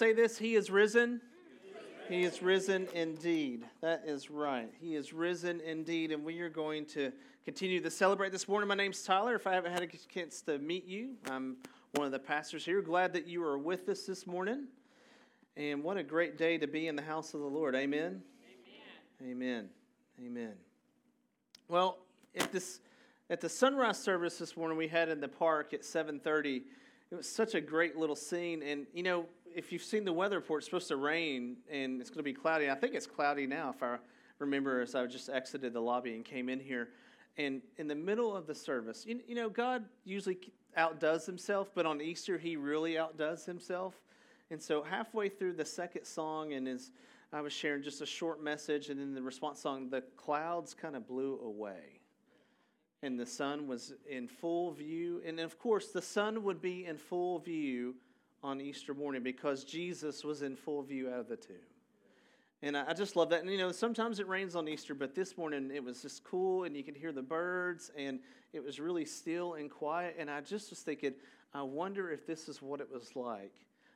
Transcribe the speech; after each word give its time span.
Say 0.00 0.14
this 0.14 0.38
He 0.38 0.54
is 0.54 0.70
risen. 0.70 1.20
He 2.08 2.22
is 2.22 2.40
risen 2.40 2.88
indeed. 2.94 3.66
That 3.82 4.04
is 4.06 4.30
right. 4.30 4.70
He 4.80 4.94
is 4.94 5.12
risen 5.12 5.60
indeed. 5.60 6.10
And 6.10 6.24
we 6.24 6.40
are 6.40 6.48
going 6.48 6.86
to 6.86 7.12
continue 7.44 7.82
to 7.82 7.90
celebrate 7.90 8.32
this 8.32 8.48
morning. 8.48 8.66
My 8.66 8.74
name's 8.74 9.02
Tyler. 9.02 9.34
If 9.34 9.46
I 9.46 9.52
haven't 9.52 9.72
had 9.72 9.82
a 9.82 9.88
chance 10.10 10.40
to 10.46 10.56
meet 10.56 10.86
you, 10.86 11.16
I'm 11.30 11.58
one 11.96 12.06
of 12.06 12.12
the 12.12 12.18
pastors 12.18 12.64
here. 12.64 12.80
Glad 12.80 13.12
that 13.12 13.26
you 13.26 13.44
are 13.44 13.58
with 13.58 13.90
us 13.90 14.04
this 14.04 14.26
morning. 14.26 14.68
And 15.58 15.84
what 15.84 15.98
a 15.98 16.02
great 16.02 16.38
day 16.38 16.56
to 16.56 16.66
be 16.66 16.88
in 16.88 16.96
the 16.96 17.02
house 17.02 17.34
of 17.34 17.40
the 17.40 17.46
Lord. 17.46 17.74
Amen. 17.74 18.22
Amen. 19.22 19.32
Amen. 19.32 19.68
Amen. 20.24 20.54
Well, 21.68 21.98
at 22.34 22.50
this 22.50 22.80
at 23.28 23.42
the 23.42 23.50
sunrise 23.50 24.02
service 24.02 24.38
this 24.38 24.56
morning 24.56 24.78
we 24.78 24.88
had 24.88 25.10
in 25.10 25.20
the 25.20 25.28
park 25.28 25.74
at 25.74 25.82
7:30, 25.82 26.62
it 27.10 27.14
was 27.14 27.28
such 27.28 27.54
a 27.54 27.60
great 27.60 27.96
little 27.96 28.16
scene 28.16 28.62
and 28.62 28.86
you 28.94 29.02
know, 29.02 29.26
if 29.54 29.72
you've 29.72 29.82
seen 29.82 30.04
the 30.04 30.12
weather 30.12 30.36
report, 30.36 30.60
it's 30.60 30.66
supposed 30.66 30.88
to 30.88 30.96
rain 30.96 31.56
and 31.70 32.00
it's 32.00 32.10
going 32.10 32.18
to 32.18 32.22
be 32.22 32.32
cloudy. 32.32 32.70
I 32.70 32.74
think 32.74 32.94
it's 32.94 33.06
cloudy 33.06 33.46
now 33.46 33.70
if 33.74 33.82
I 33.82 33.98
remember 34.38 34.80
as 34.80 34.94
I 34.94 35.06
just 35.06 35.28
exited 35.28 35.72
the 35.72 35.80
lobby 35.80 36.14
and 36.14 36.24
came 36.24 36.48
in 36.48 36.60
here. 36.60 36.90
And 37.36 37.62
in 37.76 37.86
the 37.86 37.94
middle 37.94 38.36
of 38.36 38.46
the 38.46 38.54
service, 38.54 39.04
you, 39.06 39.20
you 39.26 39.34
know, 39.34 39.48
God 39.48 39.84
usually 40.04 40.38
outdoes 40.76 41.26
himself, 41.26 41.70
but 41.74 41.86
on 41.86 42.00
Easter, 42.00 42.38
he 42.38 42.56
really 42.56 42.98
outdoes 42.98 43.44
himself. 43.44 43.94
And 44.50 44.60
so, 44.60 44.82
halfway 44.82 45.28
through 45.28 45.52
the 45.52 45.64
second 45.64 46.04
song, 46.04 46.54
and 46.54 46.66
as 46.66 46.90
I 47.32 47.40
was 47.40 47.52
sharing 47.52 47.82
just 47.82 48.00
a 48.00 48.06
short 48.06 48.42
message, 48.42 48.88
and 48.90 49.00
then 49.00 49.14
the 49.14 49.22
response 49.22 49.60
song, 49.60 49.88
the 49.88 50.02
clouds 50.16 50.74
kind 50.74 50.96
of 50.96 51.06
blew 51.06 51.38
away. 51.44 52.00
And 53.02 53.18
the 53.18 53.26
sun 53.26 53.66
was 53.66 53.94
in 54.08 54.26
full 54.26 54.72
view. 54.72 55.22
And 55.24 55.40
of 55.40 55.58
course, 55.58 55.88
the 55.88 56.02
sun 56.02 56.42
would 56.42 56.60
be 56.60 56.84
in 56.84 56.98
full 56.98 57.38
view 57.38 57.94
on 58.42 58.60
Easter 58.60 58.94
morning 58.94 59.22
because 59.22 59.64
Jesus 59.64 60.24
was 60.24 60.42
in 60.42 60.56
full 60.56 60.82
view 60.82 61.08
out 61.08 61.20
of 61.20 61.28
the 61.28 61.36
tomb. 61.36 61.56
And 62.62 62.76
I 62.76 62.92
just 62.92 63.16
love 63.16 63.30
that. 63.30 63.40
And 63.40 63.50
you 63.50 63.56
know, 63.56 63.72
sometimes 63.72 64.20
it 64.20 64.28
rains 64.28 64.54
on 64.54 64.68
Easter, 64.68 64.94
but 64.94 65.14
this 65.14 65.38
morning 65.38 65.70
it 65.74 65.82
was 65.82 66.02
just 66.02 66.24
cool 66.24 66.64
and 66.64 66.76
you 66.76 66.82
could 66.82 66.96
hear 66.96 67.12
the 67.12 67.22
birds 67.22 67.90
and 67.96 68.20
it 68.52 68.62
was 68.62 68.78
really 68.78 69.06
still 69.06 69.54
and 69.54 69.70
quiet. 69.70 70.16
And 70.18 70.30
I 70.30 70.40
just 70.42 70.68
was 70.68 70.80
thinking, 70.80 71.14
I 71.54 71.62
wonder 71.62 72.10
if 72.10 72.26
this 72.26 72.48
is 72.48 72.60
what 72.60 72.80
it 72.80 72.88
was 72.92 73.16
like 73.16 73.54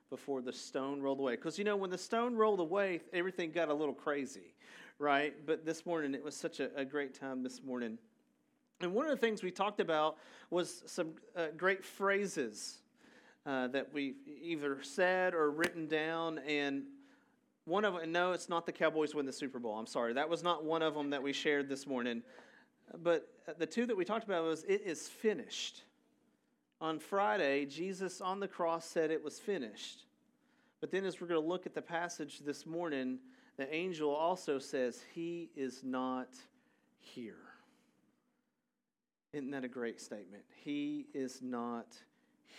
before 0.09 0.41
the 0.41 0.53
stone 0.53 1.03
rolled 1.03 1.21
away. 1.21 1.37
Because 1.37 1.59
you 1.59 1.65
know, 1.65 1.77
when 1.77 1.91
the 1.91 1.99
stone 1.99 2.37
rolled 2.37 2.61
away, 2.61 3.03
everything 3.13 3.51
got 3.51 3.69
a 3.69 3.75
little 3.75 3.95
crazy, 3.95 4.55
right? 4.99 5.35
But 5.45 5.67
this 5.67 5.85
morning 5.85 6.15
it 6.15 6.25
was 6.25 6.35
such 6.35 6.61
a, 6.61 6.75
a 6.75 6.85
great 6.87 7.19
time 7.19 7.43
this 7.43 7.63
morning. 7.63 7.99
And 8.81 8.95
one 8.95 9.05
of 9.05 9.11
the 9.11 9.19
things 9.19 9.43
we 9.43 9.51
talked 9.51 9.81
about 9.81 10.17
was 10.51 10.83
some 10.87 11.13
uh, 11.37 11.49
great 11.57 11.85
phrases 11.85 12.79
uh, 13.47 13.69
that 13.69 13.93
we 13.93 14.15
either 14.43 14.83
said 14.83 15.35
or 15.35 15.51
written 15.51 15.87
down. 15.87 16.39
And 16.47 16.85
one 17.65 17.85
of 17.85 18.07
no, 18.09 18.33
it's 18.33 18.49
not 18.49 18.67
the 18.67 18.73
Cowboys 18.73 19.15
win 19.15 19.27
the 19.27 19.33
Super 19.33 19.59
Bowl. 19.59 19.77
I'm 19.79 19.87
sorry. 19.87 20.15
That 20.15 20.29
was 20.29 20.43
not 20.43 20.65
one 20.65 20.83
of 20.83 20.95
them 20.95 21.11
that 21.11 21.23
we 21.23 21.33
shared 21.33 21.69
this 21.69 21.87
morning. 21.87 22.23
But 23.03 23.29
the 23.59 23.67
two 23.67 23.87
that 23.87 23.97
we 23.97 24.05
talked 24.05 24.25
about 24.25 24.45
was 24.45 24.65
it 24.65 24.83
is 24.85 25.09
finished. 25.09 25.83
On 26.81 26.99
Friday, 26.99 27.65
Jesus 27.67 28.21
on 28.21 28.41
the 28.41 28.49
cross 28.49 28.85
said 28.85 29.11
it 29.11 29.23
was 29.23 29.39
finished. 29.39 30.05
But 30.81 30.91
then, 30.91 31.05
as 31.05 31.21
we're 31.21 31.29
going 31.29 31.41
to 31.41 31.49
look 31.49 31.65
at 31.65 31.75
the 31.75 31.81
passage 31.81 32.41
this 32.41 32.67
morning, 32.67 33.19
the 33.57 33.73
angel 33.73 34.11
also 34.11 34.59
says, 34.59 35.03
He 35.15 35.49
is 35.57 35.83
not 35.83 36.29
here. 36.99 37.39
Isn't 39.33 39.51
that 39.53 39.65
a 39.65 39.69
great 39.69 40.01
statement? 40.01 40.45
He 40.63 41.07
is 41.15 41.41
not 41.41 41.87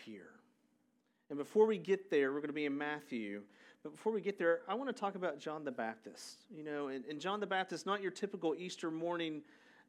here. 0.05 0.34
And 1.29 1.37
before 1.37 1.65
we 1.65 1.77
get 1.77 2.09
there, 2.09 2.31
we're 2.31 2.39
going 2.39 2.49
to 2.49 2.53
be 2.53 2.65
in 2.65 2.77
Matthew. 2.77 3.41
But 3.83 3.93
before 3.93 4.13
we 4.13 4.21
get 4.21 4.37
there, 4.37 4.61
I 4.67 4.75
want 4.75 4.89
to 4.89 4.99
talk 4.99 5.15
about 5.15 5.39
John 5.39 5.63
the 5.63 5.71
Baptist. 5.71 6.45
You 6.55 6.63
know, 6.63 6.87
and, 6.87 7.05
and 7.05 7.19
John 7.19 7.39
the 7.39 7.47
Baptist, 7.47 7.85
not 7.85 8.01
your 8.01 8.11
typical 8.11 8.55
Easter 8.55 8.91
morning 8.91 9.41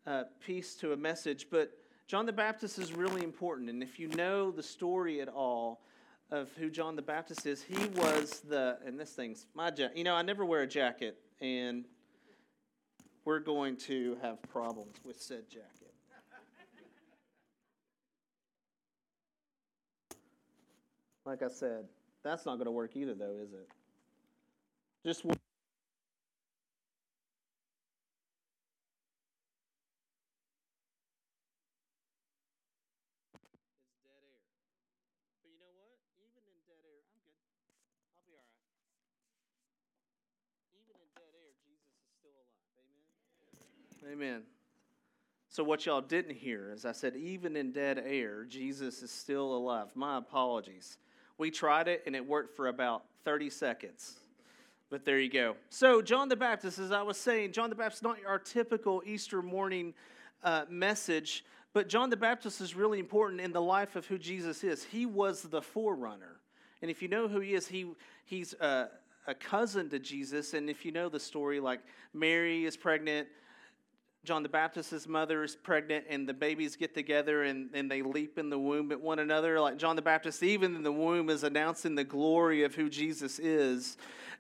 uh, 0.07 0.25
piece 0.45 0.75
to 0.77 0.93
a 0.93 0.97
message, 0.97 1.49
but 1.51 1.73
John 2.07 2.25
the 2.25 2.33
Baptist 2.33 2.79
is 2.79 2.93
really 2.93 3.25
important. 3.25 3.69
And 3.69 3.83
if 3.83 3.99
you 3.99 4.09
know 4.09 4.51
the 4.51 4.63
story 4.63 5.21
at 5.21 5.29
all 5.29 5.83
of 6.31 6.51
who 6.59 6.71
John 6.71 6.97
the 6.97 7.03
Baptist 7.03 7.47
is, 7.47 7.63
he 7.63 7.87
was 7.89 8.41
the, 8.41 8.79
and 8.87 8.99
this 8.99 9.11
thing's 9.11 9.47
my 9.55 9.71
jacket. 9.71 9.97
You 9.97 10.05
know, 10.05 10.15
I 10.15 10.23
never 10.23 10.45
wear 10.45 10.63
a 10.63 10.67
jacket, 10.67 11.19
and 11.41 11.85
we're 13.25 13.41
going 13.41 13.77
to 13.77 14.17
have 14.23 14.41
problems 14.43 14.97
with 15.05 15.21
said 15.21 15.49
jacket. 15.51 15.86
Like 21.27 21.43
I 21.43 21.49
said, 21.49 21.85
that's 22.23 22.47
not 22.47 22.55
going 22.55 22.67
to 22.67 22.71
work 22.71 22.95
either, 22.95 23.15
though, 23.15 23.35
is 23.43 23.53
it? 23.53 23.69
Just 25.05 25.25
one. 25.25 25.35
It's 25.35 25.43
dead 34.07 34.23
air. 34.23 34.47
But 35.43 35.51
you 35.51 35.59
know 35.59 35.75
what? 35.75 35.99
Even 36.23 36.47
in 36.47 36.63
dead 36.71 36.87
air, 36.87 37.03
I'm 37.11 37.19
good. 37.27 37.43
I'll 38.15 38.23
be 38.23 38.39
all 38.39 38.47
right. 38.47 38.71
Even 40.79 40.95
in 40.95 41.11
dead 41.19 41.35
air, 41.35 41.51
Jesus 41.67 41.91
is 41.99 42.15
still 42.23 42.39
alive. 42.39 44.15
Amen. 44.15 44.31
Amen. 44.31 44.43
So, 45.49 45.65
what 45.65 45.87
y'all 45.87 46.01
didn't 46.01 46.37
hear 46.37 46.71
is 46.73 46.85
I 46.85 46.93
said, 46.93 47.17
even 47.17 47.57
in 47.57 47.73
dead 47.73 48.01
air, 48.07 48.45
Jesus 48.45 49.03
is 49.03 49.11
still 49.11 49.57
alive. 49.57 49.89
My 49.97 50.19
apologies. 50.19 50.99
We 51.39 51.51
tried 51.51 51.89
it 51.89 52.03
and 52.07 52.17
it 52.17 52.27
worked 52.27 52.57
for 52.57 52.69
about 52.69 53.05
30 53.25 53.51
seconds. 53.51 54.15
But 54.89 55.05
there 55.05 55.19
you 55.19 55.31
go. 55.31 55.57
So, 55.69 56.01
John 56.01 56.29
the 56.29 56.37
Baptist, 56.37 56.79
as 56.79 56.93
I 56.93 57.03
was 57.03 57.17
saying, 57.17 57.53
John 57.53 57.71
the 57.71 57.77
Baptist, 57.77 57.99
is 57.99 58.03
not 58.03 58.19
our 58.27 58.39
typical 58.39 59.03
Easter 59.05 59.43
morning 59.43 59.95
uh, 60.45 60.65
message, 60.71 61.45
but 61.73 61.89
John 61.89 62.09
the 62.09 62.17
Baptist 62.17 62.61
is 62.61 62.77
really 62.77 63.01
important 63.01 63.41
in 63.41 63.53
the 63.53 63.61
life 63.61 63.97
of 63.97 64.07
who 64.07 64.17
Jesus 64.17 64.63
is. 64.63 64.85
He 64.85 65.05
was 65.05 65.43
the 65.43 65.61
forerunner. 65.61 66.41
And 66.83 66.91
if 66.91 67.03
you 67.03 67.09
know 67.09 67.27
who 67.27 67.41
he 67.41 67.55
is, 67.55 67.67
he, 67.67 67.87
he's 68.25 68.55
a, 68.55 68.89
a 69.27 69.35
cousin 69.35 69.91
to 69.91 69.99
Jesus. 69.99 70.55
And 70.55 70.71
if 70.71 70.85
you 70.85 70.93
know 70.93 71.09
the 71.09 71.19
story, 71.19 71.59
like 71.59 71.81
Mary 72.15 72.65
is 72.65 72.77
pregnant, 72.77 73.29
John 74.27 74.43
the 74.43 74.49
Baptist's 74.49 75.07
mother 75.07 75.45
is 75.45 75.55
pregnant, 75.55 76.05
and 76.11 76.29
the 76.29 76.35
babies 76.35 76.75
get 76.75 76.95
together 76.95 77.45
and, 77.45 77.71
and 77.73 77.89
they 77.89 78.03
leap 78.03 78.39
in 78.39 78.51
the 78.51 78.59
womb 78.59 78.91
at 78.91 79.01
one 79.01 79.21
another. 79.21 79.61
Like 79.61 79.77
John 79.77 79.95
the 79.95 80.03
Baptist, 80.03 80.43
even 80.43 80.75
in 80.75 80.83
the 80.83 80.91
womb, 80.91 81.31
is 81.31 81.45
announcing 81.45 81.95
the 81.95 82.03
glory 82.03 82.65
of 82.65 82.75
who 82.75 82.91
Jesus 82.91 83.39
is. 83.39 83.97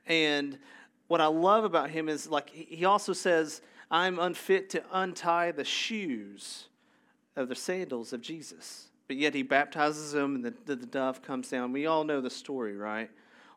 And 0.07 0.59
what 1.07 1.21
I 1.21 1.27
love 1.27 1.63
about 1.63 1.91
him 1.91 2.09
is 2.09 2.29
like 2.29 2.51
he 2.51 2.85
also 2.85 3.13
says, 3.13 3.63
I'm 3.89 4.19
unfit 4.19 4.71
to 4.71 4.83
untie 4.93 5.53
the 5.53 5.65
shoes 5.65 6.67
of 7.37 7.49
the 7.49 7.55
sandals 7.55 8.13
of 8.13 8.21
Jesus. 8.21 8.89
But 9.07 9.19
yet 9.19 9.35
he 9.35 9.45
baptizes 9.45 10.11
them, 10.11 10.35
and 10.35 10.45
the, 10.45 10.55
the, 10.65 10.75
the 10.75 10.87
dove 10.87 11.23
comes 11.23 11.49
down. 11.49 11.71
We 11.71 11.87
all 11.87 12.03
know 12.03 12.21
the 12.21 12.29
story, 12.29 12.77
right? 12.77 13.09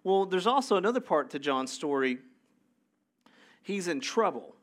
Well, 0.04 0.28
there's 0.28 0.46
also 0.46 0.78
another 0.78 1.02
part 1.02 1.32
to 1.32 1.40
John's 1.40 1.72
story. 1.72 2.20
He's 3.64 3.88
in 3.88 4.00
trouble 4.00 4.54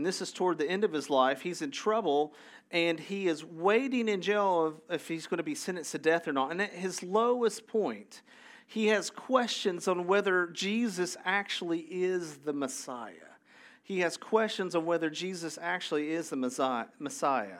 and 0.00 0.06
this 0.06 0.22
is 0.22 0.32
toward 0.32 0.56
the 0.56 0.66
end 0.66 0.82
of 0.82 0.94
his 0.94 1.10
life. 1.10 1.42
He's 1.42 1.60
in 1.60 1.70
trouble 1.70 2.32
and 2.70 2.98
he 2.98 3.28
is 3.28 3.44
waiting 3.44 4.08
in 4.08 4.22
jail 4.22 4.80
if 4.88 5.06
he's 5.08 5.26
going 5.26 5.36
to 5.36 5.44
be 5.44 5.54
sentenced 5.54 5.92
to 5.92 5.98
death 5.98 6.26
or 6.26 6.32
not. 6.32 6.52
And 6.52 6.62
at 6.62 6.72
his 6.72 7.02
lowest 7.02 7.66
point, 7.66 8.22
he 8.66 8.86
has 8.86 9.10
questions 9.10 9.86
on 9.86 10.06
whether 10.06 10.46
Jesus 10.46 11.18
actually 11.22 11.80
is 11.80 12.38
the 12.38 12.54
Messiah. 12.54 13.12
He 13.82 14.00
has 14.00 14.16
questions 14.16 14.74
on 14.74 14.86
whether 14.86 15.10
Jesus 15.10 15.58
actually 15.60 16.12
is 16.12 16.30
the 16.30 16.88
Messiah. 16.98 17.58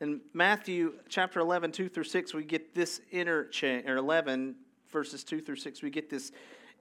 In 0.00 0.22
Matthew 0.32 0.94
chapter 1.10 1.40
11, 1.40 1.72
2 1.72 1.90
through 1.90 2.04
6, 2.04 2.32
we 2.32 2.44
get 2.44 2.74
this 2.74 3.02
interchange, 3.10 3.86
or 3.86 3.98
11 3.98 4.54
verses 4.90 5.24
2 5.24 5.42
through 5.42 5.56
6, 5.56 5.82
we 5.82 5.90
get 5.90 6.08
this 6.08 6.32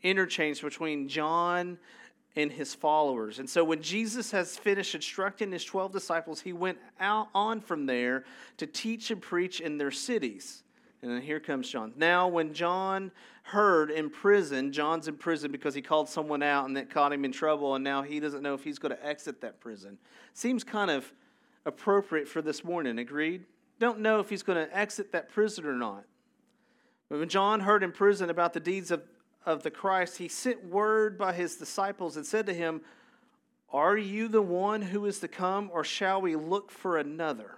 interchange 0.03 0.61
between 0.61 1.09
John 1.09 1.77
and 2.35 2.51
his 2.51 2.73
followers. 2.73 3.39
And 3.39 3.49
so 3.49 3.63
when 3.63 3.81
Jesus 3.81 4.31
has 4.31 4.57
finished 4.57 4.95
instructing 4.95 5.51
his 5.51 5.65
12 5.65 5.91
disciples, 5.91 6.41
he 6.41 6.53
went 6.53 6.77
out 6.99 7.27
on 7.35 7.59
from 7.59 7.85
there 7.85 8.23
to 8.57 8.65
teach 8.65 9.11
and 9.11 9.21
preach 9.21 9.59
in 9.59 9.77
their 9.77 9.91
cities. 9.91 10.63
And 11.01 11.11
then 11.11 11.21
here 11.21 11.39
comes 11.39 11.69
John. 11.69 11.93
Now, 11.97 12.27
when 12.27 12.53
John 12.53 13.11
heard 13.43 13.89
in 13.89 14.09
prison, 14.09 14.71
John's 14.71 15.07
in 15.07 15.15
prison 15.15 15.51
because 15.51 15.73
he 15.73 15.81
called 15.81 16.07
someone 16.07 16.43
out 16.43 16.67
and 16.67 16.77
that 16.77 16.89
caught 16.89 17.11
him 17.11 17.25
in 17.25 17.31
trouble, 17.31 17.75
and 17.75 17.83
now 17.83 18.03
he 18.03 18.19
doesn't 18.19 18.43
know 18.43 18.53
if 18.53 18.63
he's 18.63 18.79
going 18.79 18.95
to 18.95 19.05
exit 19.05 19.41
that 19.41 19.59
prison. 19.59 19.97
Seems 20.33 20.63
kind 20.63 20.91
of 20.91 21.11
appropriate 21.65 22.27
for 22.27 22.41
this 22.41 22.63
morning, 22.63 22.99
agreed? 22.99 23.45
Don't 23.79 23.99
know 23.99 24.19
if 24.19 24.29
he's 24.29 24.43
going 24.43 24.63
to 24.63 24.77
exit 24.77 25.11
that 25.11 25.29
prison 25.29 25.65
or 25.65 25.73
not. 25.73 26.05
But 27.09 27.19
when 27.19 27.29
John 27.29 27.61
heard 27.61 27.83
in 27.83 27.91
prison 27.91 28.29
about 28.29 28.53
the 28.53 28.59
deeds 28.59 28.91
of 28.91 29.01
of 29.45 29.63
the 29.63 29.71
Christ, 29.71 30.17
he 30.17 30.27
sent 30.27 30.65
word 30.65 31.17
by 31.17 31.33
his 31.33 31.55
disciples 31.55 32.15
and 32.17 32.25
said 32.25 32.45
to 32.45 32.53
him, 32.53 32.81
Are 33.71 33.97
you 33.97 34.27
the 34.27 34.41
one 34.41 34.81
who 34.81 35.05
is 35.05 35.19
to 35.19 35.27
come, 35.27 35.69
or 35.73 35.83
shall 35.83 36.21
we 36.21 36.35
look 36.35 36.71
for 36.71 36.97
another? 36.97 37.55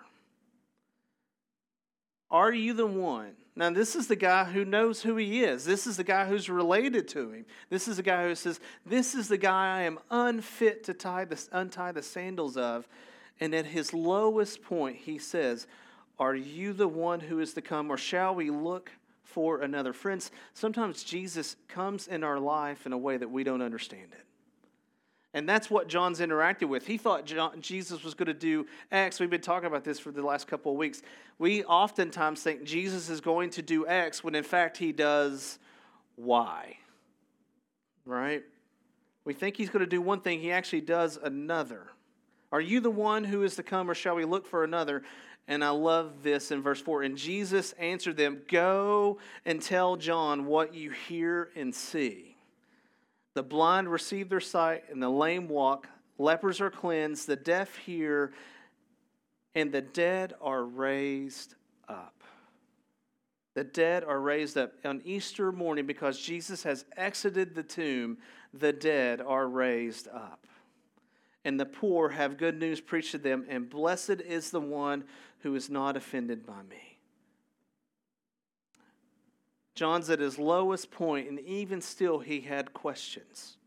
Are 2.31 2.53
you 2.53 2.73
the 2.73 2.87
one? 2.87 3.33
Now, 3.55 3.69
this 3.69 3.95
is 3.95 4.07
the 4.07 4.15
guy 4.15 4.45
who 4.45 4.65
knows 4.65 5.03
who 5.03 5.17
he 5.17 5.43
is. 5.43 5.65
This 5.65 5.85
is 5.85 5.97
the 5.97 6.03
guy 6.03 6.25
who's 6.25 6.49
related 6.49 7.07
to 7.09 7.31
him. 7.31 7.45
This 7.69 7.87
is 7.87 7.97
the 7.97 8.03
guy 8.03 8.27
who 8.27 8.33
says, 8.33 8.59
This 8.85 9.13
is 9.13 9.27
the 9.27 9.37
guy 9.37 9.77
I 9.77 9.81
am 9.83 9.99
unfit 10.09 10.83
to 10.85 10.93
tie 10.95 11.25
the, 11.25 11.39
untie 11.51 11.91
the 11.91 12.01
sandals 12.01 12.57
of. 12.57 12.87
And 13.39 13.53
at 13.53 13.67
his 13.67 13.93
lowest 13.93 14.63
point, 14.63 14.97
he 14.97 15.19
says, 15.19 15.67
Are 16.17 16.33
you 16.33 16.73
the 16.73 16.87
one 16.87 17.19
who 17.19 17.39
is 17.39 17.53
to 17.53 17.61
come, 17.61 17.91
or 17.91 17.97
shall 17.97 18.33
we 18.33 18.49
look 18.49 18.91
for 19.23 19.61
another? 19.61 19.93
Friends, 19.93 20.31
sometimes 20.53 21.03
Jesus 21.03 21.55
comes 21.67 22.07
in 22.07 22.23
our 22.23 22.39
life 22.39 22.85
in 22.85 22.93
a 22.93 22.97
way 22.97 23.17
that 23.17 23.29
we 23.29 23.43
don't 23.43 23.61
understand 23.61 24.09
it. 24.11 24.25
And 25.35 25.49
that's 25.49 25.69
what 25.69 25.87
John's 25.87 26.19
interacted 26.19 26.67
with. 26.67 26.85
He 26.85 26.97
thought 26.97 27.25
John, 27.25 27.59
Jesus 27.59 28.03
was 28.03 28.13
going 28.13 28.27
to 28.27 28.35
do 28.35 28.67
X. 28.91 29.19
We've 29.19 29.29
been 29.29 29.41
talking 29.41 29.65
about 29.65 29.83
this 29.83 29.99
for 29.99 30.11
the 30.11 30.21
last 30.21 30.47
couple 30.47 30.71
of 30.71 30.77
weeks. 30.77 31.01
We 31.39 31.63
oftentimes 31.63 32.43
think 32.43 32.63
Jesus 32.63 33.09
is 33.09 33.19
going 33.19 33.49
to 33.51 33.63
do 33.63 33.87
X 33.87 34.23
when 34.23 34.35
in 34.35 34.43
fact 34.43 34.77
he 34.77 34.91
does 34.91 35.57
Y. 36.17 36.77
Right? 38.05 38.43
We 39.25 39.33
think 39.33 39.57
he's 39.57 39.69
going 39.69 39.83
to 39.83 39.89
do 39.89 40.01
one 40.01 40.19
thing, 40.19 40.39
he 40.39 40.51
actually 40.51 40.81
does 40.81 41.17
another. 41.21 41.87
Are 42.51 42.61
you 42.61 42.79
the 42.79 42.91
one 42.91 43.23
who 43.23 43.43
is 43.43 43.55
to 43.55 43.63
come, 43.63 43.89
or 43.89 43.95
shall 43.95 44.15
we 44.15 44.25
look 44.25 44.45
for 44.45 44.63
another? 44.63 45.01
And 45.47 45.63
I 45.63 45.69
love 45.69 46.23
this 46.23 46.51
in 46.51 46.61
verse 46.61 46.79
4. 46.81 47.03
And 47.03 47.17
Jesus 47.17 47.73
answered 47.73 48.17
them, 48.17 48.41
Go 48.47 49.19
and 49.45 49.61
tell 49.61 49.97
John 49.97 50.45
what 50.45 50.73
you 50.73 50.91
hear 50.91 51.49
and 51.55 51.73
see. 51.75 52.37
The 53.33 53.43
blind 53.43 53.89
receive 53.89 54.29
their 54.29 54.39
sight, 54.39 54.83
and 54.89 55.01
the 55.01 55.09
lame 55.09 55.47
walk. 55.47 55.87
Lepers 56.17 56.61
are 56.61 56.69
cleansed, 56.69 57.27
the 57.27 57.35
deaf 57.35 57.75
hear, 57.77 58.31
and 59.55 59.71
the 59.71 59.81
dead 59.81 60.33
are 60.39 60.63
raised 60.63 61.55
up. 61.89 62.23
The 63.55 63.63
dead 63.63 64.03
are 64.03 64.19
raised 64.19 64.57
up. 64.57 64.73
On 64.85 65.01
Easter 65.03 65.51
morning, 65.51 65.85
because 65.85 66.19
Jesus 66.19 66.63
has 66.63 66.85
exited 66.95 67.53
the 67.53 67.63
tomb, 67.63 68.17
the 68.53 68.73
dead 68.73 69.19
are 69.21 69.47
raised 69.47 70.07
up. 70.07 70.45
And 71.45 71.59
the 71.59 71.65
poor 71.65 72.09
have 72.09 72.37
good 72.37 72.59
news 72.59 72.79
preached 72.79 73.11
to 73.11 73.17
them, 73.17 73.45
and 73.49 73.69
blessed 73.69 74.21
is 74.25 74.51
the 74.51 74.61
one 74.61 75.03
who 75.39 75.55
is 75.55 75.69
not 75.69 75.97
offended 75.97 76.45
by 76.45 76.61
me. 76.69 76.97
John's 79.75 80.09
at 80.09 80.19
his 80.19 80.37
lowest 80.37 80.91
point, 80.91 81.27
and 81.27 81.39
even 81.41 81.81
still, 81.81 82.19
he 82.19 82.41
had 82.41 82.73
questions. 82.73 83.57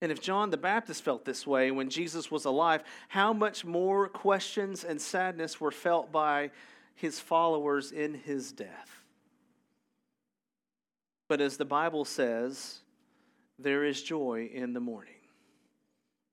And 0.00 0.10
if 0.10 0.20
John 0.20 0.50
the 0.50 0.56
Baptist 0.56 1.04
felt 1.04 1.24
this 1.24 1.46
way 1.46 1.70
when 1.70 1.88
Jesus 1.88 2.28
was 2.28 2.44
alive, 2.44 2.82
how 3.08 3.32
much 3.32 3.64
more 3.64 4.08
questions 4.08 4.82
and 4.82 5.00
sadness 5.00 5.60
were 5.60 5.70
felt 5.70 6.10
by 6.10 6.50
his 6.96 7.20
followers 7.20 7.92
in 7.92 8.14
his 8.14 8.50
death? 8.50 9.04
But 11.28 11.40
as 11.40 11.56
the 11.56 11.64
Bible 11.64 12.04
says, 12.04 12.80
there 13.60 13.84
is 13.84 14.02
joy 14.02 14.50
in 14.52 14.72
the 14.72 14.80
morning. 14.80 15.14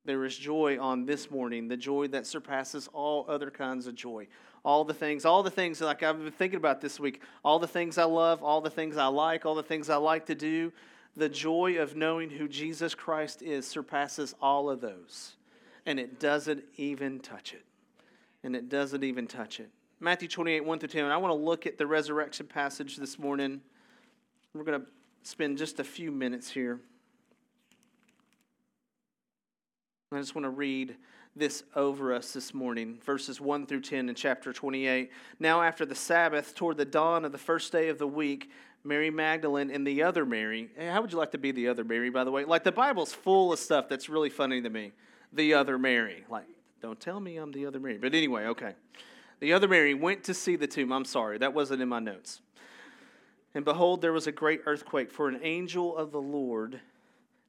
There 0.10 0.26
is 0.26 0.36
joy 0.36 0.80
on 0.80 1.06
this 1.06 1.30
morning, 1.30 1.68
the 1.68 1.78
joy 1.78 2.08
that 2.08 2.26
surpasses 2.26 2.90
all 2.94 3.28
other 3.30 3.52
kinds 3.52 3.86
of 3.86 3.94
joy 3.94 4.26
all 4.66 4.84
the 4.84 4.94
things, 4.94 5.24
all 5.24 5.44
the 5.44 5.52
things 5.52 5.80
like 5.82 6.02
I've 6.02 6.18
been 6.18 6.32
thinking 6.32 6.58
about 6.58 6.82
this 6.82 7.00
week, 7.00 7.22
all 7.46 7.60
the 7.60 7.68
things 7.68 8.00
I 8.00 8.06
love, 8.06 8.42
all 8.42 8.60
the 8.60 8.72
things 8.72 8.98
I 8.98 9.06
like, 9.06 9.46
all 9.46 9.54
the 9.54 9.62
things 9.62 9.88
I 9.88 9.98
like 9.98 10.26
to 10.26 10.36
do. 10.36 10.74
The 11.16 11.30
joy 11.30 11.78
of 11.80 11.96
knowing 11.96 12.32
who 12.32 12.48
Jesus 12.48 12.96
Christ 12.96 13.44
is 13.44 13.68
surpasses 13.68 14.34
all 14.42 14.68
of 14.68 14.82
those. 14.82 15.36
And 15.86 16.00
it 16.00 16.20
doesn't 16.20 16.64
even 16.76 17.20
touch 17.20 17.54
it. 17.54 17.64
And 18.44 18.56
it 18.56 18.68
doesn't 18.68 19.04
even 19.04 19.28
touch 19.28 19.60
it. 19.60 19.70
Matthew 20.00 20.28
28, 20.28 20.66
1 20.66 20.80
through 20.80 20.90
10. 20.90 21.06
I 21.06 21.18
want 21.18 21.32
to 21.32 21.36
look 21.36 21.68
at 21.68 21.78
the 21.78 21.86
resurrection 21.86 22.48
passage 22.48 22.98
this 22.98 23.20
morning. 23.20 23.62
We're 24.56 24.64
going 24.64 24.82
to 24.82 24.88
spend 25.22 25.60
just 25.60 25.80
a 25.80 25.86
few 25.86 26.12
minutes 26.12 26.50
here. 26.50 26.82
I 30.12 30.18
just 30.18 30.34
want 30.34 30.46
to 30.46 30.50
read 30.50 30.96
this 31.36 31.62
over 31.76 32.16
us 32.16 32.34
this 32.34 32.52
morning, 32.52 32.98
verses 33.06 33.40
1 33.40 33.68
through 33.68 33.82
10 33.82 34.10
in 34.10 34.16
chapter 34.16 34.52
28. 34.52 35.12
Now, 35.40 35.62
after 35.62 35.86
the 35.86 35.94
Sabbath, 35.94 36.56
toward 36.56 36.78
the 36.78 36.86
dawn 36.86 37.26
of 37.26 37.32
the 37.32 37.38
first 37.38 37.72
day 37.72 37.90
of 37.90 38.00
the 38.00 38.08
week, 38.08 38.50
Mary 38.84 39.12
Magdalene 39.12 39.70
and 39.70 39.86
the 39.86 40.02
other 40.02 40.26
Mary. 40.26 40.72
Hey, 40.76 40.88
how 40.88 41.02
would 41.02 41.12
you 41.12 41.20
like 41.20 41.30
to 41.34 41.38
be 41.38 41.52
the 41.52 41.68
other 41.68 41.84
Mary, 41.84 42.10
by 42.10 42.24
the 42.24 42.32
way? 42.32 42.44
Like, 42.44 42.64
the 42.64 42.72
Bible's 42.72 43.14
full 43.14 43.54
of 43.54 43.60
stuff 43.60 43.88
that's 43.88 44.10
really 44.10 44.32
funny 44.32 44.64
to 44.64 44.70
me. 44.72 44.94
The 45.32 45.54
other 45.54 45.78
Mary. 45.78 46.24
Like, 46.28 46.48
don't 46.82 47.00
tell 47.00 47.20
me 47.20 47.38
I'm 47.38 47.52
the 47.52 47.68
other 47.68 47.80
Mary. 47.80 48.00
But 48.00 48.16
anyway, 48.16 48.46
okay. 48.46 48.74
The 49.42 49.54
other 49.54 49.68
Mary 49.68 49.94
went 49.94 50.24
to 50.24 50.34
see 50.34 50.56
the 50.56 50.66
tomb. 50.66 50.92
I'm 50.92 51.06
sorry, 51.06 51.38
that 51.38 51.54
wasn't 51.54 51.84
in 51.84 51.88
my 51.88 52.00
notes. 52.00 52.42
And 53.54 53.64
behold, 53.64 54.02
there 54.02 54.14
was 54.14 54.26
a 54.26 54.32
great 54.32 54.62
earthquake, 54.66 55.12
for 55.12 55.30
an 55.30 55.40
angel 55.44 55.96
of 55.96 56.12
the 56.12 56.22
Lord 56.22 56.80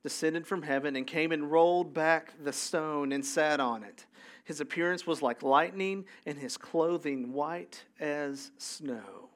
descended 0.03 0.47
from 0.47 0.63
heaven 0.63 0.97
and 0.97 1.07
came 1.07 1.33
and 1.33 1.51
rolled 1.51 1.93
back 1.93 2.33
the 2.43 2.53
stone 2.53 3.13
and 3.13 3.25
sat 3.25 3.61
on 3.61 3.83
it. 3.83 4.07
His 4.45 4.61
appearance 4.61 5.07
was 5.07 5.23
like 5.23 5.43
lightning, 5.43 6.07
and 6.27 6.39
his 6.39 6.57
clothing 6.57 7.33
white 7.33 7.85
as 8.01 8.51
snow. 8.59 9.29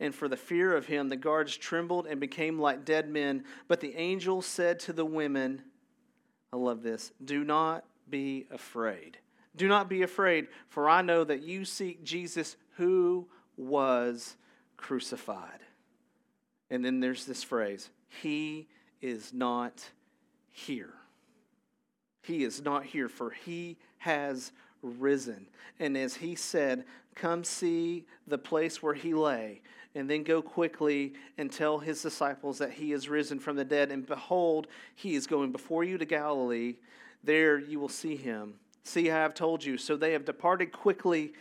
And 0.00 0.14
for 0.14 0.28
the 0.28 0.36
fear 0.36 0.74
of 0.74 0.86
him, 0.86 1.08
the 1.08 1.16
guards 1.16 1.56
trembled 1.56 2.06
and 2.06 2.18
became 2.20 2.58
like 2.58 2.84
dead 2.84 3.08
men. 3.08 3.44
But 3.68 3.80
the 3.80 3.94
angel 3.96 4.42
said 4.42 4.80
to 4.80 4.92
the 4.92 5.04
women, 5.04 5.62
I 6.52 6.56
love 6.56 6.82
this, 6.82 7.12
do 7.24 7.44
not 7.44 7.84
be 8.08 8.46
afraid. 8.50 9.18
Do 9.54 9.68
not 9.68 9.88
be 9.88 10.02
afraid, 10.02 10.48
for 10.68 10.88
I 10.88 11.02
know 11.02 11.24
that 11.24 11.42
you 11.42 11.64
seek 11.64 12.02
Jesus 12.02 12.56
who 12.76 13.28
was 13.56 14.36
crucified. 14.76 15.60
And 16.70 16.84
then 16.84 17.00
there's 17.00 17.26
this 17.26 17.42
phrase, 17.42 17.90
He 18.08 18.68
is 19.02 19.32
not 19.32 19.90
here. 20.52 20.94
He 22.22 22.44
is 22.44 22.62
not 22.62 22.84
here, 22.84 23.08
for 23.08 23.30
he 23.30 23.76
has 23.98 24.52
risen. 24.82 25.46
And 25.80 25.96
as 25.96 26.14
he 26.14 26.34
said, 26.34 26.84
Come 27.14 27.44
see 27.44 28.06
the 28.26 28.38
place 28.38 28.82
where 28.82 28.94
he 28.94 29.12
lay, 29.12 29.60
and 29.94 30.08
then 30.08 30.22
go 30.22 30.40
quickly 30.40 31.12
and 31.36 31.52
tell 31.52 31.78
his 31.78 32.00
disciples 32.00 32.58
that 32.58 32.72
he 32.72 32.92
is 32.92 33.08
risen 33.08 33.38
from 33.38 33.56
the 33.56 33.64
dead. 33.64 33.90
And 33.90 34.06
behold, 34.06 34.66
he 34.94 35.14
is 35.14 35.26
going 35.26 35.52
before 35.52 35.84
you 35.84 35.98
to 35.98 36.04
Galilee. 36.04 36.76
There 37.22 37.58
you 37.58 37.78
will 37.78 37.90
see 37.90 38.16
him. 38.16 38.54
See, 38.84 39.10
I 39.10 39.16
have 39.16 39.34
told 39.34 39.64
you. 39.64 39.76
So 39.76 39.96
they 39.96 40.12
have 40.12 40.24
departed 40.24 40.72
quickly 40.72 41.34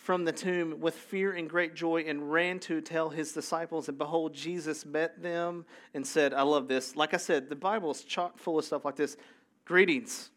from 0.00 0.24
the 0.24 0.32
tomb 0.32 0.80
with 0.80 0.94
fear 0.94 1.32
and 1.32 1.48
great 1.48 1.74
joy 1.74 2.02
and 2.06 2.32
ran 2.32 2.58
to 2.58 2.80
tell 2.80 3.10
his 3.10 3.32
disciples. 3.32 3.86
And 3.86 3.98
behold, 3.98 4.32
Jesus 4.32 4.86
met 4.86 5.22
them 5.22 5.66
and 5.92 6.06
said, 6.06 6.32
I 6.32 6.40
love 6.40 6.68
this. 6.68 6.96
Like 6.96 7.12
I 7.12 7.18
said, 7.18 7.50
the 7.50 7.56
Bible 7.56 7.90
is 7.90 8.02
chock 8.02 8.38
full 8.38 8.58
of 8.58 8.64
stuff 8.64 8.86
like 8.86 8.96
this. 8.96 9.18
Greetings. 9.66 10.30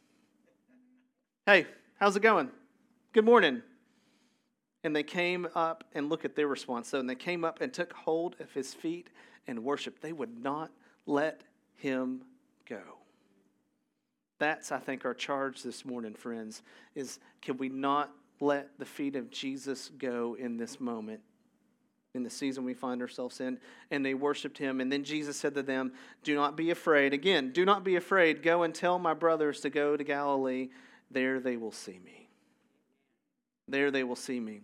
Hey, 1.45 1.65
how's 1.97 2.17
it 2.17 2.19
going? 2.19 2.51
Good 3.13 3.23
morning. 3.23 3.61
And 4.83 4.93
they 4.93 5.03
came 5.03 5.47
up 5.55 5.85
and 5.93 6.09
look 6.09 6.25
at 6.25 6.35
their 6.35 6.47
response. 6.47 6.89
So, 6.89 6.99
and 6.99 7.09
they 7.09 7.15
came 7.15 7.45
up 7.45 7.61
and 7.61 7.73
took 7.73 7.93
hold 7.93 8.35
of 8.41 8.51
his 8.51 8.73
feet 8.73 9.07
and 9.47 9.63
worshiped. 9.63 10.01
They 10.01 10.11
would 10.11 10.43
not 10.43 10.71
let 11.05 11.41
him 11.75 12.23
go. 12.67 12.81
That's, 14.39 14.73
I 14.73 14.79
think, 14.79 15.05
our 15.05 15.13
charge 15.13 15.63
this 15.63 15.85
morning, 15.85 16.15
friends, 16.15 16.63
is 16.95 17.19
can 17.41 17.55
we 17.57 17.69
not 17.69 18.11
let 18.39 18.77
the 18.79 18.85
feet 18.85 19.15
of 19.15 19.29
Jesus 19.29 19.89
go 19.97 20.35
in 20.39 20.57
this 20.57 20.79
moment, 20.79 21.21
in 22.15 22.23
the 22.23 22.29
season 22.29 22.63
we 22.63 22.73
find 22.73 23.01
ourselves 23.01 23.39
in. 23.39 23.59
And 23.91 24.05
they 24.05 24.13
worshiped 24.13 24.57
him. 24.57 24.81
And 24.81 24.91
then 24.91 25.03
Jesus 25.03 25.37
said 25.37 25.55
to 25.55 25.63
them, 25.63 25.93
Do 26.23 26.35
not 26.35 26.55
be 26.55 26.69
afraid. 26.69 27.13
Again, 27.13 27.51
do 27.51 27.65
not 27.65 27.83
be 27.83 27.95
afraid. 27.95 28.43
Go 28.43 28.63
and 28.63 28.73
tell 28.73 28.99
my 28.99 29.13
brothers 29.13 29.61
to 29.61 29.69
go 29.69 29.97
to 29.97 30.03
Galilee. 30.03 30.69
There 31.09 31.39
they 31.39 31.57
will 31.57 31.71
see 31.71 31.99
me. 32.03 32.29
There 33.67 33.91
they 33.91 34.03
will 34.03 34.15
see 34.15 34.39
me. 34.39 34.61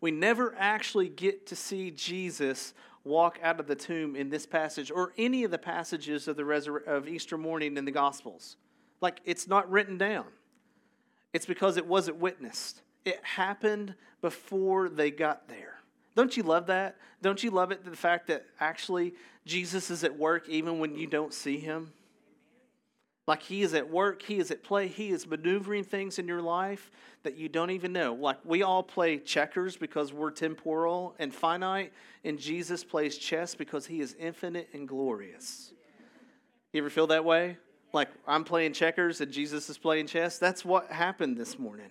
We 0.00 0.10
never 0.10 0.54
actually 0.58 1.08
get 1.08 1.46
to 1.46 1.56
see 1.56 1.90
Jesus 1.90 2.74
walk 3.04 3.38
out 3.42 3.58
of 3.58 3.66
the 3.66 3.74
tomb 3.74 4.14
in 4.14 4.30
this 4.30 4.46
passage 4.46 4.90
or 4.90 5.12
any 5.16 5.44
of 5.44 5.50
the 5.50 5.58
passages 5.58 6.28
of 6.28 6.36
the 6.36 6.42
resur- 6.42 6.86
of 6.86 7.08
Easter 7.08 7.38
morning 7.38 7.76
in 7.76 7.84
the 7.84 7.90
Gospels. 7.90 8.56
Like 9.00 9.20
it's 9.24 9.48
not 9.48 9.70
written 9.70 9.98
down. 9.98 10.26
It's 11.32 11.46
because 11.46 11.76
it 11.76 11.86
wasn't 11.86 12.18
witnessed. 12.18 12.82
It 13.04 13.20
happened 13.22 13.94
before 14.20 14.88
they 14.88 15.10
got 15.10 15.48
there. 15.48 15.80
Don't 16.14 16.36
you 16.36 16.42
love 16.42 16.66
that? 16.66 16.96
Don't 17.22 17.42
you 17.42 17.50
love 17.50 17.70
it, 17.70 17.84
the 17.84 17.96
fact 17.96 18.26
that 18.26 18.44
actually 18.60 19.14
Jesus 19.46 19.90
is 19.90 20.04
at 20.04 20.18
work 20.18 20.48
even 20.48 20.78
when 20.78 20.94
you 20.94 21.06
don't 21.06 21.32
see 21.32 21.58
him? 21.58 21.92
Like 23.26 23.42
he 23.42 23.62
is 23.62 23.72
at 23.72 23.88
work, 23.88 24.20
he 24.22 24.38
is 24.38 24.50
at 24.50 24.64
play, 24.64 24.88
he 24.88 25.10
is 25.10 25.26
maneuvering 25.26 25.84
things 25.84 26.18
in 26.18 26.26
your 26.26 26.42
life 26.42 26.90
that 27.22 27.36
you 27.36 27.48
don't 27.48 27.70
even 27.70 27.92
know. 27.92 28.14
Like 28.14 28.38
we 28.44 28.62
all 28.62 28.82
play 28.82 29.18
checkers 29.18 29.76
because 29.76 30.12
we're 30.12 30.32
temporal 30.32 31.14
and 31.20 31.32
finite, 31.32 31.92
and 32.24 32.38
Jesus 32.38 32.82
plays 32.82 33.16
chess 33.16 33.54
because 33.54 33.86
he 33.86 34.00
is 34.00 34.16
infinite 34.18 34.68
and 34.72 34.88
glorious. 34.88 35.72
You 36.72 36.82
ever 36.82 36.90
feel 36.90 37.06
that 37.08 37.24
way? 37.24 37.58
Like 37.92 38.08
I'm 38.26 38.44
playing 38.44 38.72
checkers 38.72 39.20
and 39.20 39.30
Jesus 39.30 39.68
is 39.68 39.78
playing 39.78 40.06
chess. 40.06 40.38
That's 40.38 40.64
what 40.64 40.90
happened 40.90 41.36
this 41.36 41.58
morning. 41.58 41.90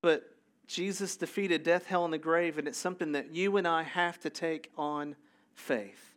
But 0.00 0.22
Jesus 0.66 1.16
defeated 1.16 1.62
death, 1.62 1.86
hell, 1.86 2.04
and 2.04 2.12
the 2.12 2.18
grave, 2.18 2.58
and 2.58 2.68
it's 2.68 2.78
something 2.78 3.12
that 3.12 3.34
you 3.34 3.56
and 3.56 3.66
I 3.66 3.82
have 3.82 4.20
to 4.20 4.30
take 4.30 4.70
on 4.76 5.16
faith. 5.54 6.14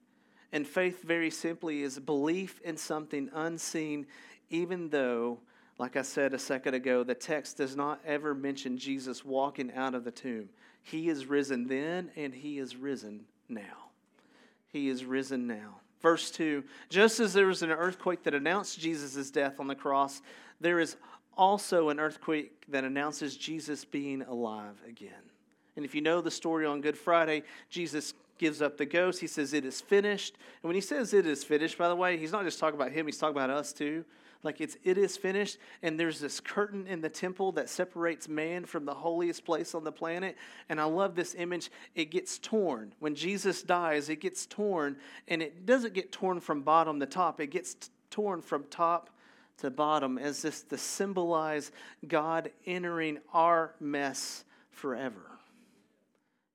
And 0.51 0.67
faith, 0.67 1.03
very 1.03 1.29
simply, 1.29 1.81
is 1.81 1.97
belief 1.99 2.59
in 2.61 2.77
something 2.77 3.29
unseen, 3.33 4.05
even 4.49 4.89
though, 4.89 5.39
like 5.79 5.95
I 5.95 6.01
said 6.01 6.33
a 6.33 6.39
second 6.39 6.73
ago, 6.73 7.03
the 7.03 7.15
text 7.15 7.57
does 7.57 7.75
not 7.75 8.01
ever 8.05 8.35
mention 8.35 8.77
Jesus 8.77 9.23
walking 9.23 9.71
out 9.73 9.95
of 9.95 10.03
the 10.03 10.11
tomb. 10.11 10.49
He 10.83 11.09
is 11.09 11.25
risen 11.25 11.67
then, 11.67 12.11
and 12.15 12.33
he 12.33 12.59
is 12.59 12.75
risen 12.75 13.25
now. 13.47 13.89
He 14.67 14.89
is 14.89 15.05
risen 15.05 15.47
now. 15.47 15.80
Verse 16.01 16.31
2 16.31 16.63
Just 16.89 17.19
as 17.19 17.33
there 17.33 17.47
was 17.47 17.61
an 17.61 17.71
earthquake 17.71 18.23
that 18.23 18.33
announced 18.33 18.79
Jesus' 18.79 19.31
death 19.31 19.59
on 19.59 19.67
the 19.67 19.75
cross, 19.75 20.21
there 20.59 20.79
is 20.79 20.95
also 21.37 21.89
an 21.89 21.99
earthquake 21.99 22.63
that 22.67 22.83
announces 22.83 23.37
Jesus 23.37 23.85
being 23.85 24.21
alive 24.23 24.75
again. 24.87 25.13
And 25.75 25.85
if 25.85 25.95
you 25.95 26.01
know 26.01 26.21
the 26.21 26.31
story 26.31 26.65
on 26.65 26.81
Good 26.81 26.97
Friday, 26.97 27.43
Jesus 27.69 28.13
gives 28.37 28.61
up 28.61 28.77
the 28.77 28.85
ghost. 28.85 29.21
He 29.21 29.27
says, 29.27 29.53
It 29.53 29.65
is 29.65 29.79
finished. 29.79 30.35
And 30.61 30.67
when 30.67 30.75
he 30.75 30.81
says 30.81 31.13
it 31.13 31.25
is 31.25 31.43
finished, 31.43 31.77
by 31.77 31.87
the 31.87 31.95
way, 31.95 32.17
he's 32.17 32.31
not 32.31 32.43
just 32.43 32.59
talking 32.59 32.79
about 32.79 32.91
him, 32.91 33.05
he's 33.05 33.17
talking 33.17 33.35
about 33.35 33.49
us 33.49 33.71
too. 33.71 34.03
Like 34.43 34.59
it's 34.59 34.77
it 34.83 34.97
is 34.97 35.17
finished, 35.17 35.57
and 35.83 35.99
there's 35.99 36.19
this 36.19 36.39
curtain 36.39 36.87
in 36.87 37.01
the 37.01 37.09
temple 37.09 37.51
that 37.53 37.69
separates 37.69 38.27
man 38.27 38.65
from 38.65 38.85
the 38.85 38.93
holiest 38.93 39.45
place 39.45 39.75
on 39.75 39.83
the 39.83 39.91
planet. 39.91 40.35
And 40.69 40.81
I 40.81 40.85
love 40.85 41.15
this 41.15 41.35
image. 41.35 41.69
It 41.95 42.05
gets 42.11 42.39
torn. 42.39 42.93
When 42.99 43.13
Jesus 43.13 43.61
dies, 43.61 44.09
it 44.09 44.21
gets 44.21 44.45
torn, 44.45 44.97
and 45.27 45.41
it 45.41 45.65
doesn't 45.65 45.93
get 45.93 46.11
torn 46.11 46.39
from 46.39 46.61
bottom 46.61 46.99
to 46.99 47.05
top, 47.05 47.39
it 47.39 47.47
gets 47.47 47.75
t- 47.75 47.89
torn 48.09 48.41
from 48.41 48.63
top 48.69 49.09
to 49.57 49.69
bottom 49.69 50.17
as 50.17 50.41
this 50.41 50.63
to 50.63 50.77
symbolize 50.77 51.71
God 52.07 52.51
entering 52.65 53.19
our 53.33 53.75
mess 53.79 54.43
forever. 54.71 55.21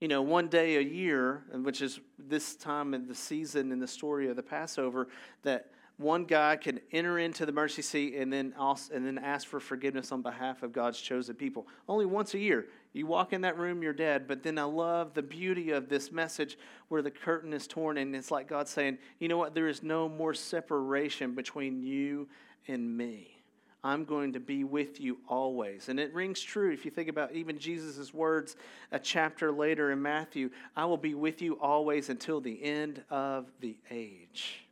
You 0.00 0.09
know, 0.09 0.21
one 0.21 0.49
day 0.49 0.76
a 0.76 0.81
year, 0.81 1.45
which 1.52 1.81
is 1.81 2.00
this 2.19 2.55
time 2.57 2.93
of 2.93 3.09
the 3.09 3.14
season 3.14 3.73
in 3.73 3.78
the 3.78 3.87
story 3.87 4.28
of 4.28 4.37
the 4.37 4.43
Passover, 4.43 5.09
that 5.43 5.71
one 5.98 6.24
guy 6.24 6.56
can 6.56 6.78
enter 6.92 7.18
into 7.18 7.46
the 7.46 7.52
mercy 7.52 7.80
seat 7.80 8.14
and 8.16 8.30
then 8.30 8.52
also, 8.58 8.92
and 8.94 9.06
then 9.06 9.16
ask 9.16 9.46
for 9.46 9.60
forgiveness 9.60 10.12
on 10.12 10.20
behalf 10.20 10.62
of 10.62 10.72
God's 10.72 11.00
chosen 11.00 11.34
people. 11.36 11.66
Only 11.88 12.04
once 12.04 12.34
a 12.34 12.38
year. 12.38 12.66
You 12.92 13.06
walk 13.06 13.32
in 13.32 13.40
that 13.42 13.58
room, 13.58 13.82
you're 13.82 13.94
dead. 13.94 14.28
But 14.28 14.42
then 14.42 14.58
I 14.58 14.64
love 14.64 15.14
the 15.14 15.22
beauty 15.22 15.70
of 15.70 15.88
this 15.88 16.12
message 16.12 16.58
where 16.88 17.00
the 17.00 17.10
curtain 17.10 17.54
is 17.54 17.66
torn 17.66 17.96
and 17.96 18.14
it's 18.14 18.30
like 18.30 18.48
God 18.48 18.68
saying, 18.68 18.98
you 19.20 19.28
know 19.28 19.38
what? 19.38 19.54
There 19.54 19.68
is 19.68 19.82
no 19.82 20.08
more 20.08 20.34
separation 20.34 21.34
between 21.34 21.82
you 21.82 22.28
and 22.68 22.94
me. 22.96 23.32
I'm 23.82 24.04
going 24.04 24.32
to 24.32 24.40
be 24.40 24.64
with 24.64 25.00
you 25.00 25.18
always. 25.28 25.88
And 25.88 25.98
it 25.98 26.12
rings 26.12 26.42
true 26.42 26.72
if 26.72 26.84
you 26.84 26.90
think 26.90 27.08
about 27.08 27.32
even 27.32 27.58
Jesus' 27.58 28.12
words 28.12 28.56
a 28.92 28.98
chapter 28.98 29.52
later 29.52 29.92
in 29.92 30.02
Matthew 30.02 30.50
I 30.76 30.84
will 30.84 30.96
be 30.96 31.14
with 31.14 31.40
you 31.40 31.54
always 31.60 32.10
until 32.10 32.40
the 32.40 32.62
end 32.62 33.02
of 33.08 33.46
the 33.60 33.76
age. 33.90 34.65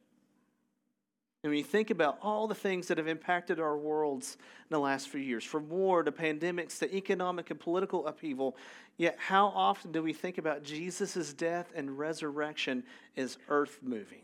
And 1.44 1.50
when 1.50 1.58
you 1.58 1.64
think 1.64 1.90
about 1.90 2.16
all 2.22 2.48
the 2.48 2.54
things 2.54 2.88
that 2.88 2.96
have 2.96 3.06
impacted 3.06 3.60
our 3.60 3.76
worlds 3.76 4.38
in 4.62 4.74
the 4.74 4.80
last 4.80 5.10
few 5.10 5.20
years, 5.20 5.44
from 5.44 5.68
war 5.68 6.02
to 6.02 6.10
pandemics 6.10 6.78
to 6.78 6.96
economic 6.96 7.50
and 7.50 7.60
political 7.60 8.06
upheaval, 8.06 8.56
yet 8.96 9.18
how 9.18 9.48
often 9.48 9.92
do 9.92 10.02
we 10.02 10.14
think 10.14 10.38
about 10.38 10.62
Jesus' 10.62 11.34
death 11.34 11.70
and 11.74 11.98
resurrection 11.98 12.82
as 13.18 13.36
earth 13.50 13.78
moving? 13.82 14.22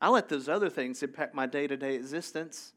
I 0.00 0.08
let 0.08 0.28
those 0.28 0.48
other 0.48 0.68
things 0.68 1.04
impact 1.04 1.36
my 1.36 1.46
day 1.46 1.68
to 1.68 1.76
day 1.76 1.94
existence. 1.94 2.72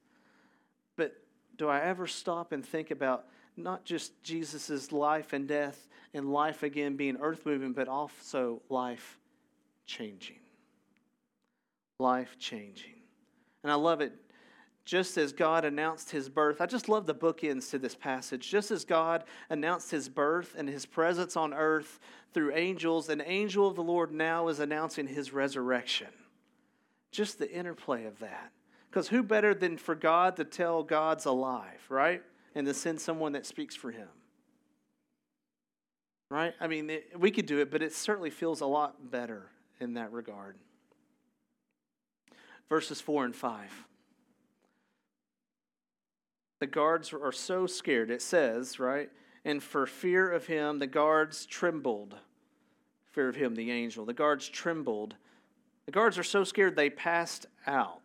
But 0.96 1.20
do 1.58 1.68
I 1.68 1.80
ever 1.80 2.06
stop 2.06 2.52
and 2.52 2.64
think 2.64 2.92
about 2.92 3.26
not 3.58 3.86
just 3.86 4.22
Jesus' 4.22 4.92
life 4.92 5.34
and 5.34 5.48
death 5.48 5.88
and 6.14 6.32
life 6.32 6.62
again 6.62 6.96
being 6.96 7.18
earth 7.20 7.44
moving, 7.44 7.74
but 7.74 7.88
also 7.88 8.62
life 8.70 9.18
changing? 9.88 10.38
Life 11.98 12.38
changing. 12.38 12.99
And 13.64 13.72
I 13.72 13.76
love 13.76 14.02
it. 14.02 14.14
Just 14.86 15.18
as 15.18 15.34
God 15.34 15.66
announced 15.66 16.10
his 16.10 16.30
birth, 16.30 16.62
I 16.62 16.66
just 16.66 16.90
love 16.90 17.06
the 17.06 17.14
bookends 17.14 17.70
to 17.70 17.78
this 17.78 17.94
passage. 17.94 18.50
Just 18.50 18.72
as 18.72 18.86
God 18.86 19.24
announced 19.50 19.92
his 19.92 20.10
birth 20.10 20.56
and 20.58 20.68
his 20.68 20.86
presence 20.86 21.38
on 21.38 21.54
earth 21.54 22.00
through 22.34 22.56
angels, 22.56 23.10
an 23.10 23.22
angel 23.24 23.68
of 23.68 23.76
the 23.76 23.84
Lord 23.84 24.12
now 24.12 24.48
is 24.48 24.60
announcing 24.60 25.06
his 25.06 25.32
resurrection. 25.32 26.08
Just 27.12 27.38
the 27.38 27.52
interplay 27.52 28.06
of 28.06 28.18
that. 28.20 28.52
Because 28.90 29.10
who 29.10 29.22
better 29.22 29.54
than 29.54 29.78
for 29.78 29.94
God 29.94 30.38
to 30.38 30.44
tell 30.44 30.82
God's 30.82 31.26
alive, 31.26 31.86
right? 31.90 32.24
And 32.56 32.66
to 32.66 32.74
send 32.74 33.00
someone 33.00 33.34
that 33.34 33.46
speaks 33.46 33.76
for 33.76 33.92
him. 33.92 34.08
Right? 36.32 36.54
I 36.60 36.68
mean, 36.68 36.90
it, 36.90 37.20
we 37.20 37.30
could 37.30 37.46
do 37.46 37.60
it, 37.60 37.70
but 37.70 37.84
it 37.84 37.94
certainly 37.94 38.30
feels 38.30 38.62
a 38.62 38.66
lot 38.66 39.12
better 39.12 39.52
in 39.80 39.94
that 39.94 40.12
regard. 40.12 40.56
Verses 42.70 43.02
4 43.02 43.26
and 43.26 43.36
5. 43.36 43.86
The 46.60 46.68
guards 46.68 47.14
are 47.14 47.32
so 47.32 47.66
scared, 47.66 48.12
it 48.12 48.22
says, 48.22 48.80
right? 48.80 49.10
And 49.46 49.64
for 49.64 49.86
fear 49.86 50.30
of 50.30 50.46
him, 50.48 50.80
the 50.80 50.88
guards 50.88 51.46
trembled. 51.46 52.16
Fear 53.12 53.30
of 53.30 53.36
him, 53.36 53.56
the 53.56 53.72
angel. 53.72 54.06
The 54.06 54.14
guards 54.14 54.48
trembled. 54.48 55.16
The 55.86 55.92
guards 55.92 56.18
are 56.18 56.24
so 56.24 56.44
scared 56.44 56.76
they 56.76 56.90
passed 56.90 57.48
out 57.66 58.02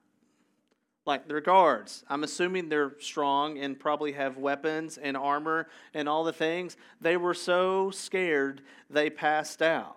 like 1.06 1.28
their 1.28 1.40
guards. 1.40 2.04
I'm 2.09 2.25
assuming 2.25 2.68
they're 2.68 2.94
strong 2.99 3.59
and 3.59 3.78
probably 3.78 4.12
have 4.12 4.38
weapons 4.38 4.99
and 4.99 5.16
armor 5.16 5.68
and 5.92 6.09
all 6.09 6.25
the 6.25 6.33
things. 6.33 6.76
They 7.00 7.16
were 7.16 7.35
so 7.35 7.90
scared 7.90 8.62
they 8.88 9.11
passed 9.11 9.61
out. 9.61 9.97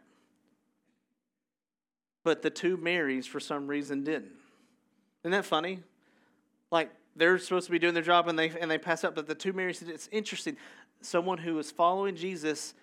But 2.23 2.41
the 2.41 2.49
two 2.49 2.75
Marys, 2.75 3.25
for 3.25 3.39
some 3.39 3.67
reason, 3.67 4.03
didn't. 4.03 4.33
Isn't 5.27 5.33
that 5.33 5.45
funny? 5.45 5.79
Like 6.71 6.89
they're 7.17 7.37
supposed 7.37 7.65
to 7.65 7.71
be 7.73 7.79
doing 7.79 7.93
their 7.93 8.01
job 8.01 8.29
and 8.29 8.39
they 8.39 8.49
and 8.49 8.71
they 8.71 8.77
pass 8.77 9.03
out, 9.03 9.13
but 9.13 9.27
the 9.27 9.35
two 9.35 9.51
Marys. 9.51 9.81
It's 9.81 10.07
interesting. 10.09 10.55
Someone 11.01 11.37
who 11.37 11.55
was 11.55 11.69
following 11.69 12.15
Jesus 12.15 12.73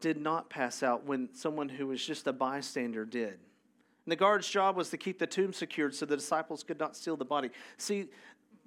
did 0.00 0.20
not 0.20 0.50
pass 0.50 0.82
out 0.82 1.04
when 1.04 1.28
someone 1.32 1.68
who 1.68 1.86
was 1.86 2.04
just 2.04 2.26
a 2.26 2.32
bystander 2.32 3.04
did. 3.04 3.34
And 3.34 4.10
the 4.10 4.16
guard's 4.16 4.48
job 4.48 4.74
was 4.74 4.90
to 4.90 4.96
keep 4.96 5.20
the 5.20 5.28
tomb 5.28 5.52
secured 5.52 5.94
so 5.94 6.06
the 6.06 6.16
disciples 6.16 6.64
could 6.64 6.80
not 6.80 6.96
steal 6.96 7.16
the 7.16 7.24
body. 7.24 7.50
See, 7.76 8.08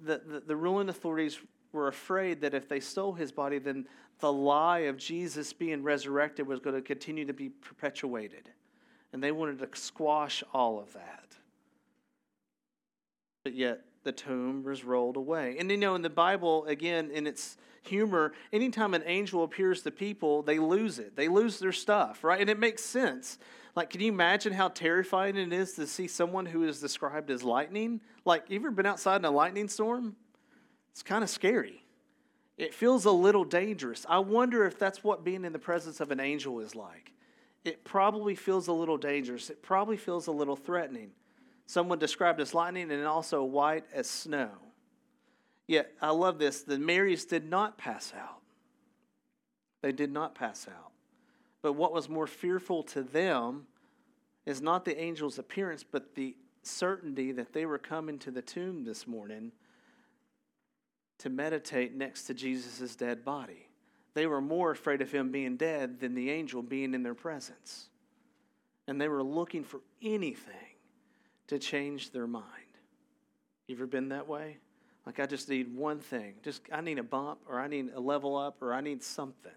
the, 0.01 0.22
the, 0.25 0.39
the 0.39 0.56
ruling 0.56 0.88
authorities 0.88 1.41
were 1.74 1.89
afraid 1.89 2.39
that 2.39 2.53
if 2.53 2.70
they 2.70 2.79
stole 2.79 3.12
his 3.12 3.34
body, 3.34 3.60
then 3.60 3.86
the 4.22 4.32
lie 4.32 4.79
of 4.79 4.96
Jesus 4.96 5.51
being 5.51 5.84
resurrected 5.84 6.48
was 6.48 6.62
going 6.62 6.77
to 6.77 6.82
continue 6.82 7.25
to 7.25 7.34
be 7.34 7.50
perpetuated. 7.50 8.50
And 9.12 9.22
they 9.22 9.34
wanted 9.34 9.60
to 9.60 9.67
squash 9.77 10.41
all 10.53 10.79
of 10.79 10.94
that. 10.94 11.37
But 13.48 13.56
yet, 13.56 13.86
the 14.04 14.12
tomb 14.12 14.66
was 14.66 14.84
rolled 14.84 15.16
away. 15.16 15.56
And 15.58 15.72
you 15.72 15.77
know, 15.77 15.96
in 15.96 16.01
the 16.01 16.10
Bible, 16.10 16.66
again, 16.66 17.10
in 17.12 17.25
its 17.25 17.56
humor, 17.84 18.34
anytime 18.51 18.94
an 18.94 19.04
angel 19.06 19.46
appears 19.46 19.84
to 19.84 19.92
people, 19.92 20.42
they 20.42 20.60
lose 20.60 21.00
it. 21.00 21.16
They 21.16 21.30
lose 21.30 21.58
their 21.58 21.72
stuff, 21.72 22.25
right? 22.25 22.42
And 22.42 22.50
it 22.50 22.60
makes 22.60 22.84
sense. 22.84 23.38
Like, 23.74 23.89
can 23.89 24.01
you 24.01 24.12
imagine 24.12 24.51
how 24.51 24.68
terrifying 24.68 25.38
it 25.38 25.54
is 25.54 25.75
to 25.75 25.88
see 25.88 26.10
someone 26.10 26.46
who 26.46 26.66
is 26.66 26.82
described 26.82 27.32
as 27.32 27.42
lightning? 27.42 28.01
Like, 28.25 28.50
you 28.50 28.60
ever 28.60 28.70
been 28.70 28.86
outside 28.86 29.22
in 29.22 29.24
a 29.24 29.32
lightning 29.32 29.70
storm? 29.70 30.18
It's 30.92 31.01
kind 31.01 31.24
of 31.24 31.30
scary. 31.30 31.86
It 32.58 32.74
feels 32.74 33.06
a 33.06 33.12
little 33.12 33.46
dangerous. 33.46 34.06
I 34.10 34.20
wonder 34.20 34.66
if 34.66 34.77
that's 34.77 35.06
what 35.06 35.24
being 35.24 35.46
in 35.46 35.54
the 35.54 35.58
presence 35.58 36.01
of 36.01 36.12
an 36.12 36.20
angel 36.20 36.60
is 36.60 36.75
like. 36.75 37.13
It 37.63 37.86
probably 37.86 38.36
feels 38.36 38.68
a 38.68 38.74
little 38.74 38.98
dangerous. 38.98 39.50
It 39.50 39.63
probably 39.63 39.96
feels 39.96 40.27
a 40.27 40.34
little 40.34 40.58
threatening. 40.58 41.12
Someone 41.68 42.00
described 42.00 42.40
as 42.40 42.54
lightning 42.54 42.90
and 42.92 43.06
also 43.06 43.44
white 43.44 43.84
as 43.94 44.10
snow. 44.10 44.50
Yet, 45.68 45.92
I 46.02 46.12
love 46.12 46.40
this 46.40 46.64
the 46.64 46.80
Marys 46.80 47.26
did 47.26 47.48
not 47.48 47.78
pass 47.78 48.14
out. 48.18 48.40
They 49.82 49.92
did 49.92 50.12
not 50.12 50.34
pass 50.34 50.66
out. 50.68 50.92
But 51.62 51.74
what 51.74 51.94
was 51.94 52.08
more 52.08 52.26
fearful 52.26 52.84
to 52.84 53.04
them 53.04 53.68
is 54.46 54.62
not 54.62 54.86
the 54.86 54.98
angel's 54.98 55.38
appearance, 55.38 55.84
but 55.84 56.16
the 56.16 56.38
certainty 56.64 57.34
that 57.34 57.52
they 57.52 57.66
were 57.66 57.78
coming 57.78 58.18
to 58.20 58.32
the 58.32 58.42
tomb 58.42 58.86
this 58.86 59.06
morning 59.06 59.52
to 61.18 61.30
meditate 61.30 61.96
next 61.96 62.24
to 62.24 62.34
Jesus' 62.34 62.96
dead 62.96 63.26
body. 63.26 63.68
They 64.14 64.26
were 64.26 64.42
more 64.42 64.72
afraid 64.72 65.02
of 65.02 65.12
him 65.12 65.32
being 65.32 65.58
dead 65.58 66.00
than 66.00 66.16
the 66.16 66.30
angel 66.30 66.62
being 66.62 66.94
in 66.94 67.04
their 67.04 67.14
presence. 67.14 67.90
And 68.88 69.02
they 69.02 69.10
were 69.10 69.24
looking 69.24 69.66
for 69.66 69.82
anything 70.02 70.76
to 71.48 71.60
change 71.60 72.12
their 72.12 72.27
mind. 72.27 72.46
You 73.68 73.75
ever 73.75 73.88
been 73.88 74.10
that 74.10 74.27
way? 74.27 74.58
Like 75.06 75.20
I 75.20 75.25
just 75.25 75.50
need 75.50 75.74
one 75.74 76.00
thing. 76.00 76.36
Just 76.44 76.62
I 76.72 76.82
need 76.82 77.00
a 77.00 77.04
bump 77.04 77.39
or 77.50 77.60
I 77.60 77.68
need 77.68 77.92
a 77.96 78.00
level 78.00 78.36
up 78.36 78.62
or 78.62 78.74
I 78.74 78.82
need 78.82 79.01
something. 79.01 79.51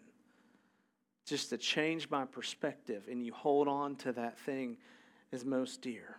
Just 1.27 1.51
to 1.51 1.59
change 1.59 2.09
my 2.09 2.25
perspective 2.25 3.05
and 3.11 3.25
you 3.25 3.33
hold 3.33 3.69
on 3.69 3.97
to 3.97 4.13
that 4.13 4.39
thing 4.39 4.77
is 5.33 5.45
most 5.45 5.83
dear. 5.83 6.19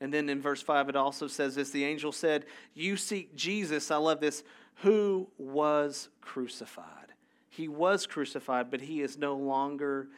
And 0.00 0.12
then 0.12 0.28
in 0.28 0.42
verse 0.42 0.62
5 0.62 0.88
it 0.88 0.96
also 0.96 1.26
says 1.26 1.54
this 1.54 1.70
the 1.70 1.84
angel 1.84 2.12
said, 2.12 2.44
"You 2.74 2.96
seek 2.96 3.34
Jesus, 3.34 3.90
I 3.90 3.96
love 3.96 4.20
this, 4.20 4.42
who 4.76 5.28
was 5.38 6.08
crucified. 6.20 7.14
He 7.48 7.68
was 7.68 8.06
crucified, 8.06 8.70
but 8.70 8.82
he 8.82 9.00
is 9.00 9.16
no 9.16 9.36
longer 9.36 10.08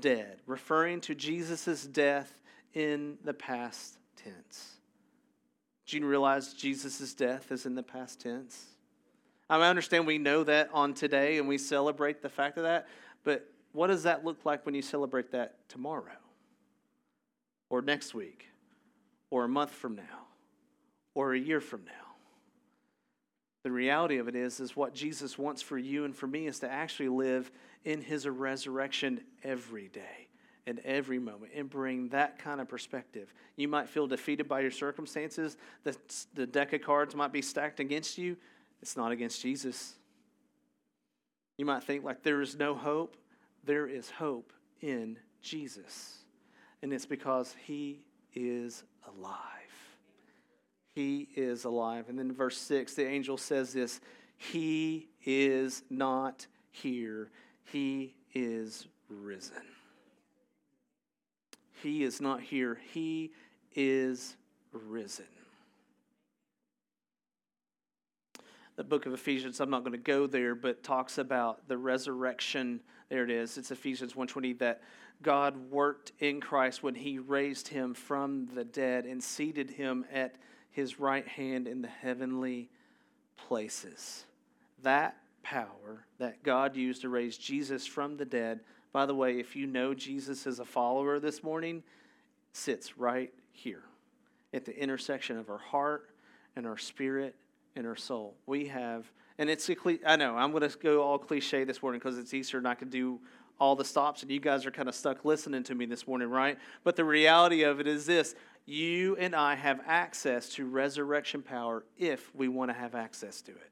dead, 0.00 0.40
referring 0.46 1.00
to 1.02 1.14
Jesus' 1.14 1.86
death 1.86 2.40
in 2.74 3.18
the 3.22 3.34
past 3.34 3.97
tense. 4.28 4.76
Do 5.86 5.98
you 5.98 6.06
realize 6.06 6.52
Jesus' 6.52 7.14
death 7.14 7.50
is 7.50 7.66
in 7.66 7.74
the 7.74 7.82
past 7.82 8.20
tense? 8.20 8.66
I 9.50 9.60
understand 9.66 10.06
we 10.06 10.18
know 10.18 10.44
that 10.44 10.68
on 10.72 10.92
today 10.92 11.38
and 11.38 11.48
we 11.48 11.56
celebrate 11.56 12.20
the 12.20 12.28
fact 12.28 12.58
of 12.58 12.64
that, 12.64 12.86
but 13.24 13.50
what 13.72 13.86
does 13.86 14.02
that 14.02 14.24
look 14.24 14.44
like 14.44 14.66
when 14.66 14.74
you 14.74 14.82
celebrate 14.82 15.32
that 15.32 15.56
tomorrow? 15.68 16.18
Or 17.70 17.80
next 17.80 18.14
week? 18.14 18.48
Or 19.30 19.44
a 19.44 19.48
month 19.48 19.70
from 19.70 19.96
now? 19.96 20.26
Or 21.14 21.32
a 21.32 21.38
year 21.38 21.60
from 21.60 21.84
now? 21.86 21.92
The 23.64 23.72
reality 23.72 24.18
of 24.18 24.28
it 24.28 24.36
is, 24.36 24.60
is 24.60 24.76
what 24.76 24.94
Jesus 24.94 25.38
wants 25.38 25.62
for 25.62 25.78
you 25.78 26.04
and 26.04 26.14
for 26.14 26.26
me 26.26 26.46
is 26.46 26.60
to 26.60 26.70
actually 26.70 27.08
live 27.08 27.50
in 27.84 28.02
his 28.02 28.26
resurrection 28.28 29.20
every 29.42 29.88
day 29.88 30.27
and 30.68 30.80
every 30.80 31.18
moment 31.18 31.50
and 31.56 31.70
bring 31.70 32.10
that 32.10 32.38
kind 32.38 32.60
of 32.60 32.68
perspective. 32.68 33.32
You 33.56 33.68
might 33.68 33.88
feel 33.88 34.06
defeated 34.06 34.46
by 34.46 34.60
your 34.60 34.70
circumstances. 34.70 35.56
The, 35.82 35.96
the 36.34 36.46
deck 36.46 36.74
of 36.74 36.82
cards 36.82 37.14
might 37.14 37.32
be 37.32 37.40
stacked 37.40 37.80
against 37.80 38.18
you. 38.18 38.36
It's 38.82 38.94
not 38.94 39.10
against 39.10 39.40
Jesus. 39.40 39.94
You 41.56 41.64
might 41.64 41.82
think 41.82 42.04
like 42.04 42.22
there 42.22 42.42
is 42.42 42.56
no 42.56 42.74
hope. 42.74 43.16
There 43.64 43.88
is 43.88 44.10
hope 44.10 44.52
in 44.82 45.18
Jesus. 45.40 46.18
And 46.82 46.92
it's 46.92 47.06
because 47.06 47.56
he 47.64 48.02
is 48.34 48.84
alive. 49.16 49.32
He 50.94 51.28
is 51.34 51.64
alive. 51.64 52.10
And 52.10 52.18
then 52.18 52.30
verse 52.30 52.58
6, 52.58 52.94
the 52.94 53.06
angel 53.06 53.38
says 53.38 53.72
this 53.72 54.00
He 54.36 55.08
is 55.24 55.82
not 55.88 56.46
here, 56.70 57.30
He 57.64 58.14
is 58.34 58.86
risen. 59.08 59.77
He 61.82 62.02
is 62.02 62.20
not 62.20 62.40
here, 62.40 62.80
He 62.92 63.32
is 63.74 64.36
risen. 64.72 65.26
the 68.78 68.84
book 68.84 69.06
of 69.06 69.12
Ephesians, 69.12 69.60
I'm 69.60 69.70
not 69.70 69.80
going 69.80 69.90
to 69.90 69.98
go 69.98 70.28
there, 70.28 70.54
but 70.54 70.84
talks 70.84 71.18
about 71.18 71.66
the 71.66 71.76
resurrection. 71.76 72.78
There 73.08 73.24
it 73.24 73.30
is. 73.30 73.58
It's 73.58 73.72
Ephesians 73.72 74.14
1:20 74.14 74.56
that 74.60 74.82
God 75.20 75.56
worked 75.68 76.12
in 76.20 76.40
Christ 76.40 76.80
when 76.80 76.94
he 76.94 77.18
raised 77.18 77.66
him 77.66 77.92
from 77.92 78.46
the 78.54 78.64
dead 78.64 79.04
and 79.04 79.20
seated 79.20 79.70
him 79.70 80.04
at 80.12 80.36
his 80.70 81.00
right 81.00 81.26
hand 81.26 81.66
in 81.66 81.82
the 81.82 81.88
heavenly 81.88 82.70
places. 83.36 84.26
That 84.84 85.16
power 85.42 86.06
that 86.18 86.44
God 86.44 86.76
used 86.76 87.02
to 87.02 87.08
raise 87.08 87.36
Jesus 87.36 87.84
from 87.84 88.16
the 88.16 88.24
dead, 88.24 88.60
by 88.92 89.06
the 89.06 89.14
way, 89.14 89.38
if 89.38 89.54
you 89.54 89.66
know 89.66 89.94
Jesus 89.94 90.46
as 90.46 90.58
a 90.58 90.64
follower 90.64 91.20
this 91.20 91.42
morning, 91.42 91.82
sits 92.52 92.98
right 92.98 93.32
here 93.52 93.82
at 94.52 94.64
the 94.64 94.76
intersection 94.76 95.38
of 95.38 95.50
our 95.50 95.58
heart 95.58 96.10
and 96.56 96.66
our 96.66 96.78
spirit 96.78 97.34
and 97.76 97.86
our 97.86 97.96
soul. 97.96 98.34
We 98.46 98.66
have, 98.68 99.10
and 99.38 99.50
it's 99.50 99.70
I 100.06 100.16
know, 100.16 100.36
I'm 100.36 100.50
going 100.52 100.68
to 100.68 100.78
go 100.78 101.02
all 101.02 101.18
cliche 101.18 101.64
this 101.64 101.82
morning 101.82 101.98
because 101.98 102.18
it's 102.18 102.32
Easter 102.32 102.58
and 102.58 102.66
I 102.66 102.74
can 102.74 102.88
do 102.88 103.20
all 103.60 103.74
the 103.74 103.84
stops, 103.84 104.22
and 104.22 104.30
you 104.30 104.38
guys 104.38 104.64
are 104.66 104.70
kind 104.70 104.88
of 104.88 104.94
stuck 104.94 105.24
listening 105.24 105.64
to 105.64 105.74
me 105.74 105.84
this 105.84 106.06
morning, 106.06 106.28
right? 106.28 106.58
But 106.84 106.96
the 106.96 107.04
reality 107.04 107.64
of 107.64 107.80
it 107.80 107.86
is 107.86 108.06
this 108.06 108.34
you 108.66 109.16
and 109.16 109.34
I 109.34 109.54
have 109.54 109.80
access 109.86 110.50
to 110.50 110.66
resurrection 110.66 111.42
power 111.42 111.84
if 111.96 112.34
we 112.34 112.48
want 112.48 112.70
to 112.70 112.74
have 112.74 112.94
access 112.94 113.40
to 113.42 113.52
it. 113.52 113.70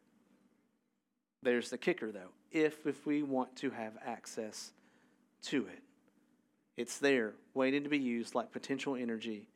There's 1.43 1.71
the 1.71 1.79
kicker, 1.79 2.11
though. 2.11 2.31
If, 2.51 2.87
if 2.87 3.07
we 3.07 3.23
want 3.23 3.55
to 3.57 3.71
have 3.71 3.93
access 4.05 4.73
to 5.43 5.67
it, 5.67 5.83
it's 6.77 6.99
there, 6.99 7.35
waiting 7.55 7.85
to 7.85 7.89
be 7.89 7.99
used 7.99 8.35
like 8.35 8.53
potential 8.53 8.97
energy 8.97 9.49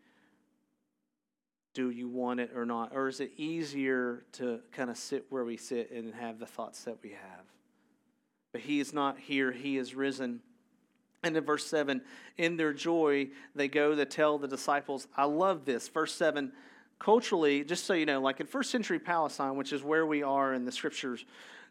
do 1.73 1.91
you 1.91 2.09
want 2.09 2.41
it 2.41 2.51
or 2.55 2.67
not? 2.67 2.93
Or 2.95 3.09
is 3.09 3.21
it 3.21 3.33
easier 3.37 4.25
to 4.33 4.61
kind 4.73 4.91
of 4.91 4.97
sit 4.97 5.27
where 5.31 5.45
we 5.45 5.57
sit 5.57 5.91
and 5.91 6.13
have 6.15 6.39
the 6.39 6.47
thoughts 6.47 6.85
that 6.85 6.99
we 7.03 7.11
have? 7.11 7.45
But 8.53 8.63
he 8.63 8.81
is 8.81 8.93
not 8.93 9.19
here, 9.19 9.53
he 9.53 9.77
is 9.77 9.95
risen. 9.95 10.41
And 11.23 11.37
in 11.37 11.45
verse 11.45 11.67
7, 11.67 12.01
in 12.39 12.57
their 12.57 12.73
joy, 12.73 13.29
they 13.55 13.69
go 13.69 13.95
to 13.95 14.05
tell 14.05 14.39
the 14.39 14.49
disciples. 14.49 15.07
I 15.17 15.25
love 15.25 15.65
this. 15.65 15.87
Verse 15.89 16.15
7, 16.15 16.51
culturally, 16.99 17.63
just 17.63 17.85
so 17.85 17.93
you 17.93 18.07
know, 18.07 18.21
like 18.21 18.41
in 18.41 18.47
first 18.47 18.71
century 18.71 18.99
Palestine, 18.99 19.57
which 19.57 19.73
is 19.73 19.83
where 19.83 20.07
we 20.07 20.23
are 20.23 20.55
in 20.55 20.65
the 20.65 20.73
scriptures, 20.73 21.25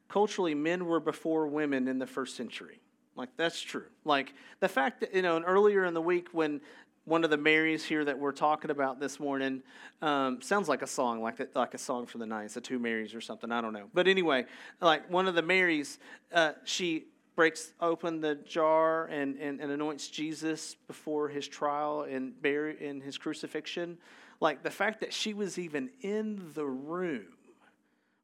culturally, 0.07 0.53
men 0.53 0.85
were 0.85 0.99
before 0.99 1.47
women 1.47 1.87
in 1.87 1.97
the 1.97 2.07
first 2.07 2.37
century. 2.37 2.79
Like, 3.19 3.35
that's 3.35 3.59
true. 3.59 3.83
Like, 4.05 4.33
the 4.61 4.69
fact 4.69 5.01
that, 5.01 5.13
you 5.13 5.21
know, 5.21 5.35
and 5.35 5.43
earlier 5.45 5.83
in 5.83 5.93
the 5.93 6.01
week 6.01 6.29
when 6.31 6.61
one 7.03 7.25
of 7.25 7.29
the 7.29 7.37
Marys 7.37 7.83
here 7.83 8.05
that 8.05 8.17
we're 8.17 8.31
talking 8.31 8.71
about 8.71 9.01
this 9.01 9.19
morning 9.19 9.61
um, 10.01 10.41
sounds 10.41 10.69
like 10.69 10.81
a 10.81 10.87
song, 10.87 11.21
like 11.21 11.41
a, 11.41 11.47
like 11.53 11.73
a 11.73 11.77
song 11.77 12.05
from 12.05 12.21
the 12.21 12.25
nineties, 12.25 12.53
the 12.53 12.61
two 12.61 12.79
Marys 12.79 13.13
or 13.13 13.19
something. 13.19 13.51
I 13.51 13.59
don't 13.59 13.73
know, 13.73 13.89
but 13.93 14.07
anyway, 14.07 14.45
like 14.79 15.09
one 15.11 15.27
of 15.27 15.35
the 15.35 15.41
Marys, 15.41 15.99
uh, 16.33 16.53
she 16.63 17.07
breaks 17.35 17.73
open 17.81 18.21
the 18.21 18.35
jar 18.35 19.07
and, 19.07 19.37
and, 19.37 19.59
and 19.59 19.69
anoints 19.69 20.07
Jesus 20.07 20.75
before 20.87 21.27
his 21.27 21.45
trial 21.47 22.03
and 22.03 22.41
bury 22.41 22.77
in 22.79 23.01
his 23.01 23.17
crucifixion. 23.17 23.97
Like 24.39 24.63
the 24.63 24.71
fact 24.71 25.01
that 25.01 25.11
she 25.11 25.33
was 25.33 25.59
even 25.59 25.89
in 26.01 26.51
the 26.53 26.65
room 26.65 27.25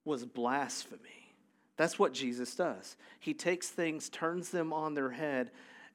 was 0.06 0.26
blasphemy. 0.26 1.25
That's 1.78 2.00
what 2.00 2.14
Jesus 2.14 2.56
does. 2.56 2.96
He 3.20 3.34
takes 3.34 3.70
things, 3.70 4.10
turns 4.10 4.50
them 4.50 4.72
on 4.72 4.94
their 4.94 5.10
head, 5.12 5.52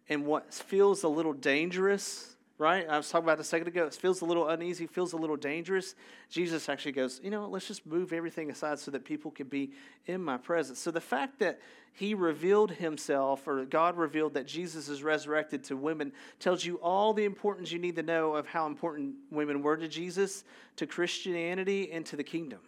and 0.09 0.27
what 0.27 0.53
feels 0.53 1.03
a 1.03 1.09
little 1.09 1.33
dangerous 1.33 2.37
right? 2.61 2.87
I 2.91 2.99
was 2.99 3.09
talking 3.09 3.25
about 3.25 3.41
a 3.41 3.45
second 3.45 3.69
ago. 3.69 3.87
It 3.87 3.95
feels 3.95 4.21
a 4.21 4.27
little 4.27 4.47
uneasy, 4.51 4.87
feels 4.87 5.15
a 5.15 5.17
little 5.17 5.35
dangerous. 5.35 5.95
Jesus 6.29 6.69
actually 6.69 6.93
goes, 6.93 7.19
you 7.25 7.31
know, 7.31 7.49
let's 7.49 7.67
just 7.67 7.87
move 7.87 8.13
everything 8.13 8.51
aside 8.51 8.79
so 8.79 8.91
that 8.91 9.03
people 9.03 9.31
can 9.31 9.47
be 9.49 9.73
in 10.05 10.23
my 10.23 10.37
presence. 10.37 10.79
So 10.79 10.91
the 10.91 11.01
fact 11.01 11.39
that 11.39 11.59
he 11.95 12.13
revealed 12.13 12.73
himself, 12.73 13.49
or 13.49 13.65
God 13.65 13.97
revealed 13.97 14.35
that 14.35 14.47
Jesus 14.47 14.91
is 14.91 15.03
resurrected 15.03 15.65
to 15.65 15.77
women, 15.77 16.13
tells 16.39 16.63
you 16.63 16.77
all 16.83 17.15
the 17.15 17.25
importance 17.25 17.73
you 17.73 17.79
need 17.79 17.97
to 17.97 18.03
know 18.03 18.35
of 18.35 18.47
how 18.47 18.67
important 18.67 19.15
women 19.31 19.63
were 19.63 19.79
to 19.79 19.89
Jesus, 19.89 20.45
to 20.77 20.87
Christianity, 20.87 21.91
and 21.91 22.05
to 22.05 22.17
the 22.17 22.25
kingdom. 22.25 22.61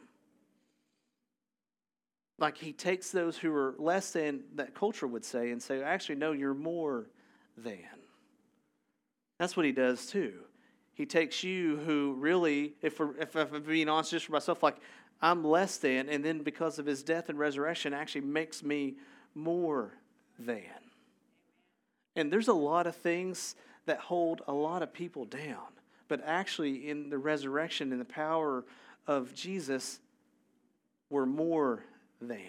Like 2.43 2.59
he 2.59 2.73
takes 2.73 3.13
those 3.13 3.39
who 3.39 3.55
are 3.55 3.77
less 3.79 4.11
than 4.11 4.43
that 4.57 4.75
culture 4.75 5.07
would 5.07 5.25
say 5.25 5.53
and 5.53 5.63
say, 5.63 5.81
actually, 5.81 6.17
no, 6.17 6.33
you're 6.33 6.55
more 6.55 7.07
than. 7.57 7.79
That's 9.39 9.57
what 9.57 9.65
he 9.65 9.71
does 9.71 10.07
too. 10.07 10.33
He 10.93 11.07
takes 11.07 11.45
you 11.45 11.77
who 11.87 12.17
really, 12.19 12.75
if, 12.83 12.99
we're, 12.99 13.17
if, 13.17 13.37
if 13.37 13.53
I'm 13.53 13.63
being 13.63 13.89
honest 13.89 14.11
just 14.11 14.27
for 14.27 14.33
myself, 14.33 14.61
like 14.61 14.79
I'm 15.23 15.45
less 15.45 15.77
than, 15.77 16.09
and 16.09 16.25
then 16.25 16.43
because 16.43 16.81
of 16.81 16.87
his 16.87 17.05
death 17.05 17.29
and 17.29 17.39
resurrection, 17.39 17.95
actually 17.95 18.23
makes 18.23 18.65
me 18.65 18.97
more 19.37 19.93
than. 20.37 20.65
And 22.17 22.33
there's 22.33 22.49
a 22.49 22.53
lot 22.53 22.89
of 22.89 22.97
things 22.97 23.55
that 23.87 24.01
hold 24.01 24.43
a 24.49 24.53
lot 24.53 24.83
of 24.83 24.93
people 24.93 25.27
down. 25.27 25.69
But 26.09 26.21
actually, 26.27 26.89
in 26.89 27.09
the 27.09 27.19
resurrection 27.19 27.93
and 27.93 28.01
the 28.01 28.05
power 28.05 28.65
of 29.07 29.33
Jesus, 29.33 30.01
we're 31.09 31.25
more 31.25 31.85
than. 32.23 32.41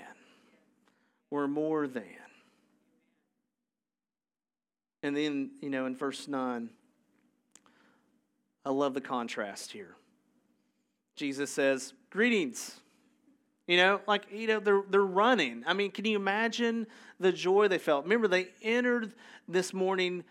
We're 1.29 1.47
more 1.47 1.88
than. 1.88 2.03
And 5.01 5.17
then, 5.17 5.51
you 5.62 5.69
know, 5.69 5.86
in 5.86 5.95
verse 5.95 6.27
9, 6.27 6.69
I 8.65 8.69
love 8.69 8.93
the 8.93 9.01
contrast 9.01 9.71
here. 9.71 9.95
Jesus 11.15 11.51
says, 11.51 11.93
Greetings. 12.09 12.79
You 13.67 13.77
know, 13.77 14.01
like, 14.07 14.25
you 14.31 14.47
know, 14.47 14.59
they're, 14.59 14.83
they're 14.89 15.01
running. 15.01 15.63
I 15.65 15.73
mean, 15.73 15.91
can 15.91 16.03
you 16.03 16.17
imagine 16.17 16.86
the 17.19 17.31
joy 17.31 17.69
they 17.69 17.77
felt? 17.77 18.03
Remember, 18.03 18.27
they 18.27 18.49
entered 18.62 19.13
this 19.47 19.73
morning 19.73 20.25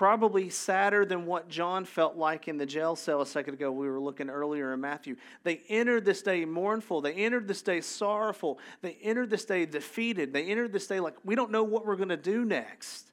probably 0.00 0.48
sadder 0.48 1.04
than 1.04 1.26
what 1.26 1.46
John 1.50 1.84
felt 1.84 2.16
like 2.16 2.48
in 2.48 2.56
the 2.56 2.64
jail 2.64 2.96
cell 2.96 3.20
a 3.20 3.26
second 3.26 3.52
ago. 3.52 3.70
We 3.70 3.86
were 3.86 4.00
looking 4.00 4.30
earlier 4.30 4.72
in 4.72 4.80
Matthew. 4.80 5.16
They 5.42 5.60
entered 5.68 6.06
this 6.06 6.22
day 6.22 6.46
mournful. 6.46 7.02
They 7.02 7.12
entered 7.12 7.46
this 7.46 7.60
day 7.60 7.82
sorrowful. 7.82 8.60
They 8.80 8.96
entered 9.02 9.28
this 9.28 9.44
day 9.44 9.66
defeated. 9.66 10.32
They 10.32 10.46
entered 10.46 10.72
this 10.72 10.86
day 10.86 11.00
like, 11.00 11.16
we 11.22 11.34
don't 11.34 11.50
know 11.50 11.64
what 11.64 11.84
we're 11.84 11.96
going 11.96 12.08
to 12.08 12.16
do 12.16 12.46
next. 12.46 13.12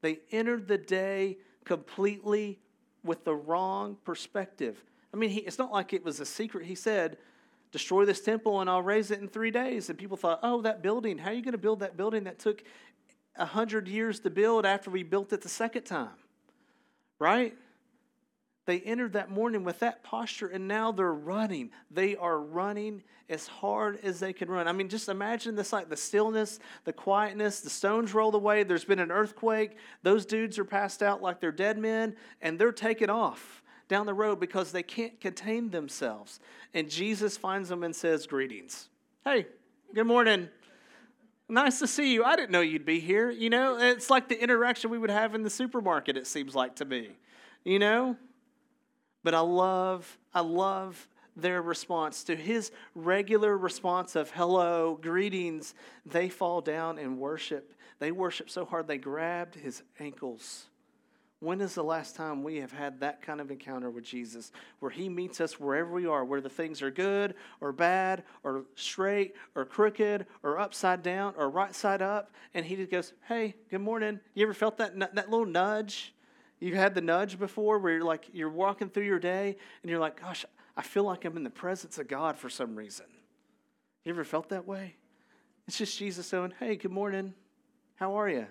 They 0.00 0.20
entered 0.32 0.66
the 0.66 0.78
day 0.78 1.36
completely 1.66 2.58
with 3.04 3.24
the 3.24 3.34
wrong 3.34 3.98
perspective. 4.02 4.82
I 5.12 5.18
mean, 5.18 5.28
he, 5.28 5.40
it's 5.40 5.58
not 5.58 5.72
like 5.72 5.92
it 5.92 6.06
was 6.06 6.20
a 6.20 6.26
secret. 6.26 6.64
He 6.64 6.74
said, 6.74 7.18
Destroy 7.70 8.06
this 8.06 8.20
temple 8.20 8.62
and 8.62 8.70
I'll 8.70 8.80
raise 8.80 9.10
it 9.10 9.20
in 9.20 9.28
three 9.28 9.50
days. 9.50 9.90
And 9.90 9.98
people 9.98 10.16
thought, 10.16 10.38
Oh, 10.42 10.62
that 10.62 10.80
building, 10.80 11.18
how 11.18 11.32
are 11.32 11.34
you 11.34 11.42
going 11.42 11.52
to 11.52 11.58
build 11.58 11.80
that 11.80 11.98
building 11.98 12.24
that 12.24 12.38
took 12.38 12.62
a 13.36 13.46
hundred 13.46 13.88
years 13.88 14.20
to 14.20 14.30
build 14.30 14.64
after 14.66 14.90
we 14.90 15.02
built 15.02 15.32
it 15.32 15.42
the 15.42 15.48
second 15.48 15.84
time? 15.84 16.16
Right? 17.18 17.56
They 18.66 18.80
entered 18.80 19.12
that 19.12 19.30
morning 19.30 19.62
with 19.62 19.80
that 19.80 20.02
posture, 20.02 20.46
and 20.46 20.66
now 20.66 20.90
they're 20.90 21.12
running. 21.12 21.70
They 21.90 22.16
are 22.16 22.38
running 22.40 23.02
as 23.28 23.46
hard 23.46 23.98
as 24.02 24.20
they 24.20 24.32
can 24.32 24.50
run. 24.50 24.66
I 24.68 24.72
mean, 24.72 24.88
just 24.88 25.08
imagine 25.08 25.54
this 25.54 25.72
like 25.72 25.90
the 25.90 25.96
stillness, 25.96 26.58
the 26.84 26.92
quietness, 26.92 27.60
the 27.60 27.70
stones 27.70 28.14
rolled 28.14 28.34
away. 28.34 28.62
There's 28.62 28.84
been 28.84 28.98
an 28.98 29.10
earthquake. 29.10 29.76
Those 30.02 30.24
dudes 30.24 30.58
are 30.58 30.64
passed 30.64 31.02
out 31.02 31.20
like 31.20 31.40
they're 31.40 31.52
dead 31.52 31.78
men, 31.78 32.16
and 32.40 32.58
they're 32.58 32.72
taking 32.72 33.10
off 33.10 33.62
down 33.88 34.06
the 34.06 34.14
road 34.14 34.40
because 34.40 34.72
they 34.72 34.82
can't 34.82 35.20
contain 35.20 35.70
themselves. 35.70 36.40
And 36.72 36.88
Jesus 36.88 37.36
finds 37.36 37.68
them 37.68 37.82
and 37.82 37.94
says, 37.94 38.26
Greetings. 38.26 38.88
Hey, 39.24 39.46
good 39.94 40.06
morning. 40.06 40.48
Nice 41.48 41.78
to 41.80 41.86
see 41.86 42.12
you. 42.12 42.24
I 42.24 42.36
didn't 42.36 42.50
know 42.50 42.62
you'd 42.62 42.86
be 42.86 43.00
here. 43.00 43.30
You 43.30 43.50
know, 43.50 43.78
it's 43.78 44.08
like 44.08 44.28
the 44.28 44.42
interaction 44.42 44.90
we 44.90 44.98
would 44.98 45.10
have 45.10 45.34
in 45.34 45.42
the 45.42 45.50
supermarket, 45.50 46.16
it 46.16 46.26
seems 46.26 46.54
like 46.54 46.76
to 46.76 46.84
me. 46.84 47.10
You 47.64 47.78
know? 47.78 48.16
But 49.22 49.34
I 49.34 49.40
love, 49.40 50.18
I 50.32 50.40
love 50.40 51.08
their 51.36 51.60
response 51.60 52.24
to 52.24 52.36
his 52.36 52.70
regular 52.94 53.56
response 53.56 54.16
of 54.16 54.30
hello, 54.30 54.98
greetings. 55.00 55.74
They 56.06 56.28
fall 56.28 56.60
down 56.60 56.98
and 56.98 57.18
worship. 57.18 57.74
They 57.98 58.12
worship 58.12 58.50
so 58.50 58.64
hard 58.64 58.86
they 58.86 58.98
grabbed 58.98 59.54
his 59.54 59.82
ankles. 59.98 60.66
When 61.44 61.60
is 61.60 61.74
the 61.74 61.84
last 61.84 62.16
time 62.16 62.42
we 62.42 62.56
have 62.56 62.72
had 62.72 63.00
that 63.00 63.20
kind 63.20 63.38
of 63.38 63.50
encounter 63.50 63.90
with 63.90 64.02
Jesus 64.02 64.50
where 64.80 64.90
he 64.90 65.10
meets 65.10 65.42
us 65.42 65.60
wherever 65.60 65.92
we 65.92 66.06
are, 66.06 66.24
where 66.24 66.40
the 66.40 66.48
things 66.48 66.80
are 66.80 66.90
good 66.90 67.34
or 67.60 67.70
bad 67.70 68.22
or 68.42 68.64
straight 68.76 69.34
or 69.54 69.66
crooked 69.66 70.24
or 70.42 70.58
upside 70.58 71.02
down 71.02 71.34
or 71.36 71.50
right 71.50 71.74
side 71.74 72.00
up? 72.00 72.32
And 72.54 72.64
he 72.64 72.76
just 72.76 72.90
goes, 72.90 73.12
Hey, 73.28 73.54
good 73.70 73.82
morning. 73.82 74.20
You 74.32 74.44
ever 74.44 74.54
felt 74.54 74.78
that, 74.78 74.98
that 74.98 75.30
little 75.30 75.44
nudge? 75.44 76.14
You've 76.60 76.76
had 76.76 76.94
the 76.94 77.02
nudge 77.02 77.38
before 77.38 77.78
where 77.78 77.92
you're 77.92 78.04
like, 78.04 78.30
you're 78.32 78.48
walking 78.48 78.88
through 78.88 79.04
your 79.04 79.18
day 79.18 79.58
and 79.82 79.90
you're 79.90 80.00
like, 80.00 80.18
gosh, 80.18 80.46
I 80.78 80.80
feel 80.80 81.04
like 81.04 81.26
I'm 81.26 81.36
in 81.36 81.44
the 81.44 81.50
presence 81.50 81.98
of 81.98 82.08
God 82.08 82.38
for 82.38 82.48
some 82.48 82.74
reason. 82.74 83.04
You 84.06 84.12
ever 84.12 84.24
felt 84.24 84.48
that 84.48 84.66
way? 84.66 84.96
It's 85.68 85.76
just 85.76 85.98
Jesus 85.98 86.26
saying, 86.26 86.54
hey, 86.58 86.76
good 86.76 86.90
morning. 86.90 87.34
How 87.96 88.18
are 88.18 88.30
you? 88.30 88.46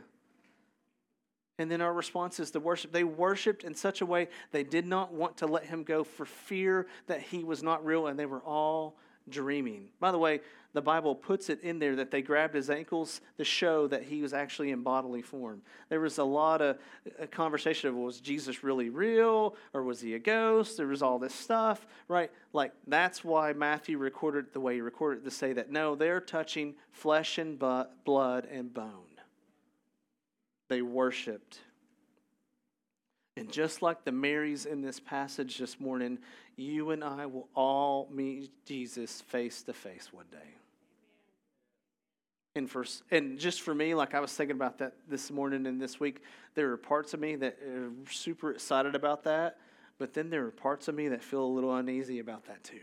And 1.59 1.69
then 1.69 1.81
our 1.81 1.93
response 1.93 2.39
is 2.39 2.51
the 2.51 2.59
worship. 2.59 2.91
They 2.91 3.03
worshiped 3.03 3.63
in 3.63 3.75
such 3.75 4.01
a 4.01 4.05
way 4.05 4.29
they 4.51 4.63
did 4.63 4.87
not 4.87 5.13
want 5.13 5.37
to 5.37 5.45
let 5.45 5.65
him 5.65 5.83
go 5.83 6.03
for 6.03 6.25
fear 6.25 6.87
that 7.07 7.21
he 7.21 7.43
was 7.43 7.61
not 7.61 7.85
real, 7.85 8.07
and 8.07 8.17
they 8.17 8.25
were 8.25 8.41
all 8.41 8.97
dreaming. 9.29 9.89
By 9.99 10.11
the 10.11 10.17
way, 10.17 10.41
the 10.73 10.81
Bible 10.81 11.13
puts 11.13 11.49
it 11.49 11.61
in 11.61 11.77
there 11.77 11.95
that 11.97 12.09
they 12.09 12.23
grabbed 12.23 12.55
his 12.55 12.69
ankles 12.69 13.21
to 13.37 13.43
show 13.43 13.87
that 13.87 14.03
he 14.03 14.21
was 14.21 14.33
actually 14.33 14.71
in 14.71 14.81
bodily 14.81 15.21
form. 15.21 15.61
There 15.89 15.99
was 15.99 16.17
a 16.17 16.23
lot 16.23 16.61
of 16.61 16.77
conversation 17.29 17.89
of 17.89 17.95
was 17.95 18.19
Jesus 18.19 18.63
really 18.63 18.89
real 18.89 19.55
or 19.73 19.83
was 19.83 20.01
he 20.01 20.15
a 20.15 20.19
ghost? 20.19 20.77
There 20.77 20.87
was 20.87 21.03
all 21.03 21.19
this 21.19 21.35
stuff, 21.35 21.85
right? 22.07 22.31
Like 22.53 22.73
that's 22.87 23.23
why 23.23 23.53
Matthew 23.53 23.99
recorded 23.99 24.51
the 24.51 24.59
way 24.59 24.75
he 24.75 24.81
recorded 24.81 25.23
to 25.25 25.31
say 25.31 25.53
that 25.53 25.71
no, 25.71 25.93
they're 25.93 26.19
touching 26.19 26.73
flesh 26.91 27.37
and 27.37 27.59
blood 27.59 28.47
and 28.51 28.73
bone. 28.73 29.12
They 30.73 30.81
worshiped. 30.81 31.59
And 33.38 33.51
just 33.51 33.83
like 33.83 34.05
the 34.05 34.12
Marys 34.12 34.65
in 34.65 34.81
this 34.81 34.99
passage 34.99 35.59
this 35.59 35.79
morning, 35.79 36.17
you 36.55 36.89
and 36.89 37.03
I 37.03 37.27
will 37.27 37.47
all 37.53 38.09
meet 38.12 38.49
Jesus 38.65 39.21
face 39.21 39.62
to 39.62 39.73
face 39.73 40.12
one 40.12 40.25
day. 40.31 40.55
And 42.55 42.67
for 42.67 42.86
and 43.12 43.38
just 43.38 43.62
for 43.62 43.75
me, 43.75 43.93
like 43.93 44.15
I 44.15 44.19
was 44.19 44.33
thinking 44.33 44.55
about 44.55 44.79
that 44.79 44.95
this 45.07 45.29
morning 45.29 45.67
and 45.67 45.79
this 45.79 45.99
week, 45.99 46.23
there 46.55 46.71
are 46.71 46.77
parts 46.77 47.13
of 47.13 47.19
me 47.19 47.36
that 47.36 47.59
are 47.62 47.91
super 48.09 48.49
excited 48.49 48.95
about 48.95 49.25
that, 49.25 49.59
but 49.99 50.15
then 50.15 50.31
there 50.31 50.43
are 50.43 50.51
parts 50.51 50.88
of 50.88 50.95
me 50.95 51.07
that 51.09 51.21
feel 51.21 51.43
a 51.43 51.53
little 51.53 51.75
uneasy 51.75 52.17
about 52.17 52.45
that 52.45 52.63
too. 52.63 52.81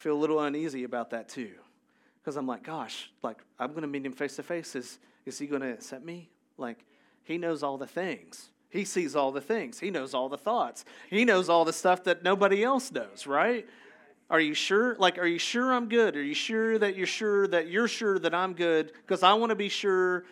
Feel 0.00 0.14
a 0.14 0.18
little 0.18 0.40
uneasy 0.40 0.82
about 0.82 1.10
that 1.10 1.28
too, 1.28 1.52
because 2.18 2.34
I'm 2.36 2.48
like, 2.48 2.64
gosh, 2.64 3.12
like 3.22 3.38
I'm 3.56 3.70
going 3.70 3.82
to 3.82 3.88
meet 3.88 4.04
him 4.04 4.10
face 4.10 4.34
to 4.34 4.42
face. 4.42 4.74
Is 4.74 4.98
is 5.26 5.38
he 5.38 5.46
going 5.46 5.62
to 5.62 5.72
accept 5.72 6.04
me? 6.04 6.28
Like 6.58 6.84
he 7.22 7.38
knows 7.38 7.62
all 7.62 7.78
the 7.78 7.86
things. 7.86 8.50
He 8.68 8.84
sees 8.84 9.16
all 9.16 9.32
the 9.32 9.40
things. 9.40 9.80
He 9.80 9.90
knows 9.90 10.12
all 10.12 10.28
the 10.28 10.38
thoughts. 10.38 10.84
He 11.08 11.24
knows 11.24 11.48
all 11.48 11.64
the 11.64 11.72
stuff 11.72 12.04
that 12.04 12.22
nobody 12.22 12.62
else 12.62 12.92
knows, 12.92 13.26
right? 13.26 13.66
Are 14.28 14.40
you 14.40 14.54
sure? 14.54 14.96
Like, 14.96 15.18
are 15.18 15.26
you 15.26 15.38
sure 15.38 15.72
I'm 15.72 15.88
good? 15.88 16.16
Are 16.16 16.22
you 16.22 16.34
sure 16.34 16.78
that 16.78 16.96
you're 16.96 17.06
sure 17.06 17.46
that 17.48 17.68
you're 17.68 17.88
sure 17.88 18.18
that 18.18 18.34
I'm 18.34 18.54
good? 18.54 18.92
Because 18.92 19.22
I 19.22 19.34
want 19.34 19.50
to 19.50 19.56
be 19.56 19.68
sure 19.68 20.24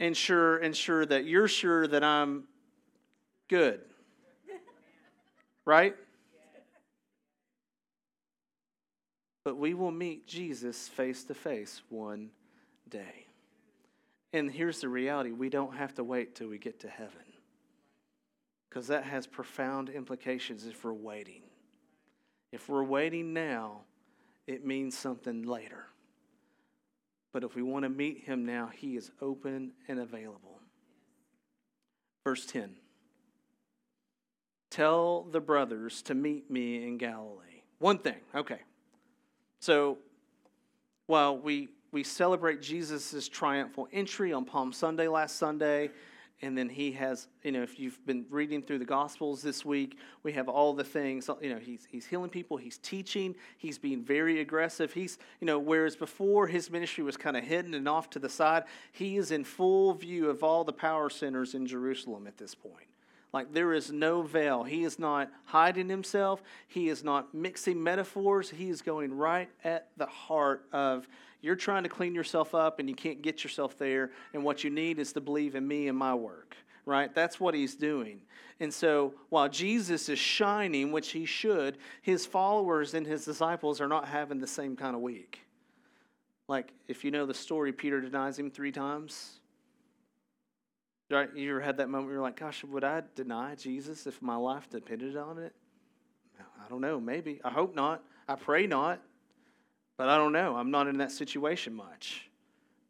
and 0.00 0.16
sure 0.16 0.58
and 0.58 0.76
sure 0.76 1.06
that 1.06 1.24
you're 1.24 1.48
sure 1.48 1.86
that 1.86 2.02
I'm 2.02 2.44
good. 3.48 3.80
Right? 5.64 5.94
But 9.44 9.56
we 9.56 9.74
will 9.74 9.92
meet 9.92 10.26
Jesus 10.26 10.88
face 10.88 11.22
to 11.24 11.34
face 11.34 11.82
one 11.88 12.30
day. 12.88 13.26
And 14.32 14.50
here's 14.50 14.80
the 14.80 14.88
reality 14.88 15.30
we 15.32 15.48
don't 15.48 15.76
have 15.76 15.94
to 15.94 16.04
wait 16.04 16.34
till 16.34 16.48
we 16.48 16.58
get 16.58 16.80
to 16.80 16.88
heaven 16.88 17.22
because 18.68 18.86
that 18.86 19.04
has 19.04 19.26
profound 19.26 19.90
implications 19.90 20.66
if 20.66 20.82
we're 20.82 20.94
waiting. 20.94 21.42
If 22.52 22.68
we're 22.68 22.84
waiting 22.84 23.34
now, 23.34 23.82
it 24.46 24.64
means 24.64 24.96
something 24.96 25.42
later. 25.42 25.86
But 27.32 27.44
if 27.44 27.54
we 27.54 27.62
want 27.62 27.82
to 27.84 27.90
meet 27.90 28.24
him 28.24 28.46
now, 28.46 28.70
he 28.74 28.96
is 28.96 29.10
open 29.20 29.72
and 29.88 29.98
available. 29.98 30.60
Verse 32.24 32.46
10 32.46 32.76
Tell 34.70 35.24
the 35.30 35.40
brothers 35.40 36.00
to 36.02 36.14
meet 36.14 36.50
me 36.50 36.86
in 36.86 36.96
Galilee. 36.96 37.64
One 37.78 37.98
thing, 37.98 38.20
okay. 38.34 38.60
So 39.60 39.98
while 41.06 41.36
we, 41.36 41.68
we 41.92 42.02
celebrate 42.02 42.62
Jesus' 42.62 43.28
triumphal 43.28 43.86
entry 43.92 44.32
on 44.32 44.44
Palm 44.44 44.72
Sunday 44.72 45.08
last 45.08 45.36
Sunday, 45.36 45.90
and 46.40 46.58
then 46.58 46.68
he 46.68 46.92
has 46.92 47.28
you 47.44 47.52
know 47.52 47.62
if 47.62 47.78
you've 47.78 48.04
been 48.04 48.24
reading 48.28 48.62
through 48.62 48.78
the 48.78 48.84
gospels 48.84 49.42
this 49.42 49.64
week 49.64 49.96
we 50.24 50.32
have 50.32 50.48
all 50.48 50.72
the 50.72 50.82
things 50.82 51.30
you 51.40 51.48
know 51.48 51.58
he's, 51.58 51.86
he's 51.88 52.04
healing 52.04 52.30
people 52.30 52.56
he's 52.56 52.78
teaching 52.78 53.34
he's 53.58 53.78
being 53.78 54.02
very 54.02 54.40
aggressive. 54.40 54.92
He's 54.92 55.18
you 55.40 55.46
know 55.46 55.58
whereas 55.58 55.94
before 55.94 56.48
his 56.48 56.70
ministry 56.70 57.04
was 57.04 57.16
kind 57.16 57.36
of 57.36 57.44
hidden 57.44 57.74
and 57.74 57.88
off 57.88 58.10
to 58.10 58.18
the 58.18 58.28
side 58.28 58.64
he 58.90 59.16
is 59.16 59.30
in 59.30 59.44
full 59.44 59.94
view 59.94 60.28
of 60.28 60.42
all 60.42 60.64
the 60.64 60.72
power 60.72 61.08
centers 61.08 61.54
in 61.54 61.66
jerusalem 61.66 62.26
at 62.26 62.38
this 62.38 62.54
point. 62.54 62.88
Like 63.32 63.52
there 63.52 63.72
is 63.72 63.90
no 63.90 64.22
veil. 64.22 64.62
He 64.62 64.84
is 64.84 64.98
not 64.98 65.30
hiding 65.44 65.88
himself. 65.88 66.42
He 66.68 66.88
is 66.88 67.02
not 67.02 67.32
mixing 67.32 67.82
metaphors. 67.82 68.50
He 68.50 68.68
is 68.68 68.82
going 68.82 69.14
right 69.14 69.48
at 69.64 69.88
the 69.96 70.06
heart 70.06 70.66
of 70.72 71.08
you're 71.42 71.56
trying 71.56 71.82
to 71.82 71.88
clean 71.88 72.14
yourself 72.14 72.54
up 72.54 72.78
and 72.78 72.88
you 72.88 72.94
can't 72.94 73.20
get 73.20 73.44
yourself 73.44 73.76
there, 73.76 74.12
and 74.32 74.42
what 74.42 74.64
you 74.64 74.70
need 74.70 74.98
is 74.98 75.12
to 75.12 75.20
believe 75.20 75.54
in 75.54 75.66
me 75.68 75.88
and 75.88 75.98
my 75.98 76.14
work, 76.14 76.56
right? 76.86 77.14
That's 77.14 77.38
what 77.38 77.54
he's 77.54 77.74
doing. 77.74 78.22
And 78.60 78.72
so 78.72 79.14
while 79.28 79.48
Jesus 79.48 80.08
is 80.08 80.18
shining, 80.18 80.92
which 80.92 81.10
he 81.10 81.24
should, 81.24 81.78
his 82.00 82.24
followers 82.24 82.94
and 82.94 83.06
his 83.06 83.24
disciples 83.24 83.80
are 83.80 83.88
not 83.88 84.06
having 84.06 84.38
the 84.38 84.46
same 84.46 84.76
kind 84.76 84.94
of 84.94 85.02
week. 85.02 85.40
Like, 86.48 86.72
if 86.86 87.04
you 87.04 87.10
know 87.10 87.26
the 87.26 87.34
story, 87.34 87.72
Peter 87.72 88.00
denies 88.00 88.38
him 88.38 88.50
three 88.50 88.72
times. 88.72 89.40
Right? 91.10 91.28
You 91.34 91.50
ever 91.50 91.60
had 91.60 91.76
that 91.78 91.88
moment 91.88 92.06
where 92.06 92.14
you're 92.14 92.22
like, 92.22 92.38
gosh, 92.38 92.64
would 92.64 92.84
I 92.84 93.02
deny 93.14 93.54
Jesus 93.54 94.06
if 94.06 94.22
my 94.22 94.36
life 94.36 94.70
depended 94.70 95.16
on 95.16 95.38
it? 95.38 95.54
I 96.40 96.68
don't 96.68 96.80
know. 96.80 97.00
Maybe. 97.00 97.40
I 97.44 97.50
hope 97.50 97.74
not. 97.74 98.02
I 98.28 98.36
pray 98.36 98.66
not. 98.66 99.02
But 99.96 100.08
I 100.08 100.16
don't 100.16 100.32
know. 100.32 100.56
I'm 100.56 100.70
not 100.70 100.88
in 100.88 100.98
that 100.98 101.12
situation 101.12 101.74
much. 101.74 102.30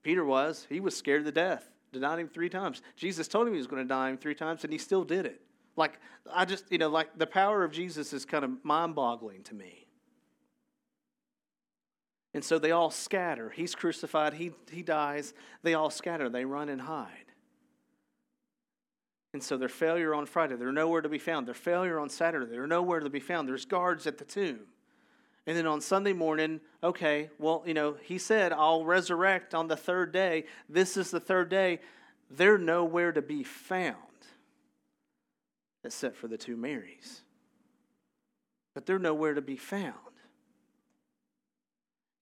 Peter 0.02 0.24
was. 0.24 0.66
He 0.68 0.80
was 0.80 0.96
scared 0.96 1.24
to 1.24 1.32
death, 1.32 1.68
denied 1.92 2.18
him 2.18 2.28
three 2.28 2.48
times. 2.48 2.82
Jesus 2.96 3.28
told 3.28 3.46
him 3.46 3.54
he 3.54 3.58
was 3.58 3.66
going 3.66 3.82
to 3.82 3.88
deny 3.88 4.10
him 4.10 4.18
three 4.18 4.34
times, 4.34 4.64
and 4.64 4.72
he 4.72 4.78
still 4.78 5.04
did 5.04 5.26
it. 5.26 5.40
Like, 5.76 5.98
I 6.32 6.44
just, 6.44 6.70
you 6.70 6.78
know, 6.78 6.88
like 6.88 7.18
the 7.18 7.26
power 7.26 7.64
of 7.64 7.72
Jesus 7.72 8.12
is 8.12 8.24
kind 8.24 8.44
of 8.44 8.64
mind 8.64 8.94
boggling 8.94 9.42
to 9.44 9.54
me. 9.54 9.86
And 12.34 12.44
so 12.44 12.58
they 12.58 12.70
all 12.70 12.90
scatter. 12.90 13.50
He's 13.50 13.74
crucified, 13.74 14.34
he, 14.34 14.52
he 14.70 14.82
dies. 14.82 15.34
They 15.62 15.74
all 15.74 15.90
scatter, 15.90 16.28
they 16.28 16.44
run 16.44 16.68
and 16.68 16.80
hide. 16.80 17.08
And 19.34 19.42
so 19.42 19.56
their 19.56 19.68
failure 19.68 20.14
on 20.14 20.26
Friday, 20.26 20.56
they're 20.56 20.72
nowhere 20.72 21.00
to 21.00 21.08
be 21.08 21.18
found. 21.18 21.46
Their 21.46 21.54
failure 21.54 21.98
on 21.98 22.10
Saturday, 22.10 22.50
they're 22.50 22.66
nowhere 22.66 23.00
to 23.00 23.08
be 23.08 23.20
found. 23.20 23.48
There's 23.48 23.64
guards 23.64 24.06
at 24.06 24.18
the 24.18 24.24
tomb. 24.24 24.60
And 25.46 25.56
then 25.56 25.66
on 25.66 25.80
Sunday 25.80 26.12
morning, 26.12 26.60
okay, 26.82 27.30
well, 27.38 27.62
you 27.66 27.74
know, 27.74 27.96
he 28.02 28.18
said, 28.18 28.52
I'll 28.52 28.84
resurrect 28.84 29.54
on 29.54 29.66
the 29.66 29.76
third 29.76 30.12
day. 30.12 30.44
This 30.68 30.96
is 30.96 31.10
the 31.10 31.20
third 31.20 31.48
day. 31.48 31.80
They're 32.30 32.58
nowhere 32.58 33.12
to 33.12 33.22
be 33.22 33.42
found 33.42 33.96
except 35.84 36.16
for 36.16 36.28
the 36.28 36.38
two 36.38 36.56
Marys. 36.56 37.22
But 38.74 38.86
they're 38.86 38.98
nowhere 38.98 39.34
to 39.34 39.42
be 39.42 39.56
found. 39.56 39.94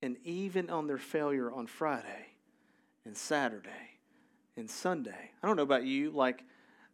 And 0.02 0.16
even 0.24 0.70
on 0.70 0.86
their 0.86 0.98
failure 0.98 1.52
on 1.52 1.66
Friday 1.66 2.28
and 3.04 3.16
Saturday 3.16 3.98
and 4.56 4.68
Sunday, 4.70 5.30
I 5.42 5.46
don't 5.46 5.56
know 5.56 5.62
about 5.62 5.84
you, 5.84 6.10
like, 6.10 6.42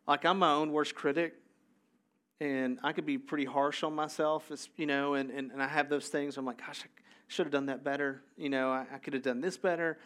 like 0.08 0.24
I'm 0.24 0.40
my 0.40 0.52
own 0.52 0.72
worst 0.72 0.94
critic. 0.94 1.34
And 2.40 2.78
I 2.82 2.92
could 2.92 3.06
be 3.06 3.18
pretty 3.18 3.44
harsh 3.44 3.82
on 3.82 3.94
myself, 3.94 4.50
you 4.76 4.86
know, 4.86 5.14
and, 5.14 5.30
and, 5.30 5.52
and 5.52 5.62
I 5.62 5.68
have 5.68 5.88
those 5.88 6.08
things. 6.08 6.36
I'm 6.36 6.44
like, 6.44 6.64
gosh, 6.64 6.82
I 6.84 6.88
should 7.28 7.46
have 7.46 7.52
done 7.52 7.66
that 7.66 7.82
better. 7.82 8.22
You 8.36 8.50
know, 8.50 8.70
I, 8.70 8.86
I 8.92 8.98
could 8.98 9.14
have 9.14 9.22
done 9.22 9.40
this 9.40 9.56
better. 9.56 9.98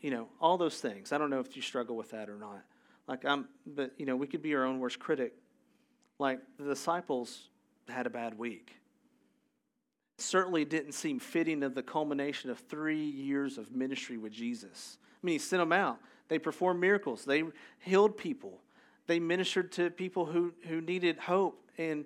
You 0.00 0.10
know, 0.10 0.28
all 0.40 0.58
those 0.58 0.80
things. 0.80 1.12
I 1.12 1.18
don't 1.18 1.30
know 1.30 1.38
if 1.40 1.54
you 1.54 1.62
struggle 1.62 1.96
with 1.96 2.10
that 2.10 2.28
or 2.28 2.36
not. 2.36 2.62
Like 3.06 3.24
I'm, 3.24 3.48
but 3.66 3.92
you 3.98 4.06
know, 4.06 4.16
we 4.16 4.26
could 4.26 4.42
be 4.42 4.54
our 4.54 4.64
own 4.64 4.80
worst 4.80 4.98
critic. 4.98 5.34
Like 6.18 6.40
the 6.58 6.64
disciples 6.64 7.48
had 7.88 8.06
a 8.06 8.10
bad 8.10 8.36
week. 8.36 8.76
Certainly 10.18 10.66
didn't 10.66 10.92
seem 10.92 11.18
fitting 11.18 11.62
of 11.62 11.74
the 11.74 11.82
culmination 11.82 12.50
of 12.50 12.58
three 12.58 13.02
years 13.02 13.58
of 13.58 13.72
ministry 13.72 14.18
with 14.18 14.32
Jesus. 14.32 14.98
I 15.22 15.26
mean, 15.26 15.34
he 15.34 15.38
sent 15.38 15.60
them 15.60 15.72
out. 15.72 15.98
They 16.28 16.38
performed 16.38 16.80
miracles. 16.80 17.24
They 17.24 17.42
healed 17.78 18.16
people 18.16 18.60
they 19.10 19.18
ministered 19.18 19.72
to 19.72 19.90
people 19.90 20.24
who, 20.24 20.52
who 20.68 20.80
needed 20.80 21.18
hope 21.18 21.68
and, 21.76 22.04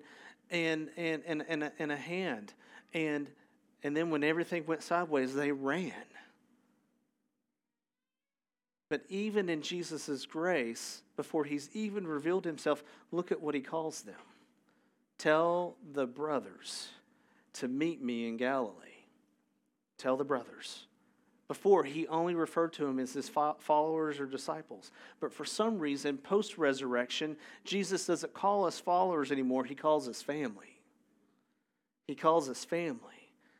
and, 0.49 0.89
and, 0.97 1.21
and, 1.27 1.45
and, 1.47 1.63
a, 1.63 1.71
and 1.77 1.91
a 1.91 1.95
hand. 1.95 2.51
And, 2.95 3.27
and 3.83 3.95
then 3.95 4.09
when 4.09 4.23
everything 4.23 4.65
went 4.65 4.81
sideways, 4.81 5.35
they 5.35 5.51
ran. 5.51 5.93
But 8.89 9.03
even 9.07 9.49
in 9.49 9.61
Jesus' 9.61 10.25
grace, 10.25 11.03
before 11.15 11.43
he's 11.43 11.69
even 11.73 12.07
revealed 12.07 12.43
himself, 12.43 12.83
look 13.11 13.31
at 13.31 13.39
what 13.39 13.53
he 13.53 13.61
calls 13.61 14.01
them. 14.01 14.15
Tell 15.19 15.75
the 15.93 16.07
brothers 16.07 16.87
to 17.53 17.67
meet 17.67 18.01
me 18.01 18.27
in 18.27 18.37
Galilee. 18.37 18.73
Tell 19.99 20.17
the 20.17 20.25
brothers. 20.25 20.87
Before, 21.47 21.83
he 21.83 22.07
only 22.07 22.33
referred 22.33 22.73
to 22.73 22.85
them 22.85 22.97
as 22.97 23.13
his 23.13 23.29
followers 23.29 24.19
or 24.19 24.25
disciples. 24.25 24.91
But 25.19 25.31
for 25.31 25.45
some 25.45 25.77
reason, 25.77 26.17
post 26.17 26.57
resurrection, 26.57 27.37
Jesus 27.63 28.07
doesn't 28.07 28.33
call 28.33 28.65
us 28.65 28.79
followers 28.79 29.31
anymore. 29.31 29.63
He 29.63 29.75
calls 29.75 30.09
us 30.09 30.23
family. 30.23 30.79
He 32.07 32.15
calls 32.15 32.49
us 32.49 32.65
family. 32.65 32.99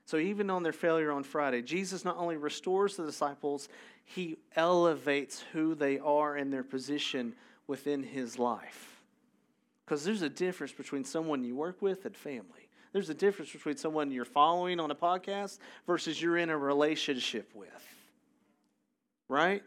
So 0.06 0.18
even 0.18 0.50
on 0.50 0.64
their 0.64 0.74
failure 0.74 1.12
on 1.12 1.24
Friday, 1.24 1.62
Jesus 1.62 2.06
not 2.06 2.18
only 2.18 2.38
restores 2.38 2.96
the 2.96 3.06
disciples, 3.06 3.70
he 4.04 4.38
elevates 4.56 5.44
who 5.54 5.76
they 5.76 6.00
are 6.00 6.36
and 6.36 6.52
their 6.52 6.64
position 6.64 7.34
within 7.68 8.04
his 8.04 8.40
life. 8.40 9.02
Because 9.84 10.04
there's 10.04 10.24
a 10.24 10.30
difference 10.30 10.74
between 10.74 11.06
someone 11.06 11.44
you 11.44 11.56
work 11.56 11.82
with 11.82 12.06
and 12.06 12.16
family. 12.16 12.65
There's 12.96 13.10
a 13.10 13.14
difference 13.14 13.52
between 13.52 13.76
someone 13.76 14.10
you're 14.10 14.24
following 14.24 14.80
on 14.80 14.90
a 14.90 14.96
podcast 14.96 15.60
versus 15.86 16.22
you're 16.22 16.38
in 16.38 16.50
a 16.50 16.58
relationship 16.58 17.52
with. 17.54 17.68
Right? 19.28 19.64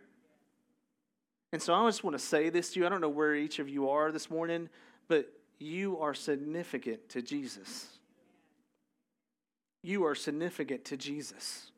And 1.52 1.60
so 1.60 1.74
I 1.74 1.86
just 1.88 2.02
want 2.02 2.14
to 2.14 2.24
say 2.24 2.48
this 2.48 2.72
to 2.72 2.80
you. 2.80 2.86
I 2.86 2.88
don't 2.88 3.02
know 3.02 3.10
where 3.10 3.34
each 3.34 3.58
of 3.58 3.68
you 3.68 3.90
are 3.90 4.10
this 4.12 4.30
morning, 4.30 4.70
but 5.08 5.30
you 5.58 5.98
are 5.98 6.14
significant 6.14 7.06
to 7.10 7.20
Jesus. 7.20 7.98
You 9.82 10.06
are 10.06 10.14
significant 10.14 10.86
to 10.86 10.96
Jesus. 10.96 11.70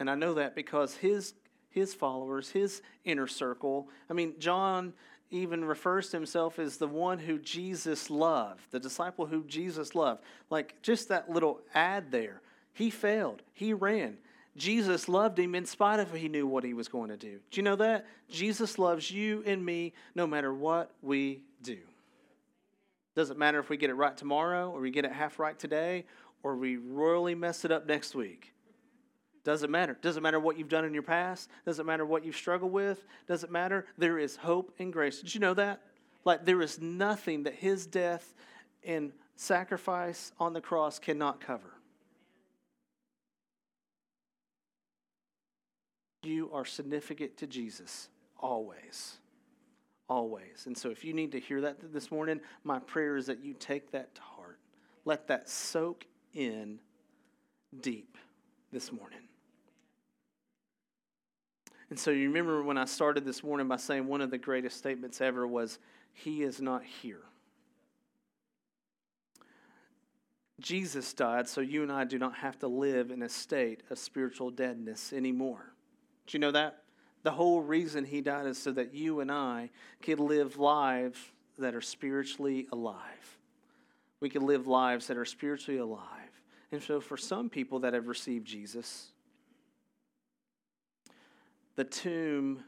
And 0.00 0.08
I 0.08 0.14
know 0.14 0.32
that 0.32 0.54
because 0.54 0.96
his 0.96 1.34
his 1.68 1.94
followers, 1.94 2.50
his 2.50 2.82
inner 3.04 3.26
circle. 3.26 3.88
I 4.08 4.12
mean, 4.12 4.34
John 4.38 4.92
even 5.32 5.64
refers 5.64 6.10
to 6.10 6.16
himself 6.16 6.58
as 6.58 6.76
the 6.76 6.86
one 6.86 7.18
who 7.18 7.38
Jesus 7.38 8.10
loved, 8.10 8.60
the 8.70 8.78
disciple 8.78 9.26
who 9.26 9.44
Jesus 9.44 9.94
loved. 9.94 10.22
Like 10.50 10.80
just 10.82 11.08
that 11.08 11.30
little 11.30 11.60
ad 11.74 12.10
there. 12.10 12.40
He 12.74 12.90
failed, 12.90 13.42
he 13.52 13.72
ran. 13.72 14.18
Jesus 14.56 15.08
loved 15.08 15.38
him 15.38 15.54
in 15.54 15.64
spite 15.64 15.98
of 15.98 16.12
he 16.12 16.28
knew 16.28 16.46
what 16.46 16.62
he 16.62 16.74
was 16.74 16.88
going 16.88 17.08
to 17.08 17.16
do. 17.16 17.38
Do 17.50 17.58
you 17.58 17.62
know 17.62 17.76
that? 17.76 18.06
Jesus 18.28 18.78
loves 18.78 19.10
you 19.10 19.42
and 19.46 19.64
me 19.64 19.94
no 20.14 20.26
matter 20.26 20.52
what 20.52 20.90
we 21.00 21.42
do. 21.62 21.78
Doesn't 23.14 23.38
matter 23.38 23.58
if 23.58 23.70
we 23.70 23.76
get 23.76 23.90
it 23.90 23.94
right 23.94 24.16
tomorrow 24.16 24.70
or 24.70 24.80
we 24.80 24.90
get 24.90 25.04
it 25.04 25.12
half 25.12 25.38
right 25.38 25.58
today 25.58 26.04
or 26.42 26.56
we 26.56 26.76
royally 26.76 27.34
mess 27.34 27.64
it 27.64 27.72
up 27.72 27.86
next 27.86 28.14
week. 28.14 28.51
Doesn't 29.44 29.70
matter. 29.70 29.96
Doesn't 30.00 30.22
matter 30.22 30.38
what 30.38 30.56
you've 30.56 30.68
done 30.68 30.84
in 30.84 30.94
your 30.94 31.02
past. 31.02 31.50
Doesn't 31.66 31.86
matter 31.86 32.06
what 32.06 32.24
you've 32.24 32.36
struggled 32.36 32.72
with. 32.72 33.04
Doesn't 33.26 33.50
matter. 33.50 33.86
There 33.98 34.18
is 34.18 34.36
hope 34.36 34.72
and 34.78 34.92
grace. 34.92 35.20
Did 35.20 35.34
you 35.34 35.40
know 35.40 35.54
that? 35.54 35.80
Like 36.24 36.44
there 36.44 36.62
is 36.62 36.80
nothing 36.80 37.42
that 37.44 37.54
his 37.54 37.86
death 37.86 38.34
and 38.84 39.12
sacrifice 39.34 40.32
on 40.38 40.52
the 40.52 40.60
cross 40.60 40.98
cannot 40.98 41.40
cover. 41.40 41.74
You 46.22 46.50
are 46.52 46.64
significant 46.64 47.36
to 47.38 47.48
Jesus 47.48 48.08
always. 48.38 49.18
Always. 50.08 50.66
And 50.66 50.76
so 50.78 50.90
if 50.90 51.04
you 51.04 51.14
need 51.14 51.32
to 51.32 51.40
hear 51.40 51.62
that 51.62 51.92
this 51.92 52.12
morning, 52.12 52.40
my 52.62 52.78
prayer 52.78 53.16
is 53.16 53.26
that 53.26 53.42
you 53.42 53.54
take 53.54 53.90
that 53.90 54.14
to 54.14 54.22
heart. 54.22 54.58
Let 55.04 55.26
that 55.28 55.48
soak 55.48 56.06
in 56.32 56.78
deep 57.80 58.16
this 58.70 58.92
morning. 58.92 59.18
And 61.92 61.98
so 61.98 62.10
you 62.10 62.28
remember 62.28 62.62
when 62.62 62.78
I 62.78 62.86
started 62.86 63.26
this 63.26 63.44
morning 63.44 63.68
by 63.68 63.76
saying 63.76 64.06
one 64.06 64.22
of 64.22 64.30
the 64.30 64.38
greatest 64.38 64.78
statements 64.78 65.20
ever 65.20 65.46
was, 65.46 65.78
He 66.14 66.42
is 66.42 66.58
not 66.58 66.82
here. 66.82 67.20
Jesus 70.58 71.12
died 71.12 71.46
so 71.46 71.60
you 71.60 71.82
and 71.82 71.92
I 71.92 72.04
do 72.04 72.18
not 72.18 72.36
have 72.36 72.58
to 72.60 72.66
live 72.66 73.10
in 73.10 73.20
a 73.22 73.28
state 73.28 73.82
of 73.90 73.98
spiritual 73.98 74.50
deadness 74.50 75.12
anymore. 75.12 75.74
Do 76.26 76.38
you 76.38 76.40
know 76.40 76.52
that? 76.52 76.78
The 77.24 77.32
whole 77.32 77.60
reason 77.60 78.06
he 78.06 78.22
died 78.22 78.46
is 78.46 78.56
so 78.56 78.72
that 78.72 78.94
you 78.94 79.20
and 79.20 79.30
I 79.30 79.68
could 80.00 80.18
live 80.18 80.56
lives 80.56 81.18
that 81.58 81.74
are 81.74 81.82
spiritually 81.82 82.68
alive. 82.72 83.36
We 84.18 84.30
could 84.30 84.42
live 84.42 84.66
lives 84.66 85.08
that 85.08 85.18
are 85.18 85.26
spiritually 85.26 85.78
alive. 85.78 86.40
And 86.70 86.82
so, 86.82 87.02
for 87.02 87.18
some 87.18 87.50
people 87.50 87.80
that 87.80 87.92
have 87.92 88.08
received 88.08 88.46
Jesus, 88.46 89.11
the 91.76 91.84
tomb 91.84 92.64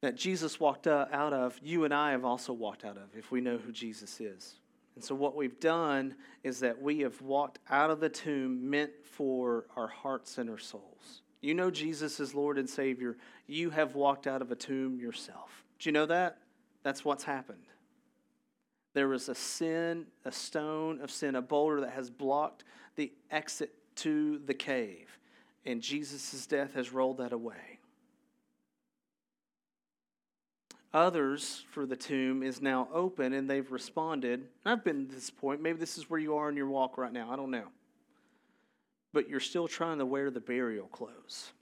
that 0.00 0.16
Jesus 0.16 0.60
walked 0.60 0.86
out 0.86 1.32
of, 1.32 1.58
you 1.62 1.84
and 1.84 1.92
I 1.92 2.12
have 2.12 2.24
also 2.24 2.52
walked 2.52 2.84
out 2.84 2.96
of 2.96 3.16
if 3.16 3.30
we 3.30 3.40
know 3.40 3.58
who 3.58 3.72
Jesus 3.72 4.20
is. 4.20 4.54
And 4.94 5.04
so, 5.04 5.14
what 5.14 5.36
we've 5.36 5.60
done 5.60 6.14
is 6.42 6.60
that 6.60 6.80
we 6.80 7.00
have 7.00 7.20
walked 7.22 7.60
out 7.70 7.90
of 7.90 8.00
the 8.00 8.08
tomb 8.08 8.68
meant 8.68 8.90
for 9.04 9.66
our 9.76 9.86
hearts 9.86 10.38
and 10.38 10.50
our 10.50 10.58
souls. 10.58 11.22
You 11.40 11.54
know 11.54 11.70
Jesus 11.70 12.18
is 12.18 12.34
Lord 12.34 12.58
and 12.58 12.68
Savior. 12.68 13.16
You 13.46 13.70
have 13.70 13.94
walked 13.94 14.26
out 14.26 14.42
of 14.42 14.50
a 14.50 14.56
tomb 14.56 14.98
yourself. 14.98 15.64
Do 15.78 15.88
you 15.88 15.92
know 15.92 16.06
that? 16.06 16.38
That's 16.82 17.04
what's 17.04 17.22
happened. 17.22 17.62
There 18.94 19.08
was 19.08 19.28
a 19.28 19.34
sin, 19.34 20.06
a 20.24 20.32
stone 20.32 21.00
of 21.00 21.10
sin, 21.10 21.36
a 21.36 21.42
boulder 21.42 21.80
that 21.82 21.90
has 21.90 22.10
blocked 22.10 22.64
the 22.96 23.12
exit 23.30 23.72
to 23.96 24.40
the 24.46 24.54
cave. 24.54 25.18
And 25.64 25.80
Jesus' 25.80 26.46
death 26.46 26.74
has 26.74 26.92
rolled 26.92 27.18
that 27.18 27.32
away. 27.32 27.77
Others 30.94 31.64
for 31.70 31.84
the 31.84 31.96
tomb 31.96 32.42
is 32.42 32.62
now 32.62 32.88
open 32.92 33.34
and 33.34 33.48
they've 33.48 33.70
responded. 33.70 34.48
I've 34.64 34.84
been 34.84 35.06
to 35.06 35.14
this 35.14 35.28
point. 35.28 35.60
Maybe 35.60 35.78
this 35.78 35.98
is 35.98 36.08
where 36.08 36.20
you 36.20 36.36
are 36.36 36.48
in 36.48 36.56
your 36.56 36.68
walk 36.68 36.96
right 36.96 37.12
now. 37.12 37.30
I 37.30 37.36
don't 37.36 37.50
know. 37.50 37.68
But 39.12 39.28
you're 39.28 39.40
still 39.40 39.68
trying 39.68 39.98
to 39.98 40.06
wear 40.06 40.30
the 40.30 40.40
burial 40.40 40.86
clothes. 40.86 41.52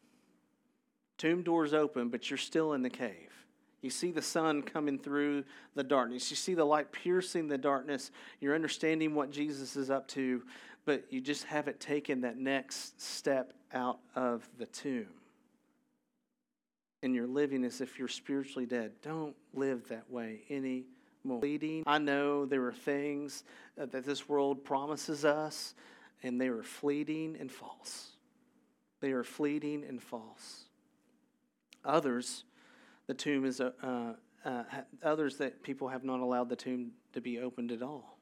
Tomb 1.18 1.42
doors 1.42 1.74
open, 1.74 2.08
but 2.08 2.30
you're 2.30 2.36
still 2.36 2.74
in 2.74 2.82
the 2.82 2.90
cave. 2.90 3.32
You 3.82 3.90
see 3.90 4.10
the 4.10 4.22
sun 4.22 4.62
coming 4.62 4.98
through 4.98 5.44
the 5.74 5.82
darkness. 5.82 6.30
You 6.30 6.36
see 6.36 6.54
the 6.54 6.64
light 6.64 6.92
piercing 6.92 7.48
the 7.48 7.58
darkness. 7.58 8.10
You're 8.40 8.54
understanding 8.54 9.14
what 9.14 9.30
Jesus 9.30 9.76
is 9.76 9.90
up 9.90 10.06
to, 10.08 10.42
but 10.84 11.04
you 11.10 11.20
just 11.20 11.44
haven't 11.44 11.80
taken 11.80 12.20
that 12.20 12.36
next 12.36 13.00
step 13.00 13.52
out 13.72 13.98
of 14.14 14.48
the 14.58 14.66
tomb 14.66 15.06
and 17.06 17.14
you're 17.14 17.28
living 17.28 17.64
as 17.64 17.80
if 17.80 18.00
you're 18.00 18.08
spiritually 18.08 18.66
dead. 18.66 18.90
Don't 19.00 19.36
live 19.54 19.86
that 19.90 20.10
way 20.10 20.40
anymore. 20.50 21.40
Leading, 21.40 21.84
I 21.86 21.98
know 21.98 22.46
there 22.46 22.64
are 22.66 22.72
things 22.72 23.44
that 23.76 24.04
this 24.04 24.28
world 24.28 24.64
promises 24.64 25.24
us, 25.24 25.74
and 26.24 26.40
they 26.40 26.48
are 26.48 26.64
fleeting 26.64 27.36
and 27.38 27.50
false. 27.50 28.10
They 29.00 29.12
are 29.12 29.22
fleeting 29.22 29.84
and 29.84 30.02
false. 30.02 30.64
Others, 31.84 32.42
the 33.06 33.14
tomb 33.14 33.44
is, 33.44 33.60
uh, 33.60 33.70
uh, 34.44 34.62
others 35.04 35.36
that 35.36 35.62
people 35.62 35.86
have 35.86 36.02
not 36.02 36.18
allowed 36.18 36.48
the 36.48 36.56
tomb 36.56 36.90
to 37.12 37.20
be 37.20 37.38
opened 37.38 37.70
at 37.70 37.82
all 37.82 38.15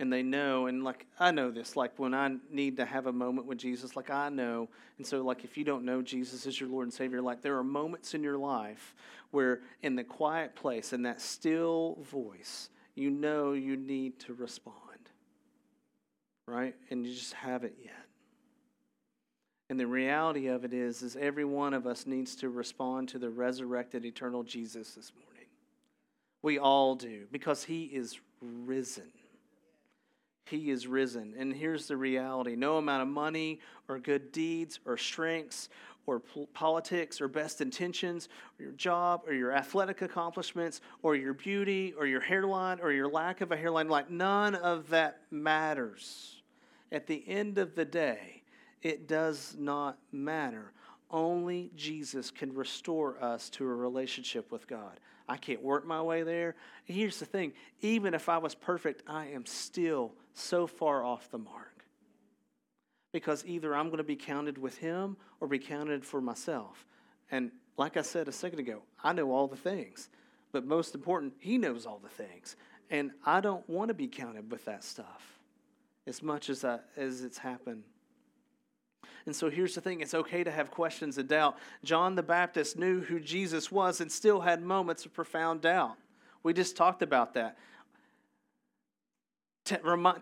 and 0.00 0.12
they 0.12 0.22
know 0.22 0.66
and 0.66 0.82
like 0.82 1.06
i 1.20 1.30
know 1.30 1.50
this 1.50 1.76
like 1.76 1.98
when 1.98 2.14
i 2.14 2.30
need 2.50 2.76
to 2.76 2.84
have 2.84 3.06
a 3.06 3.12
moment 3.12 3.46
with 3.46 3.58
jesus 3.58 3.96
like 3.96 4.10
i 4.10 4.28
know 4.28 4.68
and 4.98 5.06
so 5.06 5.22
like 5.22 5.44
if 5.44 5.56
you 5.56 5.64
don't 5.64 5.84
know 5.84 6.02
jesus 6.02 6.46
as 6.46 6.58
your 6.60 6.68
lord 6.68 6.84
and 6.84 6.92
savior 6.92 7.22
like 7.22 7.40
there 7.42 7.56
are 7.56 7.64
moments 7.64 8.14
in 8.14 8.22
your 8.22 8.38
life 8.38 8.94
where 9.30 9.60
in 9.82 9.94
the 9.94 10.04
quiet 10.04 10.54
place 10.54 10.92
in 10.92 11.02
that 11.02 11.20
still 11.20 11.98
voice 12.02 12.70
you 12.94 13.10
know 13.10 13.52
you 13.52 13.76
need 13.76 14.18
to 14.18 14.34
respond 14.34 14.84
right? 16.46 16.74
And 16.90 17.06
you 17.06 17.14
just 17.14 17.34
haven't 17.34 17.74
yet. 17.82 17.92
And 19.70 19.80
the 19.80 19.86
reality 19.86 20.48
of 20.48 20.64
it 20.64 20.74
is 20.74 21.02
is 21.02 21.16
every 21.16 21.44
one 21.44 21.72
of 21.72 21.86
us 21.86 22.06
needs 22.06 22.36
to 22.36 22.50
respond 22.50 23.08
to 23.10 23.18
the 23.18 23.30
resurrected 23.30 24.04
eternal 24.04 24.42
jesus 24.42 24.94
this 24.94 25.12
morning. 25.14 25.48
We 26.42 26.58
all 26.58 26.94
do, 26.94 27.26
because 27.32 27.64
he 27.64 27.84
is 27.84 28.20
risen. 28.42 29.10
He 30.44 30.70
is 30.70 30.86
risen. 30.86 31.34
And 31.38 31.54
here's 31.54 31.88
the 31.88 31.96
reality 31.96 32.56
no 32.56 32.76
amount 32.76 33.02
of 33.02 33.08
money 33.08 33.60
or 33.88 33.98
good 33.98 34.32
deeds 34.32 34.78
or 34.84 34.96
strengths 34.96 35.68
or 36.06 36.20
politics 36.52 37.20
or 37.20 37.28
best 37.28 37.60
intentions 37.60 38.28
or 38.58 38.64
your 38.64 38.72
job 38.72 39.22
or 39.26 39.32
your 39.32 39.52
athletic 39.52 40.02
accomplishments 40.02 40.82
or 41.02 41.16
your 41.16 41.32
beauty 41.32 41.94
or 41.98 42.06
your 42.06 42.20
hairline 42.20 42.78
or 42.80 42.92
your 42.92 43.08
lack 43.08 43.40
of 43.40 43.52
a 43.52 43.56
hairline, 43.56 43.88
like 43.88 44.10
none 44.10 44.54
of 44.54 44.90
that 44.90 45.20
matters. 45.30 46.42
At 46.92 47.06
the 47.06 47.24
end 47.26 47.58
of 47.58 47.74
the 47.74 47.86
day, 47.86 48.42
it 48.82 49.08
does 49.08 49.56
not 49.58 49.98
matter. 50.12 50.72
Only 51.10 51.70
Jesus 51.74 52.30
can 52.30 52.54
restore 52.54 53.22
us 53.22 53.48
to 53.50 53.64
a 53.64 53.74
relationship 53.74 54.52
with 54.52 54.66
God. 54.66 55.00
I 55.28 55.36
can't 55.36 55.62
work 55.62 55.86
my 55.86 56.02
way 56.02 56.22
there. 56.22 56.54
And 56.86 56.96
here's 56.96 57.18
the 57.18 57.26
thing 57.26 57.52
even 57.80 58.14
if 58.14 58.28
I 58.28 58.38
was 58.38 58.54
perfect, 58.54 59.02
I 59.06 59.26
am 59.28 59.46
still 59.46 60.12
so 60.34 60.66
far 60.66 61.04
off 61.04 61.30
the 61.30 61.38
mark. 61.38 61.84
Because 63.12 63.44
either 63.46 63.74
I'm 63.74 63.86
going 63.86 63.98
to 63.98 64.04
be 64.04 64.16
counted 64.16 64.58
with 64.58 64.78
Him 64.78 65.16
or 65.40 65.48
be 65.48 65.58
counted 65.58 66.04
for 66.04 66.20
myself. 66.20 66.84
And 67.30 67.52
like 67.76 67.96
I 67.96 68.02
said 68.02 68.28
a 68.28 68.32
second 68.32 68.58
ago, 68.58 68.82
I 69.02 69.12
know 69.12 69.30
all 69.30 69.46
the 69.46 69.56
things. 69.56 70.08
But 70.52 70.66
most 70.66 70.94
important, 70.94 71.34
He 71.38 71.58
knows 71.58 71.86
all 71.86 72.00
the 72.02 72.08
things. 72.08 72.56
And 72.90 73.12
I 73.24 73.40
don't 73.40 73.68
want 73.68 73.88
to 73.88 73.94
be 73.94 74.08
counted 74.08 74.50
with 74.50 74.64
that 74.66 74.84
stuff 74.84 75.40
as 76.06 76.22
much 76.22 76.50
as, 76.50 76.64
I, 76.64 76.80
as 76.96 77.22
it's 77.22 77.38
happened 77.38 77.84
and 79.26 79.34
so 79.34 79.48
here's 79.48 79.74
the 79.74 79.80
thing 79.80 80.00
it's 80.00 80.14
okay 80.14 80.44
to 80.44 80.50
have 80.50 80.70
questions 80.70 81.18
and 81.18 81.28
doubt. 81.28 81.56
John 81.82 82.14
the 82.14 82.22
Baptist 82.22 82.78
knew 82.78 83.00
who 83.00 83.18
Jesus 83.18 83.72
was 83.72 84.00
and 84.00 84.12
still 84.12 84.40
had 84.40 84.62
moments 84.62 85.06
of 85.06 85.14
profound 85.14 85.62
doubt. 85.62 85.96
We 86.42 86.52
just 86.52 86.76
talked 86.76 87.02
about 87.02 87.34
that. 87.34 87.56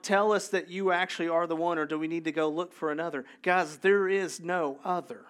Tell 0.03 0.33
us 0.33 0.49
that 0.49 0.69
you 0.69 0.93
actually 0.93 1.29
are 1.29 1.49
the 1.49 1.57
one, 1.57 1.77
or 1.77 1.85
do 1.85 1.99
we 1.99 2.07
need 2.07 2.25
to 2.25 2.33
go 2.33 2.49
look 2.49 2.73
for 2.73 2.93
another? 2.93 3.25
Guys, 3.43 3.79
there 3.79 4.09
is 4.09 4.39
no 4.39 4.79
other. 4.85 5.25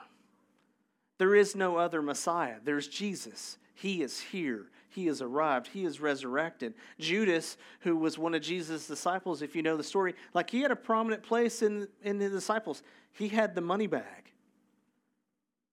There 1.17 1.35
is 1.35 1.57
no 1.57 1.77
other 1.77 2.03
Messiah. 2.03 2.57
There's 2.63 2.89
Jesus. 2.89 3.57
He 3.75 4.03
is 4.03 4.21
here. 4.21 4.67
He 4.93 5.07
has 5.07 5.23
arrived. 5.23 5.69
He 5.69 5.85
is 5.85 6.01
resurrected. 6.01 6.75
Judas, 6.99 7.57
who 7.81 7.97
was 7.97 8.19
one 8.19 8.35
of 8.35 8.43
Jesus' 8.43 8.87
disciples, 8.87 9.41
if 9.41 9.57
you 9.57 9.63
know 9.63 9.77
the 9.77 9.83
story, 9.83 10.15
like 10.35 10.51
he 10.51 10.61
had 10.61 10.71
a 10.71 10.77
prominent 10.77 11.23
place 11.23 11.63
in, 11.63 11.89
in 12.03 12.19
the 12.19 12.29
disciples. 12.29 12.83
He 13.13 13.29
had 13.29 13.55
the 13.55 13.63
money 13.63 13.87
bag. 13.87 14.33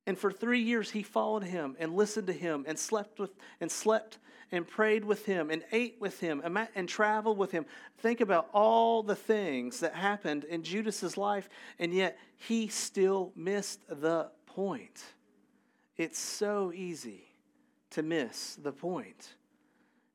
And 0.07 0.17
for 0.17 0.31
three 0.31 0.61
years 0.61 0.91
he 0.91 1.03
followed 1.03 1.43
him 1.43 1.75
and 1.79 1.93
listened 1.93 2.27
to 2.27 2.33
him 2.33 2.63
and 2.65 2.79
slept 2.79 3.19
with 3.19 3.31
and 3.59 3.69
slept 3.69 4.19
and 4.51 4.67
prayed 4.67 5.03
with 5.03 5.25
him 5.25 5.51
and 5.51 5.63
ate 5.71 5.97
with 5.99 6.19
him 6.19 6.41
and, 6.73 6.89
traveled 6.89 7.37
with 7.37 7.51
him. 7.51 7.65
Think 7.99 8.21
about 8.21 8.49
all 8.53 9.03
the 9.03 9.15
things 9.15 9.81
that 9.81 9.93
happened 9.93 10.45
in 10.45 10.63
Judas's 10.63 11.17
life, 11.17 11.49
and 11.77 11.93
yet 11.93 12.17
he 12.37 12.67
still 12.67 13.31
missed 13.35 13.81
the 13.87 14.31
point. 14.47 15.03
It's 15.97 16.17
so 16.17 16.71
easy 16.73 17.28
to 17.91 18.03
miss 18.03 18.55
the 18.55 18.71
point. 18.71 19.35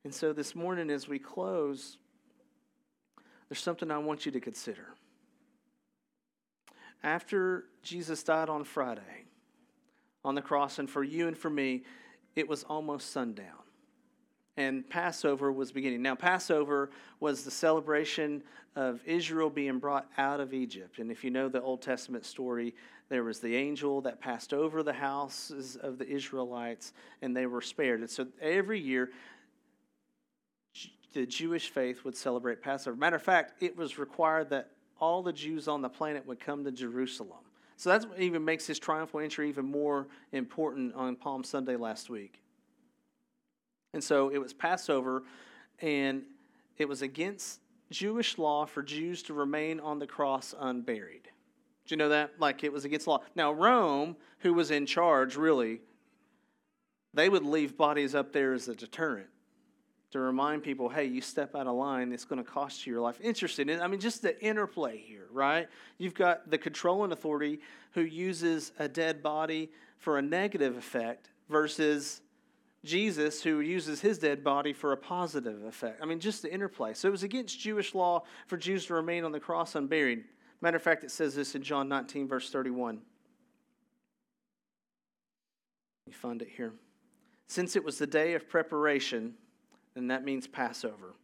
And 0.05 0.15
so 0.15 0.33
this 0.33 0.55
morning, 0.55 0.91
as 0.91 1.09
we 1.09 1.19
close, 1.19 1.99
there's 3.49 3.61
something 3.61 3.91
I 3.91 3.99
want 3.99 4.27
you 4.27 4.33
to 4.33 4.41
consider. 4.41 4.89
After 7.03 7.65
Jesus 7.83 8.23
died 8.23 8.49
on 8.49 8.65
Friday 8.65 9.27
on 10.25 10.35
the 10.35 10.43
cross, 10.43 10.79
and 10.79 10.89
for 10.89 11.05
you 11.05 11.29
and 11.29 11.37
for 11.37 11.51
me, 11.51 11.83
it 12.35 12.49
was 12.49 12.65
almost 12.65 13.13
sundown. 13.13 13.59
And 14.57 14.89
Passover 14.89 15.53
was 15.53 15.73
beginning. 15.73 16.01
Now, 16.01 16.15
Passover 16.15 16.91
was 17.21 17.45
the 17.45 17.51
celebration 17.51 18.43
of 18.77 19.01
Israel 19.05 19.51
being 19.51 19.79
brought 19.79 20.09
out 20.17 20.41
of 20.41 20.55
Egypt. 20.55 20.99
And 20.99 21.11
if 21.11 21.25
you 21.25 21.31
know 21.31 21.49
the 21.49 21.61
Old 21.61 21.83
Testament 21.83 22.25
story, 22.25 22.75
there 23.09 23.25
was 23.25 23.41
the 23.41 23.55
angel 23.55 24.01
that 24.03 24.21
passed 24.21 24.55
over 24.55 24.83
the 24.83 24.93
houses 24.93 25.77
of 25.77 25.99
the 25.99 26.09
Israelites, 26.09 26.93
and 27.23 27.37
they 27.37 27.47
were 27.47 27.61
spared. 27.61 28.01
And 28.01 28.11
so 28.11 28.27
every 28.41 28.81
year, 28.81 29.11
the 31.13 31.27
Jewish 31.27 31.71
faith 31.71 32.05
would 32.05 32.17
celebrate 32.17 32.63
Passover. 32.63 32.97
Matter 32.97 33.17
of 33.17 33.23
fact, 33.23 33.63
it 33.63 33.77
was 33.77 33.99
required 33.99 34.51
that 34.51 34.71
all 34.99 35.23
the 35.23 35.33
Jews 35.33 35.69
on 35.69 35.83
the 35.83 35.89
planet 35.89 36.27
would 36.27 36.41
come 36.41 36.65
to 36.65 36.73
Jerusalem. 36.73 37.45
So 37.77 37.91
that's 37.91 38.07
what 38.07 38.21
even 38.21 38.45
makes 38.45 38.67
this 38.67 38.79
triumphal 38.79 39.21
entry 39.21 39.49
even 39.49 39.67
more 39.67 40.07
important 40.33 40.95
on 40.95 41.17
Palm 41.17 41.45
Sunday 41.45 41.77
last 41.77 42.09
week. 42.09 42.41
And 43.93 44.03
so 44.03 44.31
it 44.31 44.39
was 44.39 44.53
Passover, 44.53 45.23
and 45.81 46.23
it 46.79 46.89
was 46.89 47.03
against 47.03 47.61
Jewish 47.91 48.39
law 48.39 48.65
for 48.67 48.83
Jews 48.83 49.23
to 49.25 49.35
remain 49.35 49.79
on 49.79 49.99
the 49.99 50.07
cross 50.07 50.55
unburied. 50.59 51.29
Do 51.87 51.95
you 51.95 51.97
know 51.97 52.09
that? 52.09 52.33
Like 52.39 52.65
it 52.65 52.73
was 52.73 52.85
against 52.85 53.07
law. 53.07 53.21
Now, 53.35 53.53
Rome, 53.53 54.17
who 54.39 54.55
was 54.55 54.71
in 54.71 54.87
charge, 54.87 55.37
really, 55.37 55.81
they 57.13 57.29
would 57.29 57.45
leave 57.45 57.77
bodies 57.77 58.15
up 58.15 58.33
there 58.33 58.55
as 58.55 58.69
a 58.69 58.75
deterrent 58.75 59.29
to 60.13 60.21
remind 60.21 60.63
people, 60.63 60.89
hey, 60.89 61.05
you 61.05 61.21
step 61.21 61.57
out 61.57 61.67
of 61.67 61.75
line, 61.75 62.13
it's 62.13 62.25
going 62.25 62.43
to 62.43 62.49
cost 62.49 62.87
you 62.87 62.93
your 62.93 63.03
life. 63.03 63.19
Interesting. 63.21 63.69
I 63.81 63.89
mean, 63.89 63.99
just 63.99 64.23
the 64.23 64.41
interplay 64.43 64.97
here, 64.97 65.27
right? 65.33 65.69
You've 65.99 66.15
got 66.15 66.51
the 66.51 66.57
controlling 66.57 67.11
authority 67.11 67.59
who 67.93 68.03
uses 68.03 68.71
a 68.79 68.87
dead 68.87 69.23
body 69.23 69.71
for 69.99 70.19
a 70.19 70.23
negative 70.23 70.77
effect 70.77 71.31
versus 71.49 72.21
Jesus 72.85 73.43
who 73.43 73.61
uses 73.61 74.01
his 74.01 74.19
dead 74.19 74.45
body 74.45 74.73
for 74.73 74.93
a 74.93 74.97
positive 74.97 75.65
effect. 75.65 76.01
I 76.03 76.07
mean, 76.07 76.21
just 76.21 76.43
the 76.43 76.53
interplay. 76.53 76.95
So 76.95 77.09
it 77.09 77.11
was 77.11 77.23
against 77.23 77.59
Jewish 77.59 77.95
law 77.95 78.23
for 78.47 78.57
Jews 78.57 78.87
to 78.87 78.95
remain 78.95 79.25
on 79.25 79.33
the 79.33 79.41
cross 79.41 79.75
unburied. 79.75 80.25
Matter 80.61 80.77
of 80.77 80.83
fact, 80.83 81.05
it 81.05 81.11
says 81.11 81.35
this 81.35 81.55
in 81.55 81.63
John 81.63 81.89
19, 81.89 82.29
verse 82.29 82.51
31. 82.51 83.01
You 86.07 86.13
find 86.13 86.43
it 86.43 86.49
here. 86.57 86.73
Since 87.47 87.77
it 87.77 87.85
was 87.85 87.99
the 87.99 88.07
day 88.07 88.35
of 88.35 88.49
preparation, 88.49 89.35
and 89.95 90.11
that 90.11 90.25
means 90.25 90.47
Passover, 90.47 91.15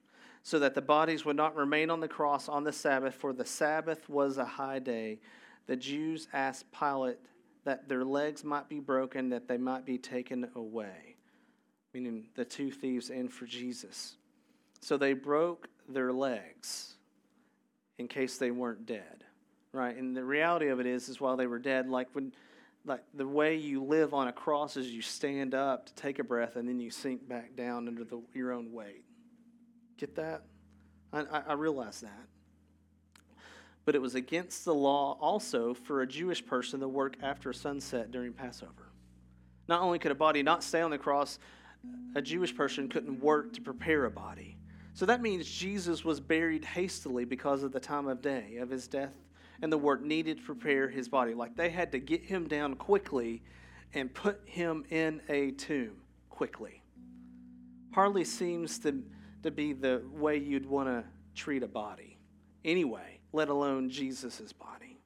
so 0.42 0.58
that 0.58 0.74
the 0.74 0.82
bodies 0.82 1.24
would 1.24 1.36
not 1.36 1.56
remain 1.56 1.90
on 1.90 2.00
the 2.00 2.08
cross 2.08 2.48
on 2.48 2.64
the 2.64 2.72
Sabbath, 2.72 3.14
for 3.14 3.32
the 3.32 3.44
Sabbath 3.44 4.08
was 4.08 4.38
a 4.38 4.44
high 4.44 4.78
day, 4.78 5.18
the 5.66 5.76
Jews 5.76 6.28
asked 6.32 6.66
Pilate 6.72 7.18
that 7.64 7.88
their 7.88 8.04
legs 8.04 8.42
might 8.42 8.68
be 8.68 8.80
broken, 8.80 9.28
that 9.30 9.48
they 9.48 9.58
might 9.58 9.84
be 9.84 9.98
taken 9.98 10.48
away, 10.54 11.16
meaning 11.92 12.28
the 12.34 12.44
two 12.44 12.70
thieves 12.70 13.10
and 13.10 13.32
for 13.32 13.46
Jesus. 13.46 14.16
So 14.80 14.96
they 14.96 15.12
broke 15.12 15.68
their 15.88 16.12
legs 16.12 16.94
in 18.00 18.08
case 18.08 18.38
they 18.38 18.50
weren't 18.50 18.86
dead 18.86 19.20
right? 19.72 19.96
And 19.96 20.16
the 20.16 20.24
reality 20.24 20.68
of 20.68 20.80
it 20.80 20.86
is, 20.86 21.08
is 21.08 21.20
while 21.20 21.36
they 21.36 21.46
were 21.46 21.58
dead, 21.58 21.88
like 21.88 22.08
when, 22.12 22.32
like 22.84 23.02
the 23.14 23.26
way 23.26 23.56
you 23.56 23.82
live 23.82 24.14
on 24.14 24.28
a 24.28 24.32
cross 24.32 24.76
is 24.76 24.88
you 24.88 25.02
stand 25.02 25.54
up 25.54 25.86
to 25.86 25.94
take 25.94 26.18
a 26.18 26.24
breath 26.24 26.56
and 26.56 26.68
then 26.68 26.80
you 26.80 26.90
sink 26.90 27.28
back 27.28 27.56
down 27.56 27.86
under 27.88 28.04
the, 28.04 28.20
your 28.34 28.52
own 28.52 28.72
weight. 28.72 29.04
Get 29.96 30.16
that? 30.16 30.42
I, 31.12 31.42
I 31.48 31.52
realize 31.54 32.00
that. 32.00 32.26
But 33.84 33.94
it 33.94 34.02
was 34.02 34.14
against 34.14 34.64
the 34.64 34.74
law 34.74 35.18
also 35.20 35.74
for 35.74 36.02
a 36.02 36.06
Jewish 36.06 36.44
person 36.44 36.80
to 36.80 36.88
work 36.88 37.16
after 37.22 37.52
sunset 37.52 38.10
during 38.10 38.32
Passover. 38.32 38.92
Not 39.68 39.82
only 39.82 39.98
could 39.98 40.12
a 40.12 40.16
body 40.16 40.42
not 40.42 40.62
stay 40.62 40.80
on 40.80 40.90
the 40.90 40.98
cross, 40.98 41.38
a 42.14 42.22
Jewish 42.22 42.54
person 42.54 42.88
couldn't 42.88 43.20
work 43.20 43.52
to 43.54 43.60
prepare 43.60 44.04
a 44.04 44.10
body. 44.10 44.56
So 44.92 45.06
that 45.06 45.22
means 45.22 45.50
Jesus 45.50 46.04
was 46.04 46.20
buried 46.20 46.64
hastily 46.64 47.24
because 47.24 47.62
of 47.62 47.72
the 47.72 47.80
time 47.80 48.08
of 48.08 48.20
day 48.20 48.56
of 48.56 48.70
his 48.70 48.88
death 48.88 49.14
and 49.62 49.72
the 49.72 49.78
work 49.78 50.02
needed 50.02 50.38
to 50.38 50.42
prepare 50.42 50.88
his 50.88 51.08
body. 51.08 51.34
Like 51.34 51.56
they 51.56 51.70
had 51.70 51.92
to 51.92 51.98
get 51.98 52.24
him 52.24 52.48
down 52.48 52.74
quickly 52.74 53.42
and 53.94 54.12
put 54.12 54.40
him 54.44 54.84
in 54.90 55.20
a 55.28 55.52
tomb 55.52 55.96
quickly. 56.28 56.82
Hardly 57.92 58.24
seems 58.24 58.78
to, 58.80 59.02
to 59.42 59.50
be 59.50 59.72
the 59.72 60.02
way 60.12 60.38
you'd 60.38 60.66
want 60.66 60.88
to 60.88 61.04
treat 61.34 61.62
a 61.62 61.68
body 61.68 62.18
anyway, 62.64 63.20
let 63.32 63.48
alone 63.48 63.90
Jesus' 63.90 64.52
body. 64.52 64.98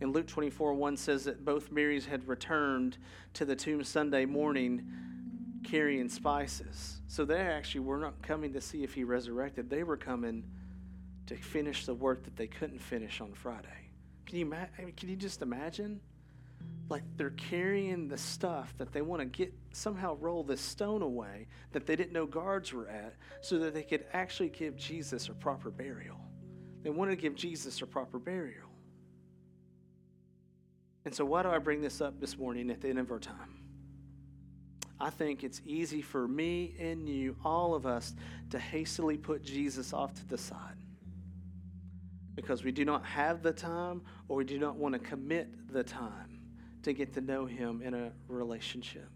In 0.00 0.12
Luke 0.12 0.28
24, 0.28 0.74
1 0.74 0.96
says 0.96 1.24
that 1.24 1.44
both 1.44 1.72
Marys 1.72 2.06
had 2.06 2.26
returned 2.28 2.98
to 3.34 3.44
the 3.44 3.56
tomb 3.56 3.82
Sunday 3.82 4.24
morning 4.24 4.88
carrying 5.70 6.08
spices. 6.08 7.00
So 7.08 7.24
they 7.24 7.40
actually 7.40 7.80
were 7.80 7.98
not 7.98 8.22
coming 8.22 8.52
to 8.54 8.60
see 8.60 8.84
if 8.84 8.94
he 8.94 9.04
resurrected, 9.04 9.68
they 9.68 9.82
were 9.82 9.96
coming 9.96 10.44
to 11.26 11.36
finish 11.36 11.84
the 11.84 11.94
work 11.94 12.24
that 12.24 12.36
they 12.36 12.46
couldn't 12.46 12.80
finish 12.80 13.20
on 13.20 13.32
Friday. 13.34 13.90
Can 14.26 14.38
you, 14.38 14.54
I 14.54 14.84
mean, 14.84 14.94
can 14.94 15.08
you 15.08 15.16
just 15.16 15.42
imagine? 15.42 16.00
Like 16.88 17.02
they're 17.16 17.30
carrying 17.30 18.08
the 18.08 18.16
stuff 18.16 18.72
that 18.78 18.92
they 18.92 19.02
want 19.02 19.20
to 19.20 19.26
get, 19.26 19.52
somehow 19.72 20.16
roll 20.16 20.42
this 20.42 20.60
stone 20.60 21.02
away 21.02 21.46
that 21.72 21.86
they 21.86 21.96
didn't 21.96 22.12
know 22.12 22.24
guards 22.24 22.72
were 22.72 22.88
at 22.88 23.14
so 23.42 23.58
that 23.58 23.74
they 23.74 23.82
could 23.82 24.06
actually 24.14 24.48
give 24.48 24.74
Jesus 24.76 25.28
a 25.28 25.34
proper 25.34 25.70
burial. 25.70 26.16
They 26.82 26.90
wanted 26.90 27.16
to 27.16 27.20
give 27.20 27.34
Jesus 27.34 27.82
a 27.82 27.86
proper 27.86 28.18
burial. 28.18 28.68
And 31.04 31.14
so, 31.14 31.24
why 31.24 31.42
do 31.42 31.50
I 31.50 31.58
bring 31.58 31.80
this 31.80 32.00
up 32.00 32.20
this 32.20 32.38
morning 32.38 32.70
at 32.70 32.80
the 32.80 32.88
end 32.88 32.98
of 32.98 33.10
our 33.10 33.18
time? 33.18 33.57
I 35.00 35.10
think 35.10 35.44
it's 35.44 35.60
easy 35.64 36.02
for 36.02 36.26
me 36.26 36.74
and 36.78 37.08
you, 37.08 37.36
all 37.44 37.74
of 37.74 37.86
us, 37.86 38.14
to 38.50 38.58
hastily 38.58 39.16
put 39.16 39.44
Jesus 39.44 39.92
off 39.92 40.14
to 40.14 40.26
the 40.26 40.38
side 40.38 40.74
because 42.34 42.62
we 42.62 42.70
do 42.70 42.84
not 42.84 43.04
have 43.04 43.42
the 43.42 43.52
time 43.52 44.00
or 44.28 44.36
we 44.36 44.44
do 44.44 44.58
not 44.58 44.76
want 44.76 44.92
to 44.92 44.98
commit 45.00 45.72
the 45.72 45.82
time 45.82 46.40
to 46.82 46.92
get 46.92 47.12
to 47.14 47.20
know 47.20 47.46
Him 47.46 47.82
in 47.82 47.94
a 47.94 48.12
relationship. 48.28 49.08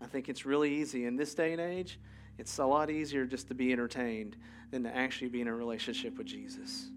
I 0.00 0.06
think 0.06 0.28
it's 0.28 0.44
really 0.44 0.74
easy 0.74 1.06
in 1.06 1.16
this 1.16 1.34
day 1.34 1.52
and 1.52 1.60
age. 1.60 1.98
It's 2.38 2.58
a 2.58 2.66
lot 2.66 2.90
easier 2.90 3.24
just 3.24 3.48
to 3.48 3.54
be 3.54 3.72
entertained 3.72 4.36
than 4.70 4.82
to 4.84 4.94
actually 4.94 5.28
be 5.28 5.40
in 5.40 5.48
a 5.48 5.54
relationship 5.54 6.18
with 6.18 6.26
Jesus. 6.26 6.90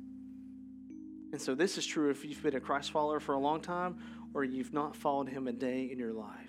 And 1.31 1.41
so, 1.41 1.55
this 1.55 1.77
is 1.77 1.85
true 1.85 2.09
if 2.09 2.23
you've 2.23 2.43
been 2.43 2.55
a 2.55 2.59
Christ 2.59 2.91
follower 2.91 3.19
for 3.19 3.35
a 3.35 3.39
long 3.39 3.61
time 3.61 3.97
or 4.33 4.43
you've 4.43 4.73
not 4.73 4.95
followed 4.95 5.29
Him 5.29 5.47
a 5.47 5.53
day 5.53 5.89
in 5.91 5.97
your 5.97 6.13
life. 6.13 6.44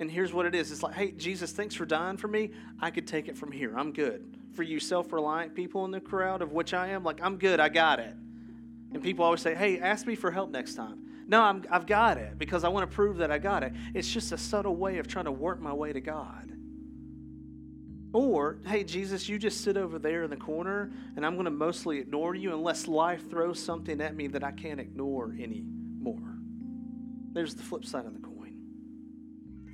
And 0.00 0.10
here's 0.10 0.32
what 0.32 0.46
it 0.46 0.54
is 0.54 0.72
it's 0.72 0.82
like, 0.82 0.94
hey, 0.94 1.12
Jesus, 1.12 1.52
thanks 1.52 1.74
for 1.74 1.86
dying 1.86 2.16
for 2.16 2.28
me. 2.28 2.50
I 2.80 2.90
could 2.90 3.06
take 3.06 3.28
it 3.28 3.36
from 3.36 3.52
here. 3.52 3.76
I'm 3.76 3.92
good. 3.92 4.36
For 4.52 4.62
you 4.62 4.80
self 4.80 5.12
reliant 5.12 5.54
people 5.54 5.84
in 5.84 5.90
the 5.90 6.00
crowd, 6.00 6.42
of 6.42 6.52
which 6.52 6.74
I 6.74 6.88
am, 6.88 7.04
like, 7.04 7.20
I'm 7.22 7.36
good. 7.38 7.60
I 7.60 7.68
got 7.68 8.00
it. 8.00 8.14
And 8.92 9.02
people 9.02 9.24
always 9.24 9.40
say, 9.40 9.54
hey, 9.54 9.80
ask 9.80 10.06
me 10.06 10.14
for 10.14 10.30
help 10.30 10.50
next 10.50 10.74
time. 10.74 11.04
No, 11.26 11.42
I'm, 11.42 11.64
I've 11.70 11.86
got 11.86 12.18
it 12.18 12.38
because 12.38 12.64
I 12.64 12.68
want 12.68 12.88
to 12.88 12.94
prove 12.94 13.16
that 13.18 13.30
I 13.30 13.38
got 13.38 13.62
it. 13.62 13.72
It's 13.94 14.10
just 14.10 14.32
a 14.32 14.38
subtle 14.38 14.76
way 14.76 14.98
of 14.98 15.08
trying 15.08 15.24
to 15.24 15.32
work 15.32 15.60
my 15.60 15.72
way 15.72 15.92
to 15.92 16.00
God. 16.00 16.52
Or, 18.12 18.58
hey, 18.64 18.84
Jesus, 18.84 19.28
you 19.28 19.38
just 19.38 19.62
sit 19.62 19.76
over 19.76 19.98
there 19.98 20.22
in 20.22 20.30
the 20.30 20.36
corner 20.36 20.92
and 21.16 21.26
I'm 21.26 21.34
going 21.34 21.46
to 21.46 21.50
mostly 21.50 21.98
ignore 21.98 22.36
you 22.36 22.54
unless 22.54 22.86
life 22.86 23.28
throws 23.28 23.58
something 23.58 24.00
at 24.00 24.14
me 24.14 24.28
that 24.28 24.44
I 24.44 24.52
can't 24.52 24.78
ignore 24.78 25.34
anymore. 25.40 26.36
There's 27.32 27.56
the 27.56 27.64
flip 27.64 27.84
side 27.84 28.06
of 28.06 28.12
the 28.12 28.20
coin. 28.20 28.33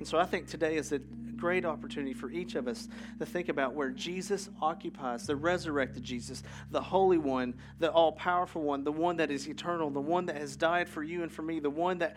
And 0.01 0.07
so 0.07 0.17
I 0.17 0.25
think 0.25 0.47
today 0.47 0.77
is 0.77 0.91
a 0.93 0.97
great 0.97 1.63
opportunity 1.63 2.11
for 2.11 2.31
each 2.31 2.55
of 2.55 2.67
us 2.67 2.89
to 3.19 3.25
think 3.27 3.49
about 3.49 3.75
where 3.75 3.91
Jesus 3.91 4.49
occupies 4.59 5.27
the 5.27 5.35
resurrected 5.35 6.01
Jesus, 6.01 6.41
the 6.71 6.81
Holy 6.81 7.19
One, 7.19 7.53
the 7.77 7.91
all 7.91 8.11
powerful 8.11 8.63
one, 8.63 8.83
the 8.83 8.91
one 8.91 9.17
that 9.17 9.29
is 9.29 9.47
eternal, 9.47 9.91
the 9.91 10.01
one 10.01 10.25
that 10.25 10.37
has 10.37 10.55
died 10.55 10.89
for 10.89 11.03
you 11.03 11.21
and 11.21 11.31
for 11.31 11.43
me, 11.43 11.59
the 11.59 11.69
one 11.69 11.99
that 11.99 12.15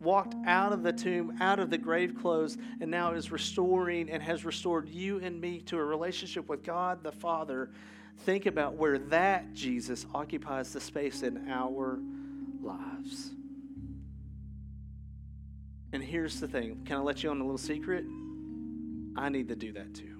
walked 0.00 0.34
out 0.48 0.72
of 0.72 0.82
the 0.82 0.92
tomb, 0.92 1.36
out 1.40 1.60
of 1.60 1.70
the 1.70 1.78
grave 1.78 2.16
clothes, 2.20 2.58
and 2.80 2.90
now 2.90 3.12
is 3.12 3.30
restoring 3.30 4.10
and 4.10 4.20
has 4.20 4.44
restored 4.44 4.88
you 4.88 5.20
and 5.20 5.40
me 5.40 5.60
to 5.60 5.78
a 5.78 5.84
relationship 5.84 6.48
with 6.48 6.64
God 6.64 7.04
the 7.04 7.12
Father. 7.12 7.70
Think 8.24 8.46
about 8.46 8.74
where 8.74 8.98
that 8.98 9.54
Jesus 9.54 10.06
occupies 10.12 10.72
the 10.72 10.80
space 10.80 11.22
in 11.22 11.48
our 11.48 12.00
lives. 12.60 13.30
And 15.92 16.02
here's 16.02 16.40
the 16.40 16.48
thing 16.48 16.82
can 16.84 16.96
I 16.96 17.00
let 17.00 17.22
you 17.22 17.30
on 17.30 17.40
a 17.40 17.44
little 17.44 17.58
secret? 17.58 18.04
I 19.16 19.28
need 19.28 19.48
to 19.48 19.56
do 19.56 19.72
that 19.72 19.94
too. 19.94 20.16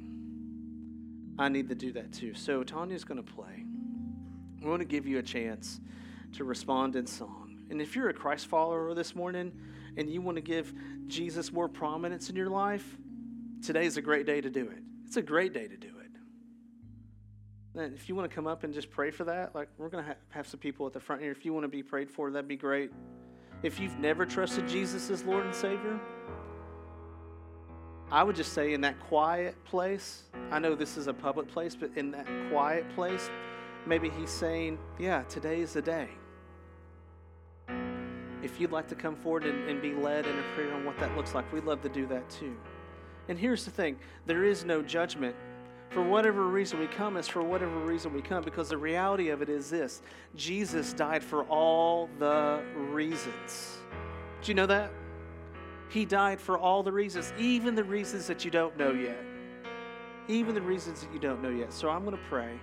I 1.38 1.48
need 1.48 1.68
to 1.70 1.74
do 1.74 1.92
that 1.92 2.12
too. 2.12 2.34
So 2.34 2.62
Tanya's 2.62 3.04
going 3.04 3.22
to 3.22 3.32
play. 3.32 3.64
I 4.62 4.68
want 4.68 4.80
to 4.80 4.86
give 4.86 5.06
you 5.06 5.18
a 5.18 5.22
chance 5.22 5.80
to 6.34 6.44
respond 6.44 6.94
in 6.94 7.06
song. 7.06 7.56
And 7.70 7.80
if 7.80 7.96
you're 7.96 8.10
a 8.10 8.14
Christ 8.14 8.46
follower 8.46 8.92
this 8.94 9.16
morning 9.16 9.52
and 9.96 10.10
you 10.10 10.20
want 10.20 10.36
to 10.36 10.42
give 10.42 10.72
Jesus 11.06 11.52
more 11.52 11.68
prominence 11.68 12.28
in 12.28 12.36
your 12.36 12.50
life, 12.50 12.98
today 13.64 13.86
is 13.86 13.96
a 13.96 14.02
great 14.02 14.26
day 14.26 14.40
to 14.40 14.50
do 14.50 14.68
it. 14.68 14.82
It's 15.06 15.16
a 15.16 15.22
great 15.22 15.54
day 15.54 15.68
to 15.68 15.76
do 15.76 15.88
it. 15.88 15.92
And 17.80 17.94
if 17.94 18.08
you 18.08 18.14
want 18.14 18.30
to 18.30 18.34
come 18.34 18.46
up 18.46 18.64
and 18.64 18.74
just 18.74 18.90
pray 18.90 19.10
for 19.10 19.24
that, 19.24 19.54
like 19.54 19.68
we're 19.78 19.88
going 19.88 20.04
to 20.04 20.16
have 20.28 20.46
some 20.46 20.60
people 20.60 20.86
at 20.86 20.92
the 20.92 21.00
front 21.00 21.22
here. 21.22 21.32
If 21.32 21.46
you 21.46 21.54
want 21.54 21.64
to 21.64 21.68
be 21.68 21.82
prayed 21.82 22.10
for, 22.10 22.30
that'd 22.30 22.46
be 22.46 22.56
great. 22.56 22.90
If 23.62 23.78
you've 23.78 23.98
never 23.98 24.26
trusted 24.26 24.68
Jesus 24.68 25.08
as 25.10 25.24
Lord 25.24 25.46
and 25.46 25.54
Savior, 25.54 26.00
I 28.10 28.22
would 28.22 28.36
just 28.36 28.52
say 28.52 28.74
in 28.74 28.80
that 28.82 28.98
quiet 29.00 29.54
place, 29.64 30.24
I 30.50 30.58
know 30.58 30.74
this 30.74 30.96
is 30.96 31.06
a 31.06 31.14
public 31.14 31.48
place, 31.48 31.74
but 31.74 31.90
in 31.96 32.10
that 32.10 32.26
quiet 32.50 32.88
place, 32.94 33.30
maybe 33.86 34.10
He's 34.10 34.30
saying, 34.30 34.78
Yeah, 34.98 35.22
today 35.22 35.60
is 35.60 35.72
the 35.72 35.82
day. 35.82 36.08
If 38.42 38.60
you'd 38.60 38.72
like 38.72 38.88
to 38.88 38.96
come 38.96 39.14
forward 39.14 39.44
and, 39.44 39.68
and 39.70 39.80
be 39.80 39.94
led 39.94 40.26
in 40.26 40.36
a 40.36 40.42
prayer 40.54 40.74
on 40.74 40.84
what 40.84 40.98
that 40.98 41.16
looks 41.16 41.34
like, 41.34 41.50
we'd 41.52 41.64
love 41.64 41.80
to 41.82 41.88
do 41.88 42.06
that 42.08 42.28
too. 42.28 42.56
And 43.28 43.38
here's 43.38 43.64
the 43.64 43.70
thing 43.70 43.96
there 44.26 44.44
is 44.44 44.64
no 44.64 44.82
judgment 44.82 45.36
for 45.92 46.02
whatever 46.02 46.46
reason 46.46 46.78
we 46.78 46.86
come 46.86 47.16
is 47.16 47.28
for 47.28 47.42
whatever 47.42 47.78
reason 47.78 48.14
we 48.14 48.22
come 48.22 48.42
because 48.42 48.70
the 48.70 48.78
reality 48.78 49.28
of 49.28 49.42
it 49.42 49.48
is 49.48 49.68
this 49.68 50.00
Jesus 50.34 50.92
died 50.92 51.22
for 51.22 51.44
all 51.44 52.08
the 52.18 52.62
reasons. 52.74 53.78
Do 54.42 54.50
you 54.50 54.54
know 54.54 54.66
that? 54.66 54.90
He 55.90 56.06
died 56.06 56.40
for 56.40 56.56
all 56.56 56.82
the 56.82 56.92
reasons, 56.92 57.34
even 57.38 57.74
the 57.74 57.84
reasons 57.84 58.26
that 58.26 58.44
you 58.44 58.50
don't 58.50 58.76
know 58.78 58.92
yet. 58.92 59.22
Even 60.28 60.54
the 60.54 60.62
reasons 60.62 61.02
that 61.02 61.12
you 61.12 61.18
don't 61.18 61.42
know 61.42 61.50
yet. 61.50 61.72
So 61.72 61.90
I'm 61.90 62.04
going 62.04 62.16
to 62.16 62.22
pray 62.28 62.58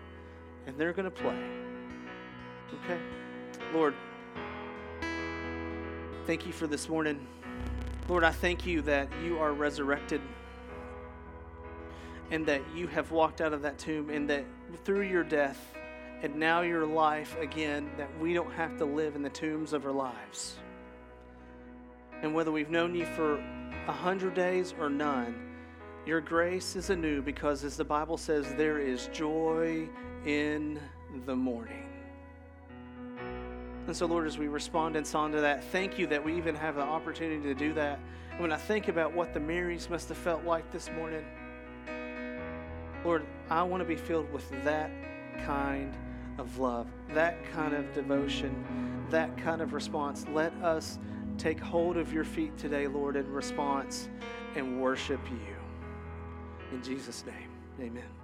and 0.66 0.76
they're 0.78 0.94
going 0.94 1.06
to 1.06 1.12
play. 1.12 1.40
Okay? 2.84 3.00
Lord, 3.74 3.94
thank 6.26 6.48
you 6.48 6.54
for 6.54 6.66
this 6.66 6.90
morning. 6.90 7.28
Lord, 8.08 8.24
I 8.24 8.32
thank 8.32 8.66
you 8.66 8.82
that 8.84 9.08
you 9.24 9.38
are 9.38 9.54
resurrected 9.54 10.22
and 12.32 12.46
that 12.46 12.62
you 12.76 12.88
have 12.88 13.12
walked 13.12 13.42
out 13.42 13.54
of 13.54 13.62
that 13.64 13.78
tomb, 13.78 14.10
and 14.10 14.30
that 14.30 14.46
through 14.84 15.02
your 15.02 15.24
death 15.24 15.76
and 16.22 16.36
now 16.36 16.62
your 16.62 16.86
life 16.86 17.38
again, 17.40 17.90
that 17.98 18.10
we 18.20 18.34
don't 18.34 18.52
have 18.52 18.78
to 18.78 18.86
live 18.86 19.16
in 19.16 19.22
the 19.22 19.30
tombs 19.30 19.74
of 19.74 19.86
our 19.86 19.92
lives. 19.92 20.58
And 22.22 22.34
whether 22.34 22.52
we've 22.52 22.70
known 22.70 22.94
you 22.94 23.06
for 23.06 23.38
a 23.88 23.92
hundred 23.92 24.34
days 24.34 24.74
or 24.80 24.90
none, 24.90 25.34
your 26.06 26.20
grace 26.20 26.76
is 26.76 26.90
anew 26.90 27.22
because, 27.22 27.64
as 27.64 27.78
the 27.78 27.86
Bible 27.86 28.18
says, 28.18 28.54
there 28.56 28.80
is 28.80 29.08
joy 29.14 29.88
in 30.26 30.80
the 31.26 31.36
morning. 31.36 31.86
And 33.88 33.96
so, 33.96 34.06
Lord, 34.06 34.28
as 34.28 34.38
we 34.38 34.48
respond 34.48 34.96
in 34.96 35.06
song 35.06 35.32
to 35.32 35.42
that, 35.42 35.64
thank 35.66 35.98
you 35.98 36.06
that 36.08 36.24
we 36.24 36.36
even 36.36 36.54
have 36.56 36.76
the 36.76 36.82
opportunity 36.82 37.42
to 37.44 37.56
do 37.56 37.74
that. 37.74 38.00
And 38.32 38.42
when 38.42 38.52
I 38.52 38.58
think 38.58 38.88
about 38.88 39.14
what 39.14 39.34
the 39.34 39.40
Marys 39.40 39.90
must 39.90 40.10
have 40.10 40.18
felt 40.18 40.44
like 40.44 40.70
this 40.72 40.90
morning, 40.92 41.26
Lord, 43.04 43.26
I 43.50 43.64
want 43.64 43.82
to 43.82 43.88
be 43.88 43.96
filled 43.96 44.32
with 44.32 44.50
that 44.64 44.92
kind 45.46 45.96
of 46.38 46.60
love, 46.60 46.88
that 47.14 47.44
kind 47.52 47.74
of 47.74 47.94
devotion, 47.94 49.08
that 49.10 49.38
kind 49.38 49.62
of 49.62 49.74
response. 49.74 50.26
Let 50.34 50.54
us 50.56 51.00
take 51.38 51.60
hold 51.60 51.98
of 51.98 52.12
your 52.12 52.26
feet 52.26 52.58
today, 52.58 52.88
Lord, 52.88 53.16
in 53.16 53.32
response 53.32 54.10
and 54.56 54.82
worship 54.82 55.22
you. 55.30 55.56
In 56.76 56.84
Jesus' 56.84 57.24
name, 57.26 57.50
amen. 57.80 58.19